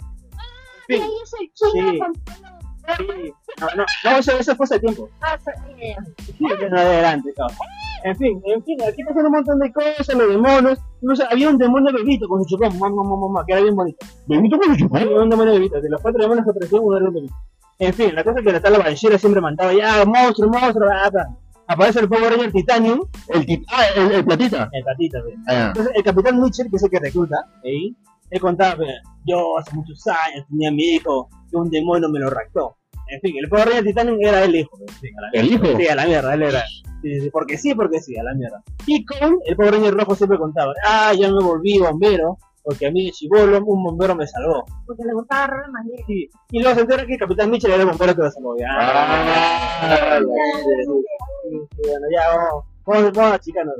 Y 0.89 0.95
En 0.95 1.03
fin, 1.03 1.03
ahí 1.03 1.17
es 1.23 1.35
el 1.41 1.53
chino 1.55 1.91
Sí. 1.91 1.99
con 1.99 2.15
sí. 3.17 3.33
No, 3.61 3.67
no, 3.77 3.85
no, 4.05 4.19
eso, 4.19 4.39
eso 4.39 4.55
fue 4.57 4.65
hace 4.65 4.79
tiempo. 4.79 5.09
Ah, 5.21 5.37
eh, 5.81 5.97
Sí, 6.25 6.35
no 6.39 6.79
adelante, 6.79 7.33
cabrón. 7.37 7.57
En 8.05 8.17
fin, 8.17 8.41
en 8.45 8.63
fin, 8.65 8.79
aquí 8.83 9.03
pasan 9.05 9.27
un 9.27 9.33
montón 9.33 9.59
de 9.59 9.73
cosas, 9.73 10.15
los 10.15 10.29
demonios. 10.29 10.79
Incluso 11.03 11.25
había 11.31 11.49
un 11.51 11.59
demonio 11.59 11.93
bebito 11.93 12.27
con 12.29 12.43
su 12.45 12.57
chupón, 12.57 12.79
mamá, 12.79 12.95
mamá, 13.03 13.17
mamá, 13.29 13.45
que 13.47 13.53
era 13.53 13.63
bien 13.63 13.75
bonito. 13.77 14.05
¿Bebito 14.27 14.59
con 14.59 14.69
su 14.71 14.77
chupón? 14.77 15.03
Había 15.03 15.21
un 15.21 15.29
demonio 15.31 15.53
bebito. 15.55 15.81
De 15.81 15.89
los 15.91 16.01
cuatro 16.01 16.21
demonios 16.23 16.45
que 16.45 16.51
aparecieron, 16.51 16.87
uno 16.87 16.97
era 16.99 17.09
un 17.09 17.15
bebito. 17.15 17.35
En 17.79 17.95
fin, 17.95 18.15
la 18.15 18.23
cosa 18.25 18.39
es 18.41 18.45
que 18.45 18.53
la 18.53 18.61
tal 18.61 18.79
Banshira 18.79 19.19
siempre 19.19 19.41
mandaba 19.41 19.73
ya, 19.73 20.05
monstruo, 20.05 20.51
monstruo. 20.51 20.89
Aparece 21.67 22.01
el 22.01 22.09
Power 22.09 22.31
Ranger 22.33 22.53
Titanium, 22.53 23.01
El 23.29 23.47
tit- 23.47 23.65
Ah, 23.69 23.83
el, 23.97 24.11
el 24.13 24.25
platita. 24.25 24.69
el 24.73 24.85
patita, 24.85 25.23
ve. 25.23 25.35
Ah, 25.47 25.67
Entonces, 25.69 25.93
el 25.95 26.03
capitán 26.03 26.41
Mitchell, 26.43 26.69
que 26.69 26.77
es 26.77 26.83
el 26.83 26.91
que 26.91 26.99
recluta, 26.99 27.37
ahí, 27.65 27.97
él 28.31 28.41
contaba, 28.41 28.85
yo 29.25 29.57
hace 29.59 29.75
muchos 29.77 30.05
años 30.09 30.45
tenía 30.49 30.69
a 30.69 30.73
mi 30.73 30.83
hijo, 30.97 31.29
que 31.51 31.57
un 31.57 31.71
demonio 31.71 32.09
me 32.09 32.19
lo 32.19 32.29
raptó. 32.29 32.77
En 33.13 33.21
fin, 33.21 33.35
el 33.39 33.49
Power 33.49 33.67
Ranger 33.67 33.85
Titanium 33.85 34.19
era 34.21 34.45
el 34.45 34.57
hijo. 34.57 34.79
en 34.81 34.95
fin, 34.95 35.11
a 35.19 35.21
la 35.23 35.29
¿El 35.33 35.53
hijo? 35.53 35.77
Sí, 35.79 35.89
a 35.89 35.95
la 35.97 36.07
mierda, 36.07 36.35
él 36.35 36.43
era. 36.43 36.63
Sí, 37.03 37.15
sí, 37.15 37.21
sí, 37.23 37.31
porque 37.31 37.59
sí, 37.59 37.75
porque 37.75 38.01
sí, 38.01 38.17
a 38.17 38.23
la 38.23 38.35
mierda. 38.35 38.63
Y 38.87 39.05
con 39.05 39.39
el 39.45 39.57
Power 39.57 39.73
Ranger 39.75 39.95
rojo 39.95 40.15
siempre 40.15 40.39
contaba, 40.39 40.73
ah, 40.87 41.13
ya 41.19 41.31
me 41.31 41.43
volví 41.43 41.79
bombero, 41.79 42.39
porque 42.63 42.87
a 42.87 42.91
mí 42.91 43.07
de 43.07 43.13
chivolo 43.13 43.59
un 43.65 43.83
bombero 43.85 44.15
me 44.15 44.27
salvó. 44.27 44.65
porque 44.87 45.03
le 45.05 45.15
gustaba 45.15 45.57
la 45.63 45.69
manera. 45.69 46.05
Sí. 46.07 46.29
Y 46.51 46.61
luego 46.61 46.75
se 46.75 46.83
entera 46.83 47.07
que 47.07 47.15
el 47.15 47.19
capitán 47.19 47.51
Mitchell 47.51 47.73
era 47.73 47.83
el 47.83 47.89
bombero 47.89 48.15
que 48.15 48.23
lo 48.23 48.31
salvó. 48.31 48.57
Ya, 48.59 48.69
Ah, 48.71 50.21
bueno, 51.77 52.07
ya 52.15 52.29
vamos, 52.37 52.65
vamos, 52.87 53.13
vamos 53.13 53.33
achicando. 53.35 53.73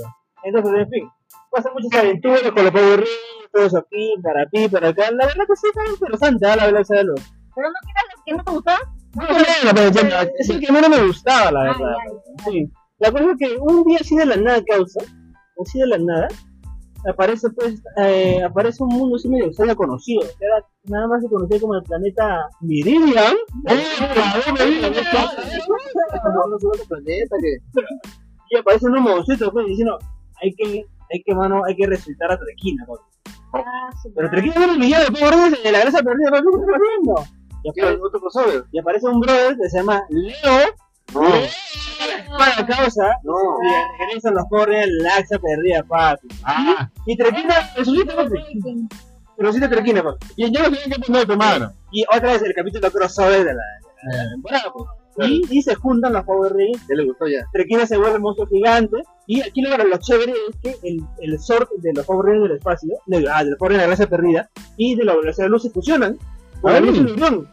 Entonces, 0.43 0.73
en 0.75 0.89
fin, 0.89 1.09
pasan 1.51 1.73
muchas 1.75 2.01
aventuras 2.01 2.43
con 2.53 2.65
los 2.65 2.73
Power 2.73 2.91
Rangers, 3.01 3.11
todo 3.53 3.65
eso 3.67 3.79
aquí, 3.79 4.15
para 4.23 4.43
aquí, 4.43 4.69
para 4.69 4.89
acá. 4.89 5.11
La 5.11 5.27
verdad 5.27 5.45
que 5.47 5.57
sí, 5.57 5.67
está 5.69 5.93
interesante, 5.93 6.47
¿eh? 6.47 6.57
la 6.57 6.67
verdad, 6.67 6.87
de 6.89 7.05
luz. 7.05 7.33
Pero 7.55 7.69
no 7.69 7.75
quieras 7.83 8.05
lo 8.17 8.23
que 8.25 8.33
no 8.33 8.45
te 8.45 8.51
gustaba. 9.15 9.39
No, 9.39 9.39
no, 9.65 9.75
pero 9.75 9.91
ya- 10.09 10.31
es 10.39 10.51
el 10.51 10.61
que 10.61 10.73
menos 10.73 10.91
me 10.91 11.07
gustaba, 11.07 11.51
la 11.53 11.63
verdad. 11.65 11.95
Sí. 12.49 12.71
La 12.99 13.11
cosa 13.11 13.25
es 13.33 13.37
que 13.39 13.57
un 13.59 13.85
día 13.85 13.99
así 14.01 14.17
de 14.17 14.27
la 14.27 14.37
nada 14.37 14.63
causa, 14.65 15.01
así 15.61 15.79
de 15.79 15.87
la 15.87 15.99
nada, 15.99 16.29
aparece 17.09 17.49
pues, 17.51 17.83
eh, 17.97 18.43
aparece 18.45 18.83
un 18.83 18.91
mundo 18.91 19.17
así 19.17 19.29
medio 19.29 19.47
extraño 19.47 19.75
conocido, 19.75 20.21
que 20.21 20.45
era 20.45 20.65
nada 20.85 21.07
más 21.09 21.23
se 21.23 21.29
conocía 21.29 21.61
como 21.61 21.75
el 21.77 21.83
planeta 21.85 22.49
planeta 26.89 27.37
que. 27.41 27.83
Y 28.51 28.57
aparece 28.59 28.87
un 28.87 29.01
monstruito 29.03 29.51
pues 29.53 29.67
diciendo, 29.67 29.99
hay 30.43 30.53
que, 30.55 30.85
hay 31.13 31.23
que 31.25 31.35
mano, 31.35 31.63
hay 31.67 31.77
que 31.77 31.87
resucitar 31.87 32.33
a 32.33 32.39
Trequina, 32.39 32.85
pues. 32.87 33.01
Ah, 33.55 33.91
Pero. 34.15 34.31
Trequina 34.31 34.55
era 34.65 34.73
el 34.73 34.79
villano 34.79 35.05
de 35.05 35.13
Power 35.13 35.35
Rangers 35.35 35.63
de 35.63 35.73
la 35.73 35.81
grasa 35.81 36.03
perdida, 36.03 36.31
¿qué 36.31 36.39
está 36.39 36.73
haciendo? 36.77 37.40
Y 37.63 37.73
¿Qué 37.73 37.81
era 37.81 37.89
aparece, 37.91 38.03
otro 38.07 38.21
crossover? 38.21 38.65
y 38.73 38.79
aparece 38.79 39.07
un 39.07 39.21
brother 39.21 39.57
que 39.57 39.69
se 39.69 39.79
llama 39.79 40.03
Leo, 40.09 40.75
No. 41.15 41.21
para 42.39 42.67
causa, 42.67 43.11
No. 43.25 43.35
y 43.63 44.05
regresan 44.05 44.35
los 44.35 44.45
Power 44.49 44.69
Rangers, 44.69 44.93
la 45.31 45.39
perdida, 45.39 45.83
papi. 45.83 46.29
Ah, 46.45 46.91
Y 47.07 47.17
Trequina 47.17 47.71
resucita, 47.77 48.17
papi. 48.17 48.89
Resucita 49.37 49.69
Trequina, 49.69 50.03
papi. 50.03 50.27
y 50.37 50.47
lo 50.47 50.51
tienen 50.71 50.91
que 50.91 50.99
poner 51.07 51.27
tu 51.27 51.37
mano. 51.37 51.73
Y 51.91 52.05
otra 52.05 52.33
vez 52.33 52.43
el 52.43 52.55
capítulo 52.55 52.91
crossover 52.91 53.45
de 53.45 53.55
la, 53.55 53.63
de 54.13 54.17
la 54.17 54.31
temporada, 54.31 54.65
pues. 54.73 54.89
Y, 55.29 55.43
y 55.51 55.61
se 55.63 55.75
juntan 55.75 56.13
los 56.15 56.25
Power 56.25 56.53
Rangers, 56.53 56.87
Ya 56.89 56.95
le 56.95 57.05
gustó 57.05 57.27
ya. 57.27 57.45
Trequina 57.53 57.85
se 57.85 57.99
vuelve 57.99 58.19
monstruo 58.21 58.47
gigante, 58.47 58.97
y 59.27 59.43
aquí 59.43 59.61
lo, 59.61 59.77
lo 59.77 59.99
chévere 59.99 60.33
es 60.33 60.57
que 60.63 60.89
el, 60.89 61.03
el 61.21 61.39
Zord 61.41 61.69
de 61.79 61.93
los 61.93 62.07
Power 62.07 62.27
Rangers 62.27 62.49
del 62.49 62.57
espacio, 62.59 62.95
de, 63.07 63.29
ah, 63.31 63.45
de 63.45 63.51
los 63.51 63.59
Power 63.59 63.73
Rangers 63.73 63.73
de 63.73 63.77
la 63.79 63.87
gracia 63.87 64.07
perdida, 64.09 64.51
y 64.79 64.95
de 64.95 65.05
la 65.05 65.15
velocidad 65.17 65.47
de 65.47 65.51
luz 65.51 65.63
se 65.65 65.71
fusionan. 65.71 66.17
Misma 66.63 67.29
unión. 67.29 67.49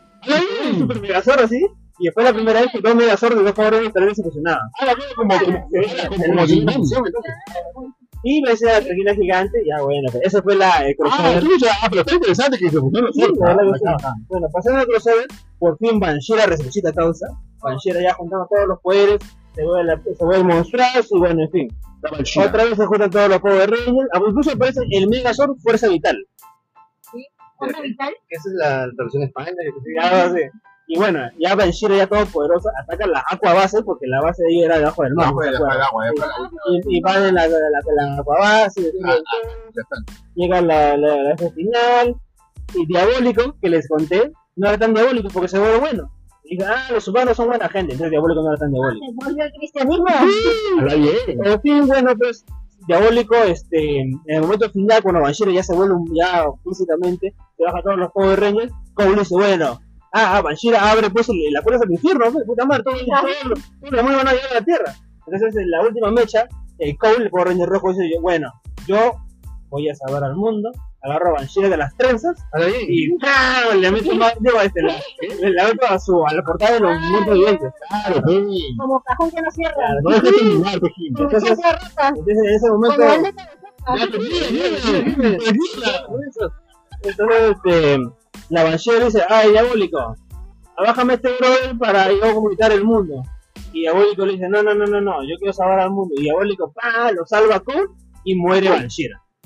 Un 0.74 0.80
super 0.80 1.00
Megazord 1.00 1.40
así, 1.42 1.66
y 2.00 2.10
fue 2.12 2.24
la 2.24 2.34
primera 2.34 2.62
vez 2.62 2.70
que 2.74 2.82
dos 2.82 2.96
Megazord 2.96 3.38
de 3.38 3.44
dos 3.44 3.56
Rangers 3.58 3.94
también 3.94 4.16
se 4.16 4.24
fusionaban. 4.24 4.62
Ah, 4.80 4.86
la 4.86 4.96
cosa 4.96 5.08
como, 5.16 5.40
como, 5.40 5.68
como, 7.74 7.94
Y 8.24 8.42
ves 8.44 8.64
a 8.64 8.74
la 8.74 8.82
Trequina 8.82 9.14
gigante, 9.16 9.60
ya 9.66 9.82
bueno, 9.84 10.10
pues, 10.12 10.24
eso 10.26 10.42
fue 10.42 10.56
la, 10.56 10.86
el 10.86 10.92
Ah, 10.92 10.96
crossover. 10.98 11.44
chucha, 11.44 11.72
ah, 11.82 11.88
pero 11.90 12.02
está 12.02 12.16
interesante 12.16 12.58
que 12.58 12.70
se 12.70 12.80
pusieron 12.80 13.06
los 13.08 13.16
Sí, 13.16 13.22
sí. 13.22 13.32
Ah, 13.46 14.14
Bueno, 14.28 14.48
pasando 14.52 14.80
al 14.82 14.88
crossover, 14.88 15.28
por 15.60 15.78
fin 15.78 16.00
Banshira 16.00 16.46
resucita 16.48 16.92
causa. 16.94 17.28
Banshira 17.62 18.02
ya 18.02 18.14
juntando 18.16 18.48
todos 18.54 18.68
los 18.68 18.80
poderes, 18.82 19.20
se 19.56 19.64
vuelve, 19.64 19.84
la- 19.86 20.02
se 20.04 20.26
vuelve 20.26 20.44
monstruoso 20.44 21.16
y 21.16 21.20
bueno, 21.20 21.44
en 21.44 21.52
fin. 21.52 21.68
Otra 22.44 22.64
vez 22.66 22.76
se 22.76 22.86
juntan 22.86 23.10
todos 23.10 23.30
los 23.30 23.40
Power 23.40 23.70
Rangers, 23.70 24.10
ah, 24.14 24.20
incluso 24.28 24.52
aparece 24.52 24.82
el 24.92 25.08
Megazord 25.08 25.56
Fuerza 25.62 25.88
Vital. 25.88 26.18
Onda 27.60 27.82
vital. 27.82 28.14
Esa 28.30 28.50
es 28.50 28.56
la 28.56 28.88
traducción 28.96 29.32
que 29.32 29.44
sí. 30.34 30.50
Y 30.90 30.98
bueno, 30.98 31.20
ya 31.38 31.54
Banshira 31.54 31.98
ya 31.98 32.08
todopoderosa 32.08 32.70
ataca 32.82 33.06
la 33.08 33.22
Aqua 33.30 33.54
Base, 33.54 33.84
porque 33.84 34.08
la 34.08 34.22
base 34.22 34.42
de 34.44 34.50
ahí 34.50 34.64
era 34.64 34.78
debajo 34.78 35.04
del 35.04 35.16
mar. 35.16 35.34
Y, 36.72 36.98
y 36.98 37.02
van 37.02 37.26
en 37.26 37.36
la, 37.36 37.46
la, 37.48 37.58
la, 37.58 38.06
la 38.14 38.20
Aqua 38.22 38.40
Base, 38.40 38.92
Ah, 39.04 39.16
ya 39.76 39.82
está. 39.82 39.98
llega 40.36 40.62
la, 40.62 40.96
la, 40.96 41.16
la 41.24 41.38
jefe 41.38 41.52
final, 41.56 42.16
y 42.74 42.86
Diabólico, 42.86 43.56
que 43.62 43.70
les 43.70 43.88
conté, 43.90 44.32
no 44.56 44.70
era 44.70 44.78
tan 44.78 44.94
diabólico 44.94 45.28
porque 45.34 45.50
se 45.50 45.60
vuelve 45.60 45.80
bueno. 45.80 46.10
Y 46.46 46.56
dice, 46.56 46.70
ah, 46.70 46.88
los 46.92 47.06
humanos 47.10 47.36
son 47.36 47.48
buena 47.50 47.68
gente, 47.68 47.92
entonces 47.92 48.12
Diabólico 48.12 48.42
no 48.42 48.50
era 48.52 48.58
tan 48.58 48.72
diabólico. 48.72 49.06
Se 49.08 49.26
volvió 49.26 49.44
el 49.44 49.52
cristianismo. 49.52 50.06
A 50.08 50.84
la 50.86 50.96
bien. 50.96 51.46
En 51.46 51.62
fin, 51.62 51.88
bueno, 51.88 52.14
pues, 52.18 52.46
Diabólico, 52.88 53.36
este, 53.36 54.00
en 54.02 54.20
el 54.28 54.42
momento 54.42 54.70
final, 54.72 55.04
cuando 55.04 55.22
Banshiro 55.22 55.52
ya 55.52 55.64
se 55.64 55.76
vuelve 55.76 55.96
ya 56.14 56.46
físicamente, 56.64 57.34
se 57.58 57.64
baja 57.64 57.82
todos 57.84 57.98
los 57.98 58.12
Power 58.12 58.40
Rangers, 58.40 58.72
Cole 58.94 59.16
dice, 59.16 59.36
bueno, 59.36 59.80
ah, 60.14 60.38
ah, 60.38 60.42
Banshira 60.42 60.90
abre 60.92 61.10
pues 61.10 61.28
el- 61.30 61.52
la 61.52 61.62
puerta 61.62 61.82
del 61.86 61.94
infierno, 61.94 62.26
pues, 62.32 62.46
puta 62.46 62.66
madre, 62.66 62.84
todo, 62.84 62.96
todos 62.96 63.60
los 63.82 63.92
demonios 63.92 64.18
van 64.24 64.28
a 64.30 64.34
llegar 64.34 64.52
a 64.52 64.54
la 64.56 64.62
Tierra. 64.66 64.96
Entonces, 65.26 65.56
en 65.62 65.70
la 65.70 65.82
última 65.84 66.12
mecha, 66.12 66.48
el 66.80 66.98
Cole, 66.98 67.26
el 67.26 67.30
Power 67.30 67.48
Ranger 67.50 67.68
rojo, 67.70 67.92
dice, 67.94 68.10
bueno, 68.22 68.50
yo 68.88 69.12
voy 69.70 69.90
a 69.90 69.96
salvar 69.96 70.24
al 70.24 70.36
mundo, 70.38 70.72
agarro 71.04 71.30
a 71.30 71.34
Banshira 71.40 71.70
de 71.70 71.78
las 71.78 71.96
trenzas, 71.96 72.38
y 72.88 73.16
¡ah! 73.24 73.74
le 73.76 73.92
meto 73.92 74.16
más, 74.16 74.34
digo, 74.40 74.60
este, 74.62 74.82
la, 74.82 74.96
la 75.42 75.64
meto 75.66 75.86
a 75.88 76.00
su, 76.00 76.26
a 76.26 76.34
la 76.34 76.44
portada 76.44 76.74
de 76.74 76.80
los 76.80 77.00
mundos 77.00 77.34
vivientes. 77.34 77.72
Claro. 77.88 78.22
Como 78.78 79.02
cajón 79.02 79.32
que 79.32 79.42
no 79.42 79.52
cierra. 79.52 79.88
No 80.04 80.10
dejes 80.10 80.32
terminar, 80.38 80.80
pues, 80.80 80.94
Entonces- 81.08 81.60
en 82.28 82.56
ese 82.56 82.70
momento... 82.72 83.04
Entonces, 87.04 87.56
este, 87.56 87.98
la 88.50 88.64
Banshee 88.64 89.00
dice, 89.06 89.24
ay, 89.30 89.52
Diabólico, 89.52 90.16
bájame 90.78 91.14
este 91.14 91.30
brother 91.38 91.78
para 91.78 92.12
yo 92.12 92.34
comunicar 92.34 92.72
el 92.72 92.84
mundo. 92.84 93.24
Y 93.72 93.82
Diabólico 93.82 94.26
le 94.26 94.34
dice, 94.34 94.50
no, 94.50 94.64
no, 94.64 94.74
no, 94.74 94.86
no, 94.86 95.00
no, 95.00 95.24
yo 95.24 95.38
quiero 95.38 95.54
salvar 95.54 95.80
al 95.80 95.92
mundo. 95.92 96.16
Y 96.18 96.24
Diabólico, 96.24 96.74
pa, 96.74 97.12
lo 97.12 97.26
salva 97.26 97.60
con 97.60 97.96
y 98.24 98.36
muere 98.36 98.70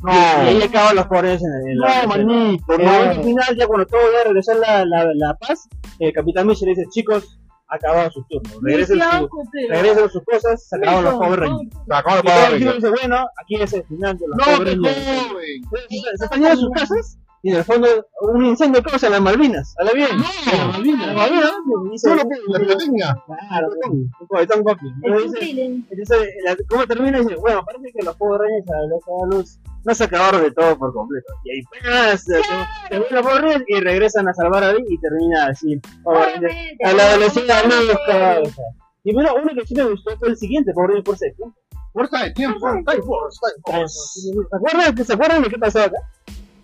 Banshira. 0.02 0.44
Y 0.52 0.56
ahí 0.56 0.64
acaban 0.64 0.96
los 0.96 1.06
poderes 1.08 1.42
en, 1.44 1.70
en 1.72 1.80
la 1.80 2.02
No, 2.04 2.08
manito, 2.10 2.74
el 2.74 2.86
no. 3.18 3.24
final, 3.24 3.56
ya 3.58 3.68
cuando 3.68 3.86
todo 3.88 4.02
ya 4.12 4.24
regresó 4.26 4.54
la, 4.56 4.86
la, 4.86 5.06
la 5.14 5.34
paz, 5.36 5.68
el 6.00 6.12
Capitán 6.14 6.48
Mitchell 6.48 6.68
le 6.70 6.76
dice, 6.76 6.88
chicos, 6.92 7.38
acabado 7.68 8.12
su 8.12 8.22
turno, 8.30 8.50
regresen, 8.62 9.00
su, 9.00 9.30
regresen 9.70 10.10
sus 10.10 10.24
cosas, 10.26 10.68
se 10.68 10.76
acabaron 10.76 11.04
los 11.06 11.14
Power 11.16 11.40
Rangers. 11.40 11.76
Se 11.88 11.94
acaba 11.96 12.14
Y 12.14 12.18
de 12.18 12.24
todo 12.24 12.34
pagar. 12.36 12.50
el 12.52 12.56
equipo 12.58 12.74
dice, 12.74 12.90
bueno, 12.90 13.26
aquí 13.42 13.56
es 13.56 13.74
el 13.74 13.84
final 13.86 14.18
de 14.18 14.28
los 14.28 14.38
No, 14.38 14.44
Power 14.44 14.68
Rangers. 14.68 14.98
joven. 15.30 15.62
Se 15.90 16.18
se 16.18 16.24
están 16.26 16.40
yendo 16.42 16.50
a 16.50 16.56
sus 16.58 16.70
casas 16.72 17.18
y 17.44 17.50
en 17.50 17.56
el 17.58 17.64
fondo 17.64 17.88
un 18.22 18.46
incendio 18.46 18.84
causa 18.84 19.08
en 19.08 19.14
las 19.14 19.22
Malvinas. 19.22 19.74
¿A 19.80 19.84
la 19.86 19.94
bien? 19.94 20.10
No, 20.18 20.26
en 20.52 20.58
las 20.60 20.68
Malvinas. 20.68 21.08
Las 21.08 21.16
Malvinas. 21.16 21.52
y 21.86 21.90
dice- 21.92 22.10
Solo 22.10 22.22
la 22.50 22.60
pirotecnia. 22.60 23.18
Claro, 23.26 23.68
un. 23.90 24.12
El 24.30 24.44
entonces, 25.90 26.30
la- 26.46 26.58
¿cómo 26.70 26.86
termina? 26.88 27.20
Dice, 27.20 27.36
bueno, 27.36 27.64
parece 27.66 27.92
que 27.98 28.04
los 28.06 28.16
Power 28.18 28.42
Rangers 28.42 28.70
a 28.70 28.74
la 28.82 29.36
luz 29.38 29.60
no 29.84 29.96
se 29.96 30.04
acabaron 30.04 30.42
de 30.42 30.52
todo 30.52 30.78
por 30.78 30.94
completo. 30.94 31.34
Y 31.44 31.52
ahí 31.52 31.62
¡paz! 31.64 32.24
se, 32.24 32.42
se 32.44 33.20
vuelve 33.20 33.56
a 33.56 33.62
y 33.68 33.80
regresan 33.80 34.28
a 34.28 34.34
salvar 34.34 34.64
a 34.64 34.74
Lee 34.74 34.86
y 34.88 34.98
termina 35.00 35.48
así. 35.48 35.80
Obviamente. 36.04 36.78
a 36.84 36.94
la 36.94 37.18
velocidad 37.18 37.64
luz, 37.66 37.98
cabeza. 38.06 38.62
Y 39.04 39.14
bueno, 39.14 39.32
uno 39.42 39.52
que 39.56 39.66
sí 39.66 39.76
me 39.76 39.84
gustó 39.84 40.16
fue 40.18 40.30
el 40.30 40.38
siguiente, 40.38 40.74
Power 40.74 40.90
Rangers 40.90 41.06
por 41.06 41.18
seco. 41.18 41.56
Fuerza 41.94 42.24
de 42.24 42.32
tiempo. 42.32 42.60
Time 42.60 43.02
Force, 43.02 43.40
Time 43.42 43.64
Force. 43.66 44.22
¿Se 44.22 44.56
acuerdan, 44.56 45.06
¿Se 45.06 45.14
acuerdan 45.14 45.44
de 45.44 45.50
qué 45.50 45.58
pasó 45.58 45.82
acá? 45.82 45.98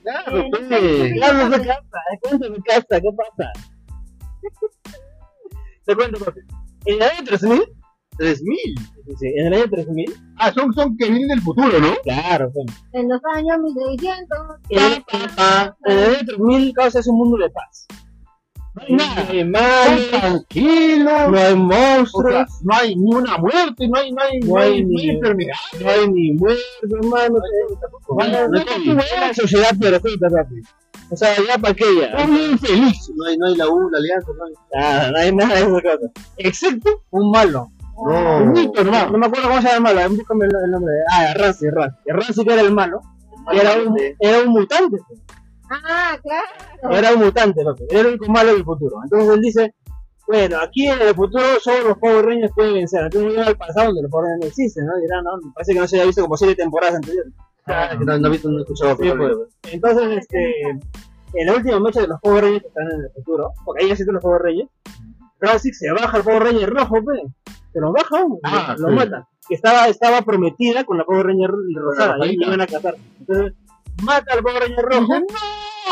Claro, 0.03 0.45
pues. 0.49 1.13
Claro, 1.13 1.51
¿qué 1.51 1.59
pasa? 1.59 1.79
Cuéntame, 2.21 2.57
casa, 2.63 3.01
¿qué 3.01 3.09
pasa? 3.17 3.51
Te 5.85 5.95
cuento, 5.95 6.19
porque 6.23 6.41
en 6.85 6.95
el 6.95 7.01
año 7.01 7.23
3000, 7.25 7.61
3000. 8.17 8.57
sí, 8.57 9.13
sí, 9.19 9.27
en 9.37 9.47
el 9.47 9.53
año 9.53 9.69
3000, 9.69 10.13
Ah, 10.37 10.51
son, 10.53 10.73
son 10.73 10.97
que 10.97 11.09
vienen 11.09 11.27
del 11.29 11.41
futuro, 11.41 11.79
¿no? 11.79 11.93
claro, 12.03 12.51
pues, 12.53 12.65
En 12.93 13.09
los 13.09 13.21
años 13.35 13.57
1600. 13.61 14.37
en 14.69 14.79
el, 14.79 14.93
en 15.85 15.97
el 15.97 16.05
año 16.15 16.25
3000 16.25 16.73
causa 16.73 16.99
es 16.99 17.07
un 17.07 17.17
mundo 17.17 17.37
de 17.37 17.49
paz. 17.49 17.87
No 18.75 18.83
hay 18.83 18.93
nada, 18.93 19.23
no 19.23 19.31
hay 19.31 19.43
males, 19.43 20.09
Tranquilo. 20.11 21.31
no 21.31 21.37
hay 21.37 21.53
O 21.53 21.57
monstruos, 21.57 22.31
sea, 22.33 22.45
no 22.63 22.75
hay 22.75 22.95
ni 22.95 23.15
una 23.15 23.37
muerte, 23.39 23.87
no 23.87 23.99
hay, 23.99 24.11
no 24.11 24.21
hay, 24.21 24.39
No 24.41 24.57
hay 24.59 24.85
ni- 24.85 25.09
enfermedad. 25.09 25.53
no 25.81 25.89
hay 25.89 26.07
ni 26.09 26.33
muertos, 26.33 26.63
hermano. 26.83 27.39
Bueno, 28.09 28.47
no 28.49 28.59
hay 28.59 28.65
Es 28.99 29.13
una 29.13 29.33
sociedad 29.33 29.75
perfecta, 29.79 30.27
papi. 30.29 30.61
O 31.09 31.15
sea, 31.15 31.35
ya 31.37 31.57
para 31.57 31.71
aquella. 31.71 32.15
Todo 32.17 32.27
bien 32.27 32.59
feliz. 32.59 33.09
No 33.15 33.25
hay, 33.25 33.37
no 33.37 33.47
hay 33.47 33.55
la 33.55 33.67
U, 33.69 33.89
la 33.89 33.97
alianza, 33.97 34.27
no 34.37 34.45
hay. 34.45 34.53
Nada, 34.75 35.11
no 35.11 35.17
hay 35.17 35.35
nada 35.35 35.55
de 35.55 35.61
esas 35.61 35.81
cosas. 35.81 36.11
Excepto 36.37 37.01
un 37.11 37.31
malo. 37.31 37.71
No. 37.97 38.37
Un 38.43 38.51
mito, 38.51 38.81
hermano. 38.81 39.11
No 39.11 39.17
me 39.17 39.25
acuerdo 39.25 39.49
cómo 39.49 39.61
se 39.61 39.69
llama 39.69 39.89
el 39.89 39.95
malo. 39.95 40.09
Búscame 40.15 40.45
el, 40.45 40.51
el 40.65 40.71
nombre. 40.71 40.93
Ah, 41.13 41.33
Rancy, 41.35 41.69
Rancy. 41.69 41.97
Rancy 42.05 42.45
que 42.45 42.53
era 42.53 42.61
el 42.61 42.73
malo. 42.73 43.01
Y 43.51 43.57
era 43.57 43.71
un, 43.81 43.97
era 44.19 44.39
un 44.41 44.49
mutante. 44.49 44.97
Ah, 45.69 46.17
claro. 46.21 46.97
Era 46.97 47.13
un 47.13 47.19
mutante, 47.19 47.63
papi. 47.63 47.83
Era 47.89 48.01
el 48.01 48.07
único 48.07 48.31
malo 48.31 48.53
del 48.53 48.63
futuro. 48.63 48.97
Entonces 49.03 49.29
él 49.33 49.41
dice, 49.41 49.75
bueno, 50.27 50.59
aquí 50.61 50.87
en 50.87 51.01
el 51.01 51.15
futuro 51.15 51.43
solo 51.61 51.89
los 51.89 51.97
Power 51.97 52.25
Rangers 52.25 52.53
pueden 52.53 52.73
vencer. 52.73 53.03
Entonces 53.03 53.35
voy 53.35 53.45
al 53.45 53.57
pasado 53.57 53.87
donde 53.87 54.01
los 54.03 54.11
Power 54.11 54.25
Rangers 54.25 54.41
no 54.41 54.47
existen, 54.47 54.85
¿no? 54.85 54.97
Dirán, 54.97 55.23
no, 55.23 55.37
me 55.37 55.53
parece 55.53 55.73
que 55.73 55.79
no 55.79 55.87
se 55.87 55.95
había 55.95 56.07
visto 56.07 56.21
como 56.21 56.37
siete 56.37 56.55
temporadas 56.55 56.95
anteriores. 56.95 57.33
Ah, 57.65 57.95
que 57.97 58.05
no, 58.05 58.17
no 58.17 58.27
he 58.27 58.31
visto, 58.31 58.49
no 58.49 58.59
he 58.59 58.61
escuchado. 58.61 58.95
Sí, 58.97 59.11
pues. 59.17 59.33
Entonces, 59.73 60.17
este, 60.19 60.69
en 61.33 61.45
la 61.45 61.53
última 61.53 61.79
mecha 61.79 62.01
de 62.01 62.07
los 62.07 62.19
Power 62.21 62.43
Rangers 62.43 62.61
que 62.63 62.67
están 62.67 62.91
en 62.91 63.01
el 63.01 63.11
futuro, 63.11 63.51
porque 63.65 63.83
ahí 63.83 63.91
existen 63.91 64.13
los 64.13 64.23
Power 64.23 64.41
Rangers, 64.41 64.69
Razik 65.39 65.73
se 65.73 65.91
baja 65.91 66.17
al 66.17 66.23
Power 66.23 66.43
Ranger 66.43 66.69
rojo, 66.69 66.95
pe. 66.95 67.51
Se 67.73 67.79
lo 67.79 67.91
baja, 67.91 68.23
Ah, 68.43 68.75
lo 68.77 68.89
sí. 68.89 68.95
mata. 68.95 69.27
Que 69.47 69.55
estaba, 69.55 69.87
estaba 69.87 70.21
prometida 70.23 70.83
con 70.83 70.97
la 70.97 71.05
Power 71.05 71.27
Ranger 71.27 71.51
rosada, 71.75 72.25
y 72.25 72.35
iban 72.41 72.61
a 72.61 72.67
casar. 72.67 72.95
Entonces, 73.19 73.53
mata 74.03 74.33
al 74.33 74.43
Power 74.43 74.61
Ranger 74.63 74.85
rojo 74.85 75.13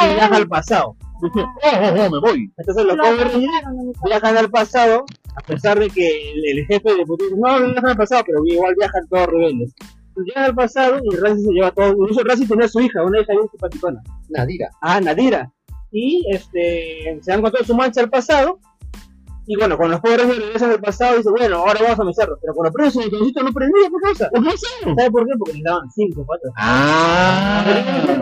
y 0.04 0.14
viaja 0.14 0.36
al 0.36 0.48
pasado. 0.48 0.96
Dice, 1.22 1.40
oh, 1.46 1.70
oh, 1.70 2.06
oh, 2.06 2.10
me 2.12 2.20
voy. 2.20 2.54
Entonces 2.58 2.86
los 2.86 2.98
Lo 2.98 3.04
Power 3.04 3.28
Rangers 3.28 3.64
no 3.74 3.94
viajan 4.06 4.38
al 4.38 4.50
pasado, 4.50 5.06
a 5.36 5.42
pesar 5.42 5.80
de 5.80 5.90
que 5.90 6.32
el, 6.32 6.58
el 6.60 6.66
jefe 6.66 6.94
de 6.94 7.06
futuro 7.06 7.30
dice, 7.30 7.40
no, 7.42 7.60
no 7.60 7.68
viajan 7.72 7.90
al 7.92 7.98
pasado, 7.98 8.24
pero 8.26 8.40
igual 8.46 8.76
viajan 8.78 9.08
todos 9.10 9.28
rebeldes. 9.28 9.74
Llegan 10.18 10.46
al 10.46 10.56
pasado 10.56 10.98
y 11.04 11.16
Razi 11.18 11.44
se 11.44 11.52
lleva 11.52 11.72
todo. 11.72 11.90
Incluso 11.92 12.24
Razi 12.24 12.48
tenía 12.48 12.70
su 12.70 12.80
hija, 12.80 13.04
una 13.04 13.20
hija 13.20 13.34
bien 13.34 13.50
simpaticona. 13.52 14.02
Nadira. 14.30 14.70
Ah, 14.82 15.02
Nadira. 15.02 15.52
Y 15.92 16.24
este, 16.32 17.20
se 17.22 17.32
dan 17.32 17.42
con 17.42 17.52
toda 17.52 17.66
su 17.66 17.76
mancha 17.76 18.00
al 18.00 18.10
pasado. 18.10 18.60
Y 19.48 19.56
bueno, 19.58 19.78
cuando 19.78 19.98
los 19.98 20.04
Rangers 20.04 20.40
regresan 20.40 20.72
al 20.72 20.82
pasado, 20.82 21.18
dice, 21.18 21.30
bueno, 21.30 21.58
ahora 21.58 21.80
vamos 21.84 22.00
a 22.00 22.04
mecerlos. 22.04 22.40
Pero 22.42 22.54
cuando 22.56 22.74
prenden 22.74 22.92
su 22.94 23.00
botoncito 23.00 23.44
no 23.44 23.54
prendía, 23.54 23.90
¿qué 23.90 24.10
cosa? 24.10 24.30
¿Sabe 24.96 25.12
por 25.12 25.26
qué? 25.26 25.32
Porque 25.38 25.54
les 25.54 25.64
daban 25.64 25.92
cinco 25.92 26.26
patas. 26.26 26.52
Ah. 26.58 27.64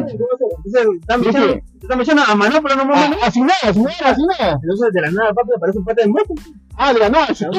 Entonces, 0.09 0.87
están 0.99 1.21
mechando, 1.21 1.59
están 1.81 1.97
mechando 1.97 2.23
a 2.23 2.35
mano, 2.35 2.59
pero 2.61 2.75
no 2.75 2.81
Ah, 2.83 2.85
mano. 2.85 3.15
Así 3.23 3.39
nada, 3.41 3.53
así 3.63 3.79
nada, 3.79 4.09
así 4.11 4.21
nada. 4.37 4.59
Entonces, 4.61 4.93
de 4.93 5.01
la 5.01 5.11
nada, 5.11 5.33
papi, 5.33 5.49
aparece 5.55 5.79
un 5.79 5.85
pata 5.85 6.01
de 6.01 6.07
moto. 6.09 6.33
Ah, 6.75 6.93
de 6.93 6.99
la 6.99 7.09
nada, 7.09 7.33
se 7.33 7.45
No, 7.47 7.53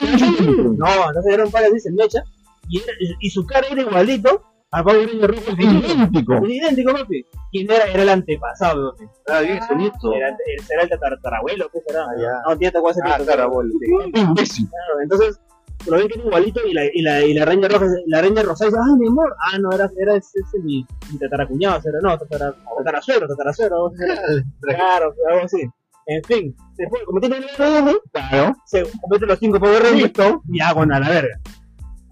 entonces 0.00 1.32
era 1.34 1.44
un 1.44 1.50
pata 1.50 1.66
así, 1.66 1.80
se 1.80 1.92
mecha. 1.92 2.24
Y, 2.68 2.80
y 3.20 3.30
su 3.30 3.44
cara 3.44 3.66
era 3.70 3.82
igualito 3.82 4.49
al 4.72 4.84
Power 4.84 5.08
Ranger 5.08 5.30
rojo. 5.30 5.50
idéntico. 5.58 6.46
Idéntico, 6.46 6.92
papi. 6.92 7.26
¿Quién 7.50 7.70
era? 7.70 7.84
Era 7.86 8.02
el 8.02 8.08
antepasado, 8.08 8.92
papi. 8.92 9.04
Ah, 9.28 9.40
bien, 9.40 9.60
su 9.66 9.74
nieto. 9.76 10.14
Era, 10.14 10.36
será 10.66 10.82
el 10.82 10.88
tatarabuelo, 10.88 11.68
¿qué 11.72 11.80
será? 11.86 12.04
Ah, 12.04 12.14
ya. 12.20 12.32
No, 12.48 12.56
tiene 12.58 12.80
cuál 12.80 12.94
ser 12.94 13.04
Ah, 13.06 13.18
tatarabuelo, 13.18 13.70
sí. 13.78 14.20
Imbécil. 14.20 14.68
Claro, 14.68 15.00
entonces 15.02 15.40
lo 15.86 15.96
ven 15.96 16.08
que 16.08 16.14
era 16.18 16.24
igualito 16.24 16.60
y 16.66 16.74
la, 16.74 16.84
y 16.92 17.00
la, 17.02 17.22
y 17.22 17.32
la 17.34 17.44
reina 17.46 17.66
roja, 17.66 17.86
la 18.06 18.20
reina 18.20 18.42
rosada 18.42 18.70
dice, 18.70 18.80
ah, 18.82 18.96
mi 18.98 19.08
amor, 19.08 19.34
ah, 19.40 19.58
no, 19.58 19.72
era, 19.72 19.90
era 19.96 20.14
ese, 20.16 20.38
ese 20.40 20.58
mi, 20.62 20.86
mi 21.10 21.18
tataracuñado, 21.18 21.80
era, 21.88 21.98
no, 22.02 22.18
tatara, 22.18 22.54
tatarasuero, 22.78 23.26
tatarasuero, 23.26 23.76
algo 23.76 23.88
así 23.94 24.04
era. 24.04 24.76
claro, 24.76 25.14
algo 25.30 25.44
así. 25.46 25.62
En 26.06 26.22
fin, 26.24 26.56
después, 26.76 27.02
como 27.04 27.20
tiene 27.20 27.36
el 27.38 27.44
ADN, 27.62 27.96
Claro. 28.12 28.54
se 28.66 28.82
cometen 29.00 29.28
los 29.28 29.38
cinco 29.38 29.58
Power 29.60 29.82
Rangers, 29.82 30.12
todo, 30.12 30.42
y 30.52 30.60
hago 30.60 30.82
a 30.82 30.86
la 30.86 31.08
verga. 31.08 31.40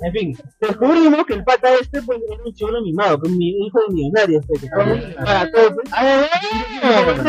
En 0.00 0.12
fin, 0.12 0.36
descubrimos 0.60 1.26
que 1.26 1.34
el 1.34 1.44
pata 1.44 1.74
este, 1.74 2.00
pues, 2.02 2.20
era 2.30 2.42
un 2.44 2.54
chivolo 2.54 2.80
mimado, 2.82 3.20
que 3.20 3.28
es 3.28 3.36
mi 3.36 3.48
hijo 3.48 3.80
de 3.80 3.94
millonarios, 3.94 4.44
pues, 4.46 4.60
que 4.60 4.66
el 4.66 5.14
paga 5.14 5.50
todo, 5.50 5.74
pues. 5.74 5.88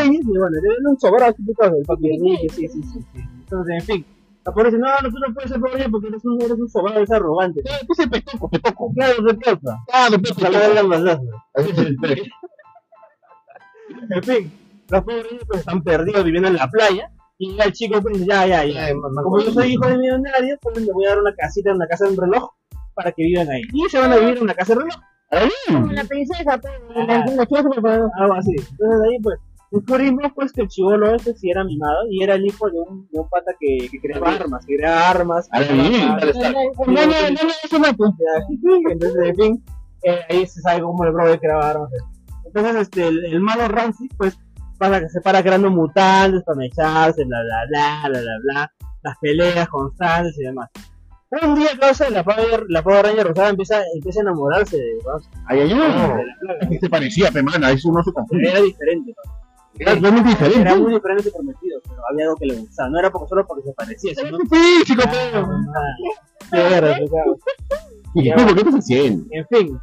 Y 0.06 0.38
bueno, 0.38 0.50
le 0.50 0.68
ven 0.68 0.86
un 0.86 1.00
sobrado 1.00 1.32
así, 1.32 1.42
pues, 1.42 1.70
del 1.72 1.84
papi 1.84 2.18
sí, 2.18 2.48
sí, 2.48 2.68
sí, 2.68 2.82
sí. 2.82 2.98
Entonces, 3.40 3.74
en 3.74 3.82
fin. 3.82 4.06
La 4.44 4.52
pobre 4.52 4.70
dice, 4.70 4.78
no, 4.78 4.86
no, 4.88 5.10
tú 5.10 5.18
no 5.18 5.34
puedes 5.34 5.50
ser 5.50 5.60
Ranger 5.60 5.90
porque 5.90 6.08
eres 6.08 6.24
un, 6.24 6.40
eres 6.40 6.58
un 6.58 6.68
sobrado, 6.70 6.96
eres 6.96 7.10
arrogante. 7.10 7.62
¿Qué 7.62 7.94
se 7.94 8.08
petoco, 8.08 8.48
petoco? 8.48 8.90
Claro, 8.94 9.22
de 9.22 9.36
causa. 9.36 9.78
Ah, 9.92 10.08
de 10.10 10.18
petoco. 10.18 10.40
Ojalá 10.40 10.60
den 10.60 10.74
las 10.76 10.84
mandas. 10.84 11.20
En 14.08 14.22
fin, 14.22 14.52
los 14.88 15.04
Rangers 15.04 15.44
pues 15.46 15.60
están 15.60 15.82
perdidos 15.82 16.24
viviendo 16.24 16.48
en 16.48 16.56
la 16.56 16.68
playa. 16.68 17.10
Y 17.36 17.58
el 17.60 17.72
chico 17.72 18.00
pues 18.00 18.24
ya, 18.24 18.46
ya, 18.46 18.64
ya. 18.64 18.94
Como 18.94 19.40
yo 19.40 19.50
soy 19.50 19.72
hijo 19.72 19.86
de 19.86 19.98
millonario, 19.98 20.56
pues 20.62 20.76
le 20.86 20.92
voy 20.92 21.04
a 21.04 21.10
dar 21.10 21.18
una 21.18 21.34
casita, 21.34 21.74
una 21.74 21.86
casa 21.86 22.06
de 22.06 22.12
un 22.12 22.16
reloj 22.16 22.50
para 23.00 23.12
que 23.12 23.22
vivan 23.22 23.48
ahí. 23.48 23.62
Y 23.72 23.88
se 23.88 23.98
van 23.98 24.12
a 24.12 24.16
vivir 24.16 24.36
en 24.36 24.42
una 24.42 24.54
casa 24.54 24.74
de 24.74 24.80
reloj. 24.80 25.00
Como 25.68 25.92
la 25.92 26.04
princesa, 26.04 26.58
pues, 26.58 26.74
la 27.08 27.46
superpoderosa. 27.46 28.12
Algo 28.18 28.34
así. 28.34 28.50
Entonces 28.50 29.00
ahí 29.08 29.18
pues 29.22 29.38
descubrimos 29.70 30.32
pues 30.34 30.52
que 30.52 30.62
el 30.62 30.68
chivolo 30.68 31.14
este 31.14 31.32
sí 31.34 31.48
era 31.48 31.62
mimado 31.62 32.02
y 32.10 32.24
era 32.24 32.34
el 32.34 32.44
hijo 32.44 32.68
de 32.68 32.80
un, 32.80 33.08
de 33.12 33.20
un 33.20 33.28
pata 33.28 33.52
que, 33.58 33.88
que 33.88 34.00
creaba 34.00 34.32
armas, 34.32 34.66
que 34.66 34.76
creaba 34.76 35.08
armas. 35.08 35.48
Ah, 35.52 35.60
creaba 35.60 35.82
armas. 35.82 36.18
dale, 36.18 36.30
está. 36.32 36.50
No, 36.50 36.92
no, 36.92 37.06
no, 37.06 37.30
no, 37.30 37.50
eso 37.62 37.78
no, 37.78 37.96
pues. 37.96 38.10
Entonces, 38.90 39.28
en 39.28 39.36
fin, 39.36 39.64
eh, 40.02 40.20
ahí 40.28 40.46
se 40.46 40.60
sabe 40.60 40.82
cómo 40.82 41.04
el 41.04 41.12
brother 41.12 41.38
creaba 41.40 41.70
armas. 41.70 41.90
Entonces, 42.44 42.76
este, 42.82 43.06
el, 43.06 43.24
el 43.26 43.40
malo 43.40 43.68
Ramsey, 43.68 44.08
pues, 44.18 44.36
pasa 44.78 44.98
que 44.98 45.08
se 45.10 45.20
para 45.20 45.42
creando 45.42 45.70
mutantes 45.70 46.42
para 46.42 46.56
mecharse, 46.56 47.24
bla, 47.24 47.38
bla, 47.42 47.66
bla, 47.68 48.08
bla, 48.08 48.20
bla, 48.20 48.32
bla, 48.42 48.72
las 49.02 49.18
peleas 49.18 49.68
constantes 49.68 50.36
y 50.38 50.42
demás. 50.42 50.68
Un 51.42 51.54
día, 51.54 51.68
causa, 51.78 52.10
la 52.10 52.24
Power, 52.24 52.64
la 52.68 52.82
Power 52.82 53.04
Ranger 53.06 53.26
Rosada 53.28 53.50
empieza, 53.50 53.80
empieza 53.94 54.20
a 54.20 54.22
enamorarse 54.22 54.76
de, 54.76 54.98
Ay, 55.46 55.60
ay, 55.60 55.72
ay. 55.72 55.78
la 55.78 56.36
plaga. 56.40 56.68
¿Qué 56.68 56.78
se 56.80 56.88
parecía, 56.90 57.30
Pemana? 57.30 57.70
Eso 57.70 57.92
no 57.92 58.02
se 58.02 58.12
confunde. 58.12 58.48
Era 58.50 58.60
diferente, 58.60 59.14
Era 59.78 59.92
era 59.92 60.22
diferente. 60.22 60.76
muy 60.76 60.94
diferente 60.94 61.28
y 61.28 61.32
prometido, 61.32 61.80
pero 61.88 62.00
había 62.10 62.24
algo 62.24 62.36
que 62.36 62.46
le 62.46 62.54
gustaba. 62.56 62.90
No 62.90 62.98
era 62.98 63.10
porque, 63.12 63.28
solo 63.28 63.46
porque 63.46 63.62
se 63.62 63.72
parecía, 63.74 64.12
sino 64.16 64.38
Físico, 64.40 65.02
Ah, 65.06 65.46
qué 66.50 66.56
verga, 66.58 66.96
qué 66.98 67.06
cago. 67.08 67.38
¿Y 68.14 68.30
tú 68.32 68.44
por 68.44 68.54
qué 68.54 68.60
estás 68.60 68.74
haciendo? 68.74 69.24
En 69.30 69.46
fin, 69.46 69.80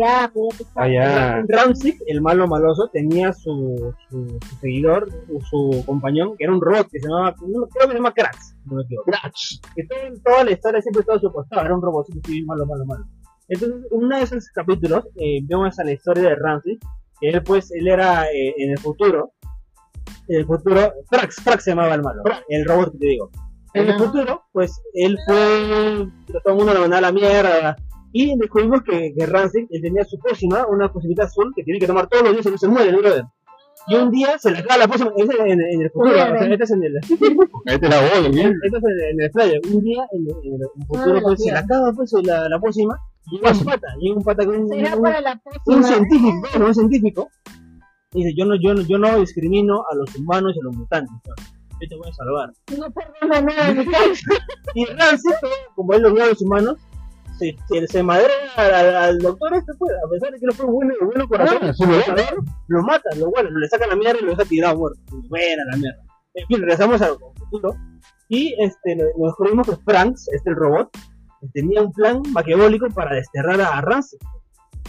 Ya, 0.00 0.30
pues, 0.32 0.64
Ah, 0.74 0.88
ya. 0.88 1.42
Ramsey, 1.48 1.98
el 2.06 2.20
malo 2.20 2.46
maloso, 2.46 2.88
tenía 2.92 3.32
su, 3.32 3.94
su, 4.08 4.38
su 4.48 4.56
seguidor, 4.60 5.08
su, 5.26 5.40
su 5.40 5.84
compañón, 5.86 6.36
que 6.36 6.44
era 6.44 6.52
un 6.52 6.60
robot 6.60 6.88
que 6.90 7.00
se 7.00 7.08
llamaba, 7.08 7.34
no, 7.40 7.66
creo 7.68 7.86
que 7.86 7.92
se 7.92 7.94
llama 7.94 8.12
Krax, 8.14 8.56
no 8.64 8.76
me 8.76 8.82
equivoco. 8.82 9.10
Crash. 9.10 9.58
Que 9.74 9.84
todo, 9.84 9.98
toda 10.24 10.44
la 10.44 10.50
historia 10.52 10.82
siempre 10.82 11.00
estaba 11.00 11.18
supuestado, 11.18 11.62
era 11.64 11.74
un 11.74 11.82
robotcito 11.82 12.20
así, 12.24 12.42
malo, 12.44 12.66
malo, 12.66 12.84
malo. 12.84 13.04
Entonces, 13.48 13.80
uno 13.90 14.16
de 14.16 14.22
esos 14.22 14.48
capítulos, 14.54 15.08
eh, 15.16 15.40
vemos 15.44 15.78
a 15.78 15.84
la 15.84 15.92
historia 15.92 16.28
de 16.30 16.34
Ramsey, 16.36 16.78
que 17.20 17.28
él 17.30 17.42
pues, 17.42 17.70
él 17.72 17.88
era 17.88 18.26
eh, 18.26 18.54
en 18.58 18.70
el 18.72 18.78
futuro, 18.78 19.32
en 20.28 20.40
el 20.40 20.46
futuro, 20.46 20.92
Krax, 21.10 21.36
Krax 21.42 21.64
se 21.64 21.70
llamaba 21.70 21.94
el 21.94 22.02
malo, 22.02 22.22
el 22.48 22.64
robot 22.66 22.92
que 22.92 22.98
te 22.98 23.06
digo. 23.06 23.30
En 23.74 23.88
el 23.88 23.98
futuro, 23.98 24.42
pues, 24.52 24.80
él 24.94 25.16
fue, 25.26 26.08
todo 26.26 26.52
el 26.52 26.54
mundo 26.54 26.74
lo 26.74 26.80
mandaba 26.80 26.98
a 26.98 27.10
la 27.10 27.12
mierda, 27.12 27.76
y 28.12 28.36
descubrimos 28.38 28.82
que, 28.82 29.12
que 29.16 29.26
Rancid 29.26 29.66
tenía 29.82 30.04
su 30.04 30.18
pócima, 30.18 30.66
una 30.68 30.90
pócimita 30.92 31.24
azul 31.24 31.52
que 31.54 31.62
tiene 31.62 31.78
que 31.80 31.86
tomar 31.86 32.06
todos 32.08 32.24
los 32.24 32.32
días 32.32 32.46
y 32.46 32.50
no 32.50 32.58
se 32.58 32.68
muere, 32.68 32.90
el 32.90 32.96
brother. 32.96 33.24
Y 33.86 33.94
un 33.94 34.10
día 34.10 34.38
se 34.38 34.50
le 34.50 34.58
acaba 34.58 34.78
la 34.78 34.88
pócima, 34.88 35.10
ese 35.16 35.32
es 35.32 35.38
en, 35.40 35.60
en 35.60 35.82
el 35.82 35.90
futuro, 35.90 36.10
o 36.12 36.14
sea, 36.14 36.34
este 36.46 36.64
es 36.64 36.70
en 36.72 36.82
el, 36.84 36.96
Ahí 37.66 37.78
te 37.78 37.88
la 37.88 38.00
voy, 38.00 38.30
bien. 38.32 38.54
este 38.62 38.76
es 38.78 38.84
en, 38.84 39.10
en 39.12 39.20
el 39.22 39.30
flyer. 39.32 39.60
Un 39.72 39.80
día 39.84 40.04
en 40.12 40.22
el, 40.26 40.54
en 40.54 40.54
el 40.62 40.86
futuro 40.86 41.16
Ah, 41.16 41.20
pues, 41.22 41.42
se 41.42 41.52
le 41.52 41.58
acaba 41.58 41.92
pues, 41.92 42.12
la, 42.24 42.48
la 42.48 42.58
pócima 42.60 42.98
y 43.30 43.36
llega 43.36 43.52
un 43.52 43.64
pata, 43.64 43.88
llega 44.00 44.16
un 44.16 44.24
pata 44.24 44.44
con 44.46 44.56
un, 44.56 44.62
un- 44.64 45.74
un 45.76 45.84
científico, 45.84 46.42
bueno, 46.52 46.66
un 46.66 46.74
científico, 46.74 47.28
y 48.12 48.24
dice, 48.24 48.34
yo 48.36 48.44
no, 48.46 48.54
yo, 48.60 48.74
no, 48.74 48.82
yo 48.82 48.98
no 48.98 49.20
discrimino 49.20 49.84
a 49.90 49.94
los 49.94 50.14
humanos 50.16 50.52
y 50.56 50.60
a 50.60 50.64
los 50.64 50.76
mutantes, 50.76 51.12
¿no? 51.26 51.34
yo 51.80 51.88
te 51.88 51.96
voy 51.96 52.08
a 52.08 52.12
salvar. 52.12 52.50
No 52.76 52.90
perdona 52.90 53.40
nada, 53.40 53.72
mi. 53.74 53.84
Y 54.74 54.84
Rancid, 54.86 55.30
como 55.76 55.92
él 55.94 56.02
lo 56.02 56.12
vio 56.12 56.24
a 56.24 56.26
los 56.28 56.42
humanos, 56.42 56.76
se, 57.38 57.56
se, 57.68 57.86
se 57.86 58.02
madrea 58.02 58.28
al, 58.56 58.96
al- 58.96 59.18
doctor 59.18 59.54
este, 59.54 59.72
pues, 59.78 59.92
a 60.04 60.10
pesar 60.10 60.32
de 60.32 60.38
que 60.40 60.46
no 60.46 60.52
fue 60.52 60.66
bueno, 60.66 60.94
bueno 61.00 61.28
corazón, 61.28 61.58
Ah, 61.62 61.72
luchador, 61.78 62.44
lo 62.68 62.82
mata, 62.82 63.10
lo 63.16 63.30
bueno, 63.30 63.50
le 63.50 63.68
saca 63.68 63.86
la 63.86 63.96
mierda 63.96 64.20
y 64.20 64.24
lo 64.24 64.30
deja 64.32 64.44
tirado 64.48 64.76
muerto. 64.78 65.00
Buena 65.28 65.62
la 65.70 65.76
mierda. 65.76 66.02
En 66.34 66.46
fin, 66.46 66.58
regresamos 66.60 67.00
al 67.02 67.16
futuro. 67.50 67.74
Y 68.28 68.54
este, 68.62 68.94
nos 68.96 69.08
descubrimos 69.16 69.66
que 69.66 69.76
Franks, 69.84 70.28
este 70.32 70.50
el 70.50 70.56
robot, 70.56 70.90
tenía 71.54 71.82
un 71.82 71.92
plan 71.92 72.20
maquiavélico 72.32 72.88
para 72.90 73.14
desterrar 73.14 73.60
a 73.60 73.80
Rancid. 73.80 74.18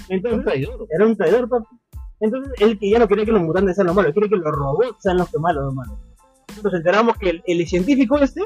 Entonces, 0.09 0.67
era 0.89 1.05
un 1.05 1.15
traidor, 1.15 1.47
papi. 1.49 1.65
Entonces, 2.19 2.51
él 2.59 2.77
que 2.77 2.89
ya 2.89 2.99
no 2.99 3.07
quería 3.07 3.25
que 3.25 3.31
los 3.31 3.41
mutantes 3.41 3.75
sean 3.75 3.87
los 3.87 3.95
malos, 3.95 4.11
quiere 4.13 4.27
que 4.29 4.35
los 4.35 4.51
robots 4.51 4.97
sean 4.99 5.17
los 5.17 5.29
que 5.29 5.39
malos, 5.39 5.63
los 5.65 5.73
malos. 5.73 5.97
Nos 6.63 6.73
enteramos 6.73 7.17
que 7.17 7.29
el, 7.29 7.43
el 7.45 7.65
científico 7.67 8.17
este, 8.17 8.41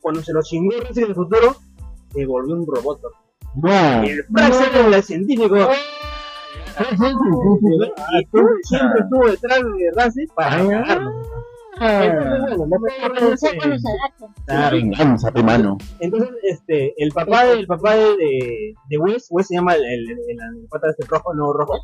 cuando 0.00 0.22
se 0.22 0.32
lo 0.32 0.42
chingó 0.42 0.74
en 0.74 0.98
el 1.02 1.14
futuro, 1.14 1.56
se 2.12 2.26
volvió 2.26 2.54
un 2.54 2.66
robot. 2.66 3.00
papi. 3.00 3.14
No. 3.54 4.04
Y 4.04 4.10
el 4.10 4.24
Franks 4.24 4.60
era 4.60 4.96
el 4.96 5.02
científico. 5.02 5.56
Y 6.76 8.26
tú 8.26 8.40
siempre 8.62 9.00
estuvo 9.00 9.30
detrás 9.30 10.14
de 10.14 10.26
para 10.34 10.56
cagarlo. 10.66 11.12
Entonces, 16.00 16.30
este, 16.42 16.94
el 17.02 17.10
papá 17.10 17.44
de, 17.46 17.52
el 17.54 17.66
papá 17.66 17.96
de, 17.96 18.16
de, 18.16 18.74
de 18.88 18.98
Wes, 18.98 19.26
Wes 19.30 19.46
se 19.48 19.54
llama 19.54 19.74
el, 19.74 19.84
el, 19.84 20.10
el, 20.10 20.18
el 20.28 20.68
pata 20.70 20.90
este 20.90 21.04
rojo, 21.08 21.34
no 21.34 21.52
rojo, 21.52 21.74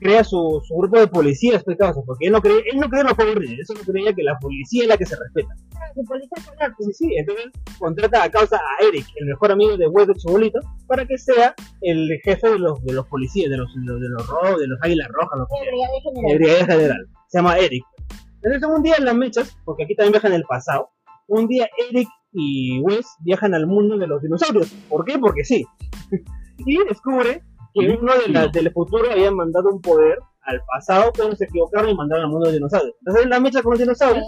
crea 0.00 0.24
su, 0.24 0.62
su 0.66 0.74
grupo 0.76 0.98
de 0.98 1.06
policías, 1.08 1.62
pues, 1.64 1.76
causa, 1.76 2.00
porque 2.06 2.26
él 2.26 2.32
no 2.32 2.40
creía, 2.40 2.60
él 2.72 2.78
no 2.78 2.88
creía 2.88 3.02
en 3.02 3.08
los 3.08 3.16
Power 3.16 3.38
Rangers, 3.38 3.70
él 3.70 3.76
no 3.78 3.92
creía 3.92 4.12
que 4.12 4.22
la 4.22 4.38
policía 4.38 4.82
es 4.82 4.88
la 4.88 4.96
que 4.96 5.06
se 5.06 5.16
respeta. 5.16 5.54
Su 5.94 6.04
policía 6.04 6.36
polar. 6.46 6.74
Sí, 6.78 6.92
sí, 6.92 7.14
entonces 7.16 7.46
contrata 7.78 8.22
a 8.22 8.30
causa 8.30 8.56
a 8.56 8.84
Eric, 8.84 9.06
el 9.16 9.26
mejor 9.26 9.52
amigo 9.52 9.76
de 9.76 9.86
Wes 9.88 10.06
de 10.08 10.14
Chibolito, 10.14 10.60
para 10.86 11.06
que 11.06 11.16
sea 11.18 11.54
el 11.82 12.10
jefe 12.24 12.50
de 12.50 12.58
los, 12.58 12.82
de 12.84 12.92
los 12.92 13.06
policías, 13.06 13.50
de 13.50 13.56
los, 13.56 13.74
de 13.74 13.80
los, 13.84 14.00
de 14.00 14.08
los 14.08 14.60
de 14.60 14.66
los 14.66 14.78
águilas 14.82 15.08
rojas, 15.08 15.38
lo 15.38 15.46
que 15.46 15.54
sea. 15.56 15.70
Brigadier 16.26 16.50
el 16.50 16.66
general. 16.66 16.66
general. 16.66 17.06
Se 17.28 17.38
llama 17.38 17.58
Eric. 17.58 17.84
Entonces 18.42 18.68
un 18.68 18.82
día 18.82 18.94
en 18.98 19.04
las 19.04 19.14
mechas, 19.14 19.56
porque 19.64 19.84
aquí 19.84 19.96
también 19.96 20.12
viajan 20.12 20.32
en 20.32 20.38
el 20.38 20.44
pasado, 20.44 20.90
un 21.28 21.48
día 21.48 21.68
Eric 21.90 22.08
y 22.32 22.80
Wes 22.80 23.06
viajan 23.20 23.54
al 23.54 23.66
mundo 23.66 23.96
de 23.96 24.06
los 24.06 24.22
dinosaurios. 24.22 24.68
¿Por 24.88 25.04
qué? 25.04 25.18
Porque 25.18 25.44
sí. 25.44 25.64
y 26.58 26.78
descubre 26.84 27.42
que 27.80 27.96
uno 28.00 28.12
de 28.18 28.28
la- 28.28 28.48
del 28.48 28.72
futuro 28.72 29.10
había 29.10 29.30
mandado 29.30 29.70
un 29.70 29.80
poder 29.80 30.18
al 30.42 30.60
pasado, 30.74 31.10
pero 31.16 31.34
se 31.34 31.44
equivocaron 31.44 31.90
y 31.90 31.94
mandaron 31.96 32.26
al 32.26 32.30
mundo 32.30 32.46
de 32.48 32.54
dinosaurios. 32.54 32.94
Entonces 33.00 33.24
en 33.24 33.30
la 33.30 33.40
mecha 33.40 33.62
con 33.62 33.72
los 33.72 33.80
dinosaurios. 33.80 34.24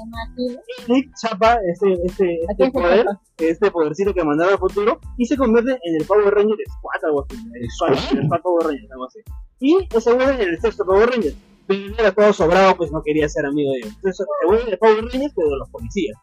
Eric 0.88 1.10
chapa 1.20 1.58
este, 1.72 1.92
este, 2.04 2.24
¿A 2.48 2.52
este 2.52 2.70
poder, 2.72 3.06
este 3.38 3.70
podercito 3.70 4.12
que 4.14 4.24
mandaron 4.24 4.54
al 4.54 4.58
futuro, 4.58 4.98
y 5.16 5.26
se 5.26 5.36
convierte 5.36 5.78
en 5.82 5.94
el 6.00 6.04
Power 6.06 6.34
Ranger 6.34 6.56
Squad, 6.78 7.04
algo 7.04 7.24
así. 7.24 7.36
El 7.54 7.70
Squad, 7.70 8.18
el 8.18 8.26
Squad 8.26 8.40
Power 8.42 8.66
Ranger, 8.66 8.92
algo 8.92 9.04
así. 9.06 9.20
Y 9.60 9.78
se 10.00 10.12
vuelve 10.12 10.42
en 10.42 10.48
el 10.50 10.60
sexto 10.60 10.84
Power 10.84 11.08
Ranger. 11.10 11.32
Pero 11.68 11.94
era 11.98 12.12
todo 12.12 12.32
sobrado, 12.32 12.76
pues 12.76 12.90
no 12.90 13.02
quería 13.02 13.28
ser 13.28 13.44
amigo 13.46 13.70
de 13.72 13.78
ellos. 13.78 13.92
Entonces 13.96 14.26
se 14.40 14.46
vuelve 14.46 14.70
el 14.72 14.78
Power 14.78 15.04
Rangers, 15.04 15.32
pero 15.36 15.50
de 15.50 15.56
los 15.58 15.68
policías. 15.70 16.18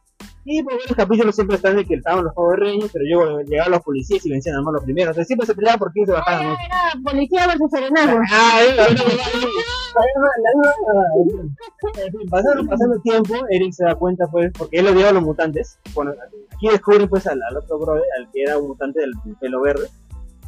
Y 0.48 0.62
por 0.62 0.74
varios 0.74 0.96
capítulos 0.96 1.34
siempre 1.36 1.56
están 1.56 1.76
de 1.76 1.84
que 1.86 1.96
estaban 1.96 2.24
los 2.24 2.34
Power 2.36 2.60
Rangers, 2.60 2.92
pero 2.94 3.04
luego 3.06 3.42
llegaban 3.42 3.72
los 3.72 3.82
policías 3.82 4.24
y 4.26 4.30
vencían 4.30 4.56
al 4.58 4.64
malo 4.64 4.80
primero. 4.84 5.10
Entonces 5.10 5.26
siempre 5.28 5.48
se 5.48 5.56
peleaban 5.56 5.80
por 5.80 5.92
quién 5.92 6.06
se 6.06 6.12
bajaban. 6.12 6.48
¿no? 6.50 6.54
Era, 6.54 7.02
policía 7.04 7.48
versus 7.48 7.72
serenazgo. 7.72 8.20
Ah, 8.32 8.60
eh, 8.62 8.76
la 8.78 8.88
misma- 8.90 9.06
pasando, 12.30 12.66
pasando 12.70 12.96
el 12.96 13.02
tiempo, 13.02 13.34
Eric 13.50 13.74
se 13.74 13.86
da 13.86 13.96
cuenta, 13.96 14.28
pues, 14.28 14.52
porque 14.58 14.80
él 14.80 14.88
odiaba 14.88 15.10
a 15.10 15.14
los 15.14 15.24
mutantes. 15.24 15.80
Bueno, 15.94 16.12
aquí 16.54 16.68
descubren, 16.70 17.08
pues, 17.10 17.26
al, 17.28 17.42
al 17.50 17.58
otro 17.58 17.80
brother, 17.80 18.04
al 18.20 18.30
que 18.32 18.44
era 18.44 18.58
un 18.58 18.68
mutante 18.68 19.00
del 19.00 19.12
pelo 19.40 19.62
verde. 19.62 19.88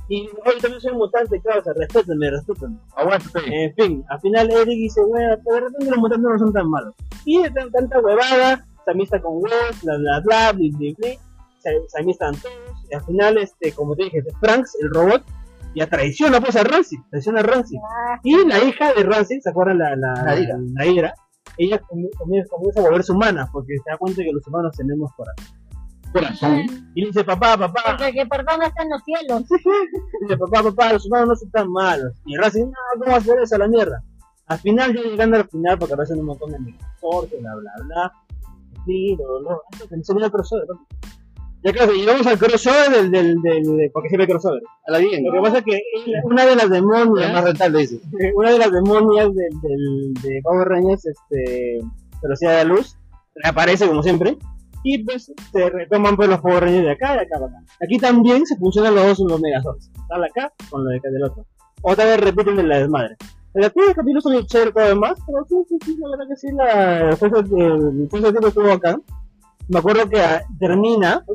Y, 0.09 0.29
oye, 0.45 0.61
también 0.61 0.79
soy 0.79 0.93
mutante, 0.93 1.41
claro, 1.41 1.59
o 1.59 1.63
sea, 1.63 1.73
respétenme, 1.73 2.29
respétenme. 2.31 2.77
Aguántate. 2.95 3.39
En 3.65 3.73
fin, 3.75 4.05
al 4.09 4.19
final 4.21 4.49
Eric 4.51 4.67
dice, 4.67 5.01
bueno, 5.03 5.35
pero 5.43 5.55
de 5.55 5.61
repente 5.67 5.89
los 5.89 5.97
mutantes 5.99 6.29
no 6.29 6.39
son 6.39 6.53
tan 6.53 6.69
malos. 6.69 6.93
Y 7.25 7.41
de 7.43 7.49
tan- 7.51 7.71
tanta 7.71 7.99
huevada, 7.99 8.65
se 8.87 8.91
amista 8.91 9.21
con 9.21 9.33
Wes, 9.41 9.83
bla 9.83 9.97
bla 9.97 10.19
bla, 10.21 10.53
bli 10.53 10.71
bli 10.71 10.93
bli, 10.97 11.19
se, 11.59 11.69
se 11.89 11.99
amistan 11.99 12.33
todos, 12.35 12.55
y 12.89 12.95
al 12.95 13.03
final, 13.03 13.37
este, 13.37 13.73
como 13.73 13.95
te 13.97 14.05
dije, 14.05 14.23
Franks, 14.39 14.77
el 14.81 14.89
robot, 14.91 15.23
ya 15.75 15.87
traiciona 15.87 16.39
pues 16.39 16.55
a 16.55 16.63
Rancid, 16.63 16.99
traiciona 17.09 17.41
a 17.41 17.43
Rancid. 17.43 17.77
Ah, 17.83 18.17
Y 18.23 18.45
la 18.47 18.63
hija 18.63 18.93
de 18.93 19.03
Rancid, 19.03 19.41
¿se 19.41 19.49
acuerdan 19.49 19.79
la, 19.79 19.95
la, 19.97 20.13
Nadira. 20.23 20.55
Nadira? 20.73 21.13
Ella 21.57 21.81
comi- 21.81 22.09
comienza, 22.17 22.49
comienza 22.55 22.79
a 22.79 22.83
volverse 22.83 23.11
humana, 23.11 23.49
porque 23.51 23.73
se 23.83 23.89
da 23.91 23.97
cuenta 23.97 24.23
que 24.23 24.31
los 24.31 24.47
humanos 24.47 24.73
tenemos 24.77 25.11
corazón. 25.15 25.45
Corazón. 26.13 26.59
Y 26.95 27.01
le 27.01 27.07
dice, 27.07 27.23
papá, 27.25 27.57
papá, 27.57 27.81
Porque 27.97 28.13
que 28.13 28.25
perdona 28.25 28.67
está 28.67 28.83
en 28.83 28.89
los 28.91 29.03
cielos. 29.03 29.43
Dice, 30.21 30.37
papá, 30.37 30.63
papá, 30.63 30.93
los 30.93 31.05
humanos 31.05 31.27
no 31.27 31.35
son 31.35 31.51
tan 31.51 31.69
malos. 31.69 32.13
Y 32.25 32.37
Racing, 32.37 32.65
no, 32.67 33.03
¿cómo 33.03 33.15
a 33.17 33.19
ser 33.19 33.39
eso 33.41 33.55
a 33.55 33.59
la 33.59 33.67
mierda? 33.67 34.01
Al 34.47 34.57
final, 34.59 34.95
ya 34.95 35.01
llegando 35.01 35.35
al 35.37 35.49
final, 35.49 35.77
porque 35.77 35.93
aparecen 35.93 36.19
un 36.19 36.25
montón 36.27 36.51
de 36.53 36.59
microsortes, 36.59 37.41
bla, 37.41 37.53
bla, 37.55 37.71
bla. 37.85 38.13
No, 38.87 39.61
me 39.89 40.25
el 40.25 40.31
crossover. 40.31 40.65
¿no? 40.67 40.87
Ya 41.63 41.73
claro, 41.73 41.91
llegamos 41.91 42.25
al 42.27 42.37
crossover 42.37 42.91
del, 42.91 43.11
del, 43.11 43.41
del, 43.41 43.91
porque 43.91 44.09
siempre 44.09 44.27
crossover. 44.27 44.61
A 44.87 44.91
la 44.91 44.99
bien. 44.99 45.23
Lo 45.25 45.33
que 45.33 45.39
pasa 45.41 45.57
es 45.57 45.63
que 45.65 45.81
una 46.23 46.45
de 46.45 46.55
las 46.55 46.65
Es 46.65 46.69
más 46.69 46.71
demonias, 46.71 47.43
rentable, 47.43 47.79
dice. 47.79 48.01
una 48.35 48.51
de 48.51 48.59
las 48.59 48.71
demonias 48.71 49.33
del, 49.33 49.61
del, 49.61 50.13
de 50.21 50.39
Power 50.43 50.67
Rangers, 50.67 51.05
este, 51.05 51.79
velocidad 52.21 52.51
de 52.51 52.57
la 52.57 52.75
luz, 52.75 52.97
reaparece 53.35 53.87
como 53.87 54.03
siempre. 54.03 54.37
Y 54.83 55.03
pues 55.03 55.33
se 55.51 55.69
retoman 55.69 56.15
pues 56.15 56.29
los 56.29 56.39
Power 56.39 56.63
Rangers 56.63 56.85
de 56.85 56.91
acá 56.91 57.13
y 57.13 57.15
de 57.15 57.21
acá 57.23 57.39
para 57.39 57.47
acá. 57.47 57.57
Aquí 57.83 57.97
también 57.97 58.45
se 58.45 58.55
funcionan 58.57 58.95
los 58.95 59.17
dos 59.17 59.29
los 59.29 59.41
Megazords. 59.41 59.91
La 60.09 60.25
acá 60.25 60.53
con 60.69 60.83
lo 60.83 60.91
de 60.91 60.97
acá 60.97 61.09
del 61.09 61.23
otro. 61.23 61.45
Otra 61.81 62.05
vez 62.05 62.19
repiten 62.19 62.55
de 62.55 62.63
la 62.63 62.79
desmadre. 62.79 63.17
El 63.57 63.71
primer 63.71 63.95
capítulo 63.95 64.21
son 64.21 64.45
chévere 64.45 64.71
todo 64.71 64.87
demás, 64.89 65.17
pero 65.25 65.43
sí, 65.49 65.55
sí, 65.67 65.77
sí, 65.83 65.97
la 65.99 66.09
verdad 66.11 66.25
que 66.29 66.35
sí, 66.35 66.47
la 66.51 67.17
fuerza 67.17 67.41
tiempo 68.31 68.47
estuvo 68.49 68.71
acá. 68.71 68.95
Me 69.67 69.79
acuerdo 69.79 70.07
que 70.07 70.21
ah, 70.21 70.43
termina, 70.59 71.25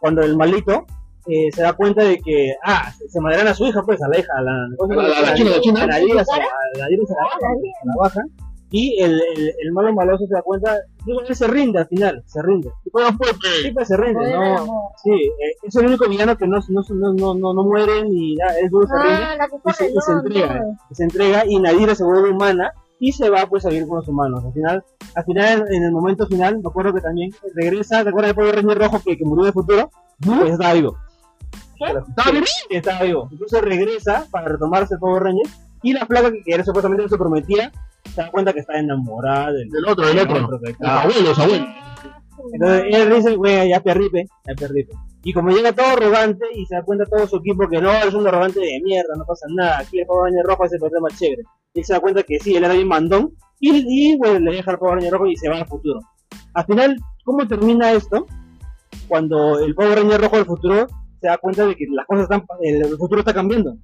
cuando 0.00 0.22
el 0.22 0.36
malito 0.36 0.84
eh, 1.28 1.48
se 1.54 1.62
da 1.62 1.72
cuenta 1.74 2.02
de 2.02 2.18
que, 2.18 2.52
ah, 2.64 2.92
se, 3.08 3.20
madrean 3.20 3.46
a 3.46 3.54
su 3.54 3.64
hija, 3.64 3.80
pues, 3.84 4.02
a 4.02 4.08
la 4.08 4.18
hija, 4.18 4.32
a 4.36 4.42
la. 4.42 4.52
A 4.52 5.30
a 5.30 5.34
china, 5.34 5.50
la 5.50 5.60
china. 5.60 5.82
A 5.84 5.86
la 5.86 5.94
a 5.94 5.98
la 5.98 6.88
se 7.06 7.14
la. 7.14 8.45
Y 8.70 9.00
el, 9.00 9.12
el, 9.36 9.48
el 9.60 9.72
malo 9.72 9.92
maloso 9.94 10.26
se 10.26 10.34
da 10.34 10.42
cuenta, 10.42 10.74
él 11.06 11.36
se 11.36 11.46
rinde 11.46 11.78
al 11.78 11.86
final, 11.86 12.22
se 12.26 12.42
rinde. 12.42 12.68
Sí, 12.82 13.70
pues 13.72 13.88
se 13.88 13.96
rinde, 13.96 14.32
no, 14.32 14.58
amor. 14.58 14.80
sí, 15.04 15.12
eh, 15.12 15.54
es 15.62 15.76
el 15.76 15.86
único 15.86 16.08
villano 16.08 16.36
que 16.36 16.48
no, 16.48 16.58
no, 16.68 16.82
no, 16.88 17.12
no, 17.12 17.34
no, 17.34 17.54
no 17.54 17.62
muere 17.64 18.02
ni 18.04 18.34
nada, 18.34 18.58
él 18.58 18.68
duro 18.68 18.86
se 18.88 18.94
rinde 18.94 19.22
Ah, 19.24 19.36
la 19.38 19.46
que 19.48 19.56
y 19.56 19.72
se, 19.72 19.86
y 19.92 20.00
se 20.00 20.12
no, 20.12 20.18
entrega, 20.20 20.58
no. 20.60 20.78
y 20.90 20.94
se 20.96 21.04
entrega 21.04 21.44
y 21.46 21.58
Nadira 21.60 21.94
se 21.94 22.02
vuelve 22.04 22.30
humana 22.30 22.72
y 22.98 23.12
se 23.12 23.30
va 23.30 23.46
pues 23.46 23.64
a 23.66 23.68
vivir 23.68 23.86
con 23.86 23.98
los 23.98 24.08
humanos. 24.08 24.44
Al 24.44 24.52
final, 24.52 24.84
al 25.14 25.24
final, 25.24 25.64
en 25.70 25.84
el 25.84 25.92
momento 25.92 26.26
final, 26.26 26.58
me 26.60 26.68
acuerdo 26.68 26.92
que 26.92 27.00
también 27.02 27.30
regresa, 27.54 28.02
¿te 28.02 28.08
acuerdas 28.08 28.34
del 28.34 28.36
Power 28.36 28.56
Ranger 28.56 28.78
rojo 28.78 29.00
que, 29.04 29.16
que 29.16 29.24
murió 29.24 29.46
el 29.46 29.52
futuro? 29.52 29.90
Pues 30.24 30.50
estaba 30.52 30.72
vivo. 30.72 30.96
Claro, 31.78 32.04
¿Estaba 32.08 32.30
vivo? 32.32 32.46
Sí, 32.46 32.66
estaba 32.70 33.02
vivo. 33.02 33.28
Incluso 33.30 33.60
regresa 33.60 34.26
para 34.30 34.48
retomarse 34.48 34.94
el 34.94 35.00
Power 35.00 35.22
Ranger 35.24 35.46
y 35.82 35.92
la 35.92 36.06
flaca 36.06 36.32
que 36.32 36.40
era 36.46 36.64
supuestamente 36.64 37.08
se 37.08 37.18
prometía 37.18 37.70
se 38.06 38.22
da 38.22 38.30
cuenta 38.30 38.52
que 38.52 38.60
está 38.60 38.78
enamorada 38.78 39.52
del, 39.52 39.68
Del 39.68 39.86
otro, 39.86 40.06
del 40.06 40.18
otro. 40.18 40.38
Los 40.38 40.88
abuelos, 40.88 41.38
abuelos. 41.38 41.68
entonces 42.52 42.84
él 42.90 43.14
dice, 43.14 43.36
güey, 43.36 43.68
ya 43.68 43.80
perripe, 43.80 44.26
ya 44.46 44.54
perripe. 44.54 44.92
Y 45.22 45.32
como 45.32 45.50
llega 45.50 45.72
todo 45.72 45.86
arrogante 45.86 46.46
y 46.54 46.64
se 46.66 46.76
da 46.76 46.82
cuenta 46.82 47.04
todo 47.04 47.26
su 47.26 47.38
equipo 47.38 47.68
que 47.68 47.80
no, 47.80 47.90
es 47.92 48.14
un 48.14 48.26
arrogante 48.26 48.60
de 48.60 48.80
mierda, 48.84 49.14
no 49.16 49.24
pasa 49.24 49.46
nada, 49.54 49.80
aquí 49.80 49.98
el 49.98 50.06
Power 50.06 50.30
Ranger 50.30 50.46
rojo 50.46 50.64
es 50.64 50.72
el 50.72 50.78
problema 50.78 51.08
chévere. 51.10 51.42
Y 51.74 51.80
él 51.80 51.84
se 51.84 51.92
da 51.92 52.00
cuenta 52.00 52.22
que 52.22 52.38
sí, 52.38 52.54
él 52.54 52.64
era 52.64 52.74
bien 52.74 52.88
mandón, 52.88 53.32
y, 53.58 53.70
y 54.12 54.16
güey, 54.16 54.40
le 54.40 54.52
deja 54.52 54.70
al 54.70 54.78
Power 54.78 54.96
Ranger 54.96 55.12
rojo 55.12 55.26
y 55.26 55.36
se 55.36 55.48
va 55.48 55.56
al 55.56 55.66
futuro. 55.66 56.00
Al 56.54 56.64
final, 56.64 56.96
¿cómo 57.24 57.46
termina 57.46 57.92
esto? 57.92 58.26
Cuando 59.08 59.58
el 59.58 59.74
Power 59.74 59.98
Ranger 59.98 60.20
rojo 60.20 60.36
del 60.36 60.46
futuro 60.46 60.86
se 61.20 61.26
da 61.26 61.38
cuenta 61.38 61.66
de 61.66 61.74
que 61.74 61.86
las 61.90 62.06
cosas 62.06 62.22
están, 62.24 62.44
el, 62.62 62.82
el 62.86 62.96
futuro 62.96 63.20
está 63.20 63.34
cambiando. 63.34 63.76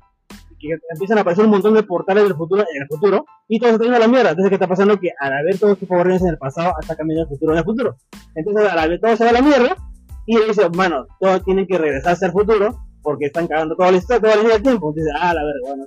Que 0.63 0.79
empiezan 0.93 1.19
a 1.19 1.23
aparecer 1.23 1.45
un 1.45 1.51
montón 1.51 1.75
de 1.75 1.83
portales 1.83 2.23
del 2.23 2.37
futuro 2.37 2.63
en 2.63 2.83
el 2.83 2.89
futuro, 2.89 3.25
y 3.49 3.59
todo 3.59 3.71
se 3.71 3.75
está 3.75 3.85
yendo 3.85 3.97
a 3.97 4.01
la 4.01 4.07
mierda. 4.07 4.31
Entonces, 4.31 4.49
¿qué 4.49 4.55
está 4.55 4.69
pasando? 4.69 4.97
Que 4.99 5.11
al 5.19 5.33
haber 5.33 5.59
todos 5.59 5.73
estos 5.73 5.89
Power 5.89 6.07
Rangers 6.07 6.23
en 6.23 6.31
el 6.31 6.39
pasado, 6.39 6.73
está 6.81 6.95
cambiando 6.95 7.25
el 7.25 7.29
futuro 7.29 7.53
en 7.53 7.59
el 7.59 7.65
futuro. 7.65 7.97
Entonces, 8.37 8.71
a 8.71 8.77
la 8.77 8.87
vez 8.87 9.01
todo 9.01 9.17
se 9.17 9.25
va 9.25 9.31
a 9.31 9.33
la 9.33 9.43
mierda, 9.43 9.77
y 10.25 10.37
él 10.37 10.43
dice, 10.47 10.71
mano, 10.71 11.07
todos 11.19 11.43
tienen 11.45 11.67
que 11.67 11.79
regresarse 11.79 12.27
al 12.27 12.33
futuro, 12.33 12.77
porque 13.03 13.27
están 13.27 13.49
cagando 13.49 13.75
toda 13.75 13.91
la 13.91 13.99
historia, 13.99 14.21
toda 14.21 14.37
la 14.37 14.43
línea 14.43 14.55
del 14.55 14.63
tiempo. 14.63 14.91
Entonces, 14.91 15.13
ah, 15.21 15.35
la 15.35 15.43
verga. 15.43 15.87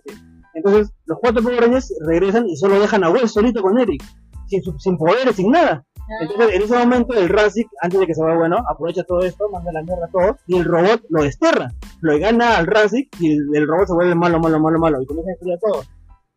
Entonces, 0.55 0.93
los 1.05 1.17
cuatro 1.21 1.41
Power 1.41 1.61
Rangers 1.61 1.93
regresan 2.05 2.47
y 2.49 2.57
solo 2.57 2.80
dejan 2.80 3.03
a 3.05 3.09
Wes 3.09 3.32
solito 3.32 3.61
con 3.61 3.80
Eric, 3.80 4.03
sin 4.47 4.97
poderes, 4.97 5.36
sin 5.38 5.51
nada. 5.51 5.86
Entonces, 6.22 6.56
en 6.56 6.62
ese 6.62 6.78
momento, 6.78 7.14
el 7.14 7.30
Razik, 7.30 7.68
antes 7.82 7.99
de 7.99 8.08
que 8.08 8.14
se 8.14 8.22
vaya 8.22 8.38
bueno, 8.38 8.58
aprovecha 8.70 9.03
todo 9.03 9.22
esto, 9.22 9.49
manda 9.49 9.72
la 9.72 9.82
mierda 9.82 10.06
a 10.06 10.10
todos, 10.10 10.38
y 10.47 10.58
el 10.58 10.66
robot 10.66 11.01
lo 11.10 11.24
desterra. 11.24 11.72
Lo 12.01 12.18
gana 12.20 12.58
al 12.58 12.68
Razik, 12.68 13.10
y 13.20 13.34
el, 13.34 13.45
el 13.53 13.68
robot 13.68 13.88
se 13.88 13.93
vuelve 13.93 14.16
malo, 14.16 14.39
malo, 14.39 14.60
malo, 14.60 14.80
malo, 14.80 15.01
y 15.01 15.06
comienza 15.06 15.32
a 15.32 15.34
destruir 15.34 15.56
a 15.56 15.60
todos. 15.60 15.89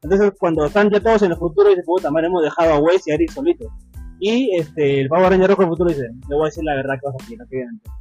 Entonces, 0.03 0.33
cuando 0.39 0.64
están 0.64 0.91
ya 0.91 1.01
todos 1.01 1.23
en 1.23 1.33
el 1.33 1.39
futuro, 1.39 1.69
dice, 1.71 1.83
puta 1.85 2.11
madre, 2.11 2.29
hemos 2.29 2.43
dejado 2.43 2.75
a 2.75 2.79
Wes 2.79 3.07
y 3.07 3.11
a 3.11 3.14
Eric 3.14 3.31
solitos. 3.31 3.69
Y 4.21 4.57
este, 4.57 5.01
el 5.01 5.09
Power 5.09 5.31
Ranger 5.31 5.51
rojo 5.51 5.62
del 5.62 5.71
futuro 5.71 5.91
dice, 5.91 6.09
le 6.29 6.35
voy 6.35 6.43
a 6.43 6.47
decir 6.47 6.64
la 6.64 6.75
verdad 6.75 6.95
que 7.01 7.07
vas 7.07 7.14
a 7.14 7.37
no 7.37 7.47
que 7.47 7.57
viene 7.57 7.71
antes". 7.71 7.93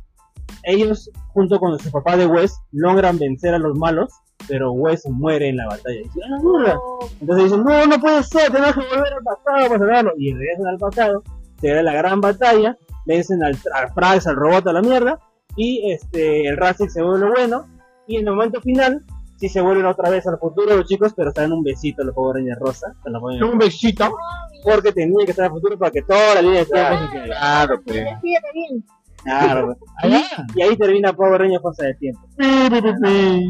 ellos, 0.63 1.09
junto 1.33 1.59
con 1.59 1.77
su 1.79 1.91
papá 1.91 2.17
de 2.17 2.27
Wes, 2.27 2.57
logran 2.71 3.17
vencer 3.19 3.53
a 3.53 3.59
los 3.59 3.77
malos, 3.77 4.11
pero 4.47 4.71
Wes 4.71 5.03
muere 5.09 5.49
en 5.49 5.57
la 5.57 5.67
batalla. 5.67 5.99
Y 5.99 6.03
dicen, 6.03 6.23
"Ah, 6.23 6.39
mierda". 6.41 6.79
Entonces 7.19 7.45
dicen, 7.45 7.63
no, 7.63 7.85
no 7.85 7.99
puede 7.99 8.23
ser, 8.23 8.51
tenemos 8.51 8.73
que 8.73 8.95
volver 8.95 9.13
al 9.13 9.23
pasado 9.23 9.67
para 9.67 9.79
salvarlo. 9.79 10.13
Y 10.17 10.33
regresan 10.33 10.67
al 10.67 10.77
pasado, 10.77 11.23
se 11.59 11.69
da 11.73 11.81
la 11.83 11.93
gran 11.93 12.21
batalla, 12.21 12.77
vencen 13.05 13.43
al, 13.43 13.57
al 13.73 13.93
Frax, 13.93 14.27
al 14.27 14.35
robot, 14.35 14.67
a 14.67 14.73
la 14.73 14.81
mierda, 14.81 15.19
y 15.55 15.91
este, 15.91 16.47
el 16.47 16.57
Razzik 16.57 16.89
se 16.89 17.01
vuelve 17.01 17.29
bueno, 17.29 17.65
y 18.07 18.17
en 18.17 18.27
el 18.27 18.33
momento 18.35 18.61
final, 18.61 19.03
sí 19.37 19.49
se 19.49 19.61
vuelven 19.61 19.85
otra 19.85 20.09
vez 20.09 20.25
al 20.27 20.37
futuro 20.39 20.75
los 20.75 20.85
chicos, 20.87 21.13
pero 21.15 21.29
están 21.29 21.45
en 21.45 21.53
un 21.53 21.63
besito 21.63 22.03
los 22.03 22.13
Power 22.15 22.35
Rangers 22.37 22.59
rosa, 22.59 22.95
se 23.03 23.09
lo 23.09 23.19
ponen- 23.19 23.43
Un 23.43 23.57
besito. 23.57 24.09
porque 24.63 24.91
tenía 24.91 25.23
que 25.25 25.31
estar 25.31 25.45
al 25.45 25.51
futuro 25.51 25.77
para 25.77 25.91
que 25.91 26.01
toda 26.01 26.35
la 26.35 26.41
línea 26.41 26.59
de 26.59 26.65
tiempo 26.65 26.93
se 27.05 27.11
quede. 27.11 27.25
Claro, 27.27 27.81
pues. 27.85 28.03
Claro. 29.23 29.75
Y 30.55 30.61
ahí 30.61 30.77
termina 30.77 31.11
Power 31.13 31.41
Rangers 31.41 31.61
Fuerza 31.61 31.83
de 31.85 31.93
Tiempo. 31.95 32.21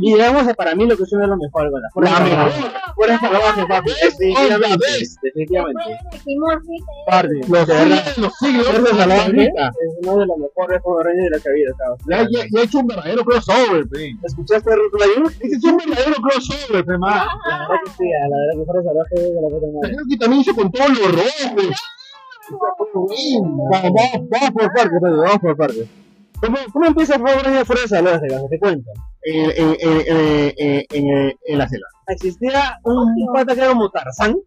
Y 0.02 0.14
digamos, 0.14 0.44
para 0.56 0.74
mí 0.76 0.88
lo 0.88 0.96
que 0.98 1.04
es 1.04 1.14
uno 1.14 1.22
de 1.24 1.28
los 1.28 1.38
mejores, 1.38 1.72
con 1.72 1.82
la 1.82 1.90
fuerza 1.92 2.12
La 2.12 2.18
salvaje. 2.30 2.62
mejor. 2.62 2.72
Fuerza 2.96 3.20
salvaje, 3.20 3.66
papi. 3.68 3.92
Definitivamente. 4.02 4.88
Definitivamente. 5.22 5.84
Party. 7.08 7.40
Los 7.48 7.68
siglos, 7.68 8.18
los 8.18 8.34
siglos. 8.38 8.68
Fuerza 8.68 8.96
salvaje 8.96 9.26
ahorita. 9.26 9.68
es 9.68 9.94
uno 10.08 10.18
de 10.18 10.26
los 10.26 10.38
mejores 10.38 10.82
Power 10.82 11.06
Rangers 11.06 11.24
de 11.26 11.30
la 11.38 11.44
que 11.44 11.50
ha 11.50 11.52
habido, 11.52 11.76
cabrón. 11.78 11.98
Ya, 12.10 12.18
ya, 12.32 12.48
ya 12.52 12.60
he 12.62 12.64
hecho 12.64 12.80
un 12.80 12.88
verdadero 12.88 13.24
crossover, 13.26 13.88
pe. 13.90 14.12
¿Escuchaste? 14.24 14.70
Este 14.72 15.56
es 15.58 15.64
un 15.64 15.78
verdadero 15.78 16.16
crossover, 16.22 16.86
pe. 16.86 16.94
La 16.98 17.10
verdad 17.60 17.80
que 17.86 17.92
sí, 17.92 18.06
la 18.10 18.38
verdad 18.38 18.54
que 18.58 18.66
Fuerza 18.66 18.84
Salvaje 18.90 19.16
es 19.16 19.22
de 19.22 19.42
la 19.42 19.50
puta 19.50 19.68
madre. 19.74 19.94
Creo 19.94 20.06
que 20.10 20.18
también 20.18 20.42
hizo 20.42 20.56
con 20.56 20.72
todos 20.72 20.90
los 20.90 21.12
rojos. 21.12 21.76
Vamos, 22.50 23.92
por 24.54 24.74
partes, 24.74 25.00
Pedro, 25.02 25.18
vamos 25.22 25.40
por 25.40 25.58
partes. 25.58 25.88
¿Cómo, 26.42 26.58
¿Cómo 26.72 26.86
empieza 26.86 27.18
Power 27.18 27.44
Rangers 27.44 27.68
Fuerza 27.68 27.88
Salvaje, 27.88 28.28
cabrón? 28.28 28.50
Te 28.50 28.60
cuento. 28.60 28.92
En, 29.24 29.50
en, 29.52 29.76
en, 29.80 30.02
en, 30.08 30.54
en, 30.58 30.86
en, 31.18 31.38
en 31.46 31.58
la 31.58 31.68
selva. 31.68 31.88
Existía 32.08 32.80
un 32.84 33.34
pata 33.34 33.54
que 33.56 33.62
era 33.62 33.70
como 33.72 33.90
Tarzán, 33.90 34.38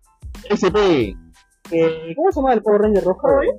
SP. 0.48 1.16
que, 1.68 2.12
¿cómo 2.16 2.30
se 2.32 2.40
llama 2.40 2.52
el 2.54 2.62
Power 2.62 2.80
Ranger 2.82 3.04
rojo? 3.04 3.20
Cole. 3.20 3.58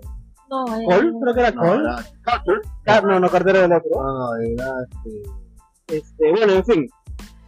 no, 0.49 0.65
eh, 0.79 0.85
¿Cole? 0.85 1.11
Creo 1.21 1.33
que 1.33 1.39
era 1.41 1.51
No, 1.51 1.61
Cole. 1.61 1.83
era 1.83 2.05
Carter. 2.23 2.61
Car- 2.85 3.03
no, 3.03 3.19
no, 3.19 3.29
Cartero 3.29 3.61
del 3.61 3.73
otro. 3.73 3.89
No, 4.01 4.35
era 4.37 4.71
este. 4.89 5.97
Este, 5.97 6.31
bueno, 6.31 6.53
en 6.53 6.65
fin. 6.65 6.87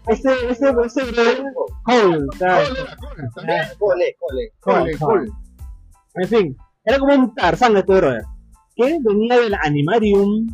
Este, 0.07 0.29
este, 0.49 0.69
este 0.85 1.03
brother, 1.11 1.43
Cole. 1.85 2.27
Cole, 2.27 2.27
era. 2.41 3.75
Cole, 3.79 4.15
cole. 4.19 4.51
Cole, 4.59 4.97
Cole. 4.99 5.31
En 6.15 6.27
fin, 6.27 6.57
era 6.85 6.99
como 6.99 7.13
un 7.13 7.35
Tarzán 7.35 7.77
este 7.77 7.93
brother. 7.95 8.23
Que 8.75 8.97
venía 9.01 9.39
del 9.39 9.53
Animarium. 9.53 10.47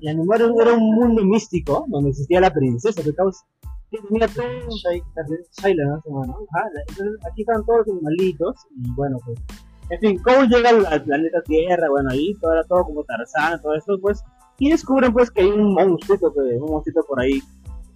El 0.00 0.08
Animarium 0.08 0.60
era 0.60 0.74
un 0.74 0.94
mundo 0.94 1.24
místico 1.24 1.84
donde 1.88 2.10
existía 2.10 2.40
la 2.40 2.52
princesa 2.52 3.02
que 3.02 3.14
causa. 3.14 3.44
Que 3.90 3.98
tenía 4.08 4.28
todo. 4.28 4.44
Shaila, 5.62 6.00
aquí 7.30 7.42
están 7.42 7.64
todos 7.64 7.86
los 7.86 7.96
animalitos. 7.96 8.56
Y 8.76 8.90
bueno, 8.94 9.18
pues. 9.24 9.38
En 9.90 10.00
fin, 10.00 10.18
Cole 10.22 10.48
llega 10.48 10.70
al, 10.70 10.86
al 10.86 11.02
planeta 11.04 11.42
Tierra, 11.42 11.90
bueno, 11.90 12.08
ahí 12.10 12.32
todo 12.40 12.54
era 12.54 12.64
todo 12.64 12.84
como 12.84 13.04
Tarzán, 13.04 13.60
todo 13.60 13.74
esto, 13.74 13.98
pues. 14.00 14.22
Y 14.58 14.70
descubren, 14.70 15.12
pues, 15.12 15.30
que 15.30 15.42
hay 15.42 15.48
un 15.50 15.74
monstruito, 15.74 16.32
que, 16.32 16.40
un 16.40 16.70
monstruito 16.70 17.02
por 17.06 17.20
ahí. 17.20 17.42